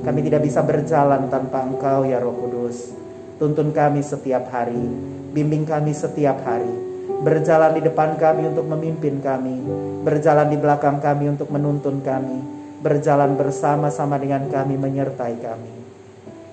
Kami 0.03 0.19
tidak 0.19 0.43
bisa 0.43 0.59
berjalan 0.67 1.31
tanpa 1.31 1.63
Engkau 1.63 2.03
ya 2.03 2.19
Roh 2.19 2.35
Kudus. 2.35 2.91
Tuntun 3.39 3.71
kami 3.71 4.03
setiap 4.03 4.51
hari, 4.51 4.83
bimbing 5.31 5.63
kami 5.63 5.95
setiap 5.95 6.43
hari. 6.43 6.86
Berjalan 7.17 7.73
di 7.73 7.81
depan 7.81 8.13
kami 8.13 8.45
untuk 8.45 8.69
memimpin 8.69 9.17
kami, 9.17 9.57
berjalan 10.05 10.53
di 10.53 10.57
belakang 10.61 11.01
kami 11.01 11.33
untuk 11.33 11.49
menuntun 11.49 12.05
kami, 12.05 12.45
berjalan 12.85 13.33
bersama-sama 13.33 14.21
dengan 14.21 14.45
kami 14.45 14.77
menyertai 14.77 15.35
kami. 15.41 15.73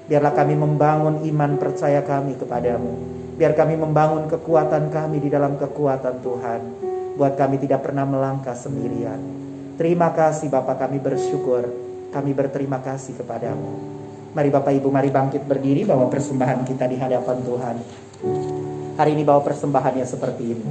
Biarlah 0.08 0.32
kami 0.32 0.56
membangun 0.56 1.20
iman 1.20 1.60
percaya 1.60 2.00
kami 2.00 2.40
kepadamu. 2.40 2.92
Biar 3.36 3.52
kami 3.52 3.76
membangun 3.76 4.24
kekuatan 4.24 4.88
kami 4.88 5.20
di 5.20 5.28
dalam 5.28 5.60
kekuatan 5.60 6.24
Tuhan. 6.24 6.60
Buat 7.20 7.36
kami 7.36 7.60
tidak 7.60 7.84
pernah 7.84 8.08
melangkah 8.08 8.56
sendirian. 8.56 9.20
Terima 9.76 10.16
kasih 10.16 10.48
Bapak 10.48 10.80
kami 10.86 10.96
bersyukur. 10.96 11.68
Kami 12.08 12.30
berterima 12.32 12.80
kasih 12.80 13.20
kepadamu. 13.20 13.72
Mari 14.32 14.48
Bapak 14.48 14.72
Ibu 14.80 14.88
mari 14.88 15.12
bangkit 15.12 15.44
berdiri 15.44 15.84
bawa 15.84 16.08
persembahan 16.08 16.64
kita 16.64 16.88
di 16.88 16.96
hadapan 16.96 17.38
Tuhan. 17.42 17.76
Hari 18.94 19.10
ini 19.18 19.26
bawa 19.26 19.42
persembahannya 19.42 20.06
seperti 20.06 20.54
ini. 20.54 20.70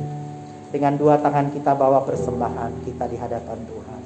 Dengan 0.71 0.95
dua 0.95 1.19
tangan 1.19 1.51
kita 1.51 1.76
bawa 1.76 2.07
persembahan 2.07 2.88
kita 2.88 3.03
di 3.11 3.19
hadapan 3.19 3.59
Tuhan. 3.67 4.01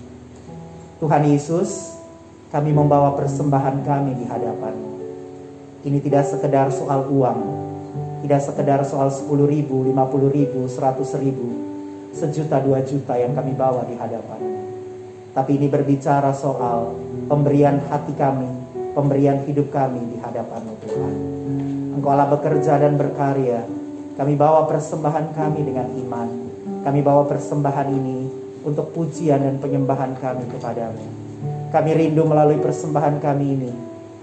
Tuhan 0.97 1.23
Yesus, 1.29 1.93
kami 2.49 2.73
membawa 2.73 3.13
persembahan 3.13 3.85
kami 3.85 4.17
di 4.17 4.25
hadapanmu. 4.25 4.91
Ini 5.85 6.01
tidak 6.01 6.25
sekedar 6.33 6.73
soal 6.73 7.05
uang, 7.13 7.39
tidak 8.25 8.41
sekedar 8.41 8.81
soal 8.89 9.13
10 9.13 9.29
ribu, 9.45 9.85
50 9.85 10.33
ribu, 10.33 10.65
100 10.65 11.13
ribu, 11.21 11.47
sejuta 12.09 12.57
dua 12.57 12.81
juta 12.81 13.13
yang 13.21 13.37
kami 13.37 13.53
bawa 13.53 13.85
di 13.85 13.93
hadapan. 14.01 14.41
Tapi 15.37 15.61
ini 15.61 15.69
berbicara 15.69 16.33
soal 16.33 16.89
pemberian 17.29 17.77
hati 17.85 18.17
kami, 18.17 18.49
pemberian 18.97 19.45
hidup 19.45 19.69
kami 19.69 20.01
di 20.09 20.17
hadapanmu 20.17 20.73
Tuhan. 20.81 21.15
Engkau 22.01 22.09
Allah 22.09 22.33
bekerja 22.33 22.81
dan 22.81 22.97
berkarya. 22.97 23.76
Kami 24.17 24.33
bawa 24.33 24.65
persembahan 24.65 25.37
kami 25.37 25.61
dengan 25.61 25.93
iman. 25.93 26.29
Kami 26.81 26.99
bawa 27.05 27.29
persembahan 27.29 27.87
ini 27.93 28.19
untuk 28.65 28.89
pujian 28.89 29.45
dan 29.45 29.61
penyembahan 29.61 30.17
kami 30.17 30.49
kepadamu. 30.49 31.05
Kami 31.69 31.89
rindu 31.93 32.25
melalui 32.25 32.57
persembahan 32.57 33.21
kami 33.21 33.45
ini 33.45 33.71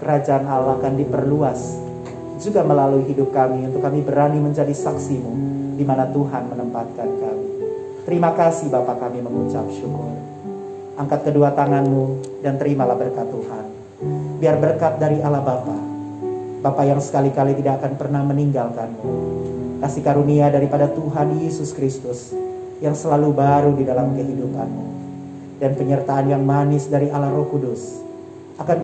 kerajaan 0.03 0.43
Allah 0.51 0.75
akan 0.75 0.93
diperluas. 0.99 1.87
juga 2.35 2.67
melalui 2.67 3.07
hidup 3.07 3.31
kami 3.31 3.63
untuk 3.71 3.79
kami 3.79 4.03
berani 4.03 4.43
menjadi 4.43 4.75
saksimu 4.75 5.33
di 5.79 5.87
mana 5.87 6.03
Tuhan 6.11 6.51
menempatkan 6.51 7.09
kami. 7.15 7.47
Terima 8.03 8.35
kasih 8.35 8.67
Bapak 8.67 8.99
kami 8.99 9.23
mengucap 9.23 9.63
syukur. 9.71 10.11
Angkat 10.99 11.31
kedua 11.31 11.55
tanganmu 11.55 12.19
dan 12.43 12.59
terimalah 12.59 12.99
berkat 12.99 13.31
Tuhan. 13.31 13.65
Biar 14.43 14.59
berkat 14.59 14.99
dari 14.99 15.23
Allah 15.23 15.39
Bapa, 15.39 15.79
Bapa 16.59 16.83
yang 16.83 16.99
sekali-kali 16.99 17.55
tidak 17.55 17.79
akan 17.79 17.95
pernah 17.95 18.21
meninggalkanmu. 18.27 19.07
Kasih 19.85 20.01
karunia 20.01 20.49
daripada 20.49 20.89
Tuhan 20.89 21.45
Yesus 21.45 21.69
Kristus 21.69 22.33
yang 22.81 22.97
selalu 22.97 23.37
baru 23.37 23.77
di 23.77 23.85
dalam 23.85 24.17
kehidupanmu. 24.17 24.85
Dan 25.61 25.77
penyertaan 25.77 26.25
yang 26.25 26.41
manis 26.41 26.89
dari 26.89 27.13
Allah 27.13 27.29
Roh 27.29 27.45
Kudus 27.53 28.04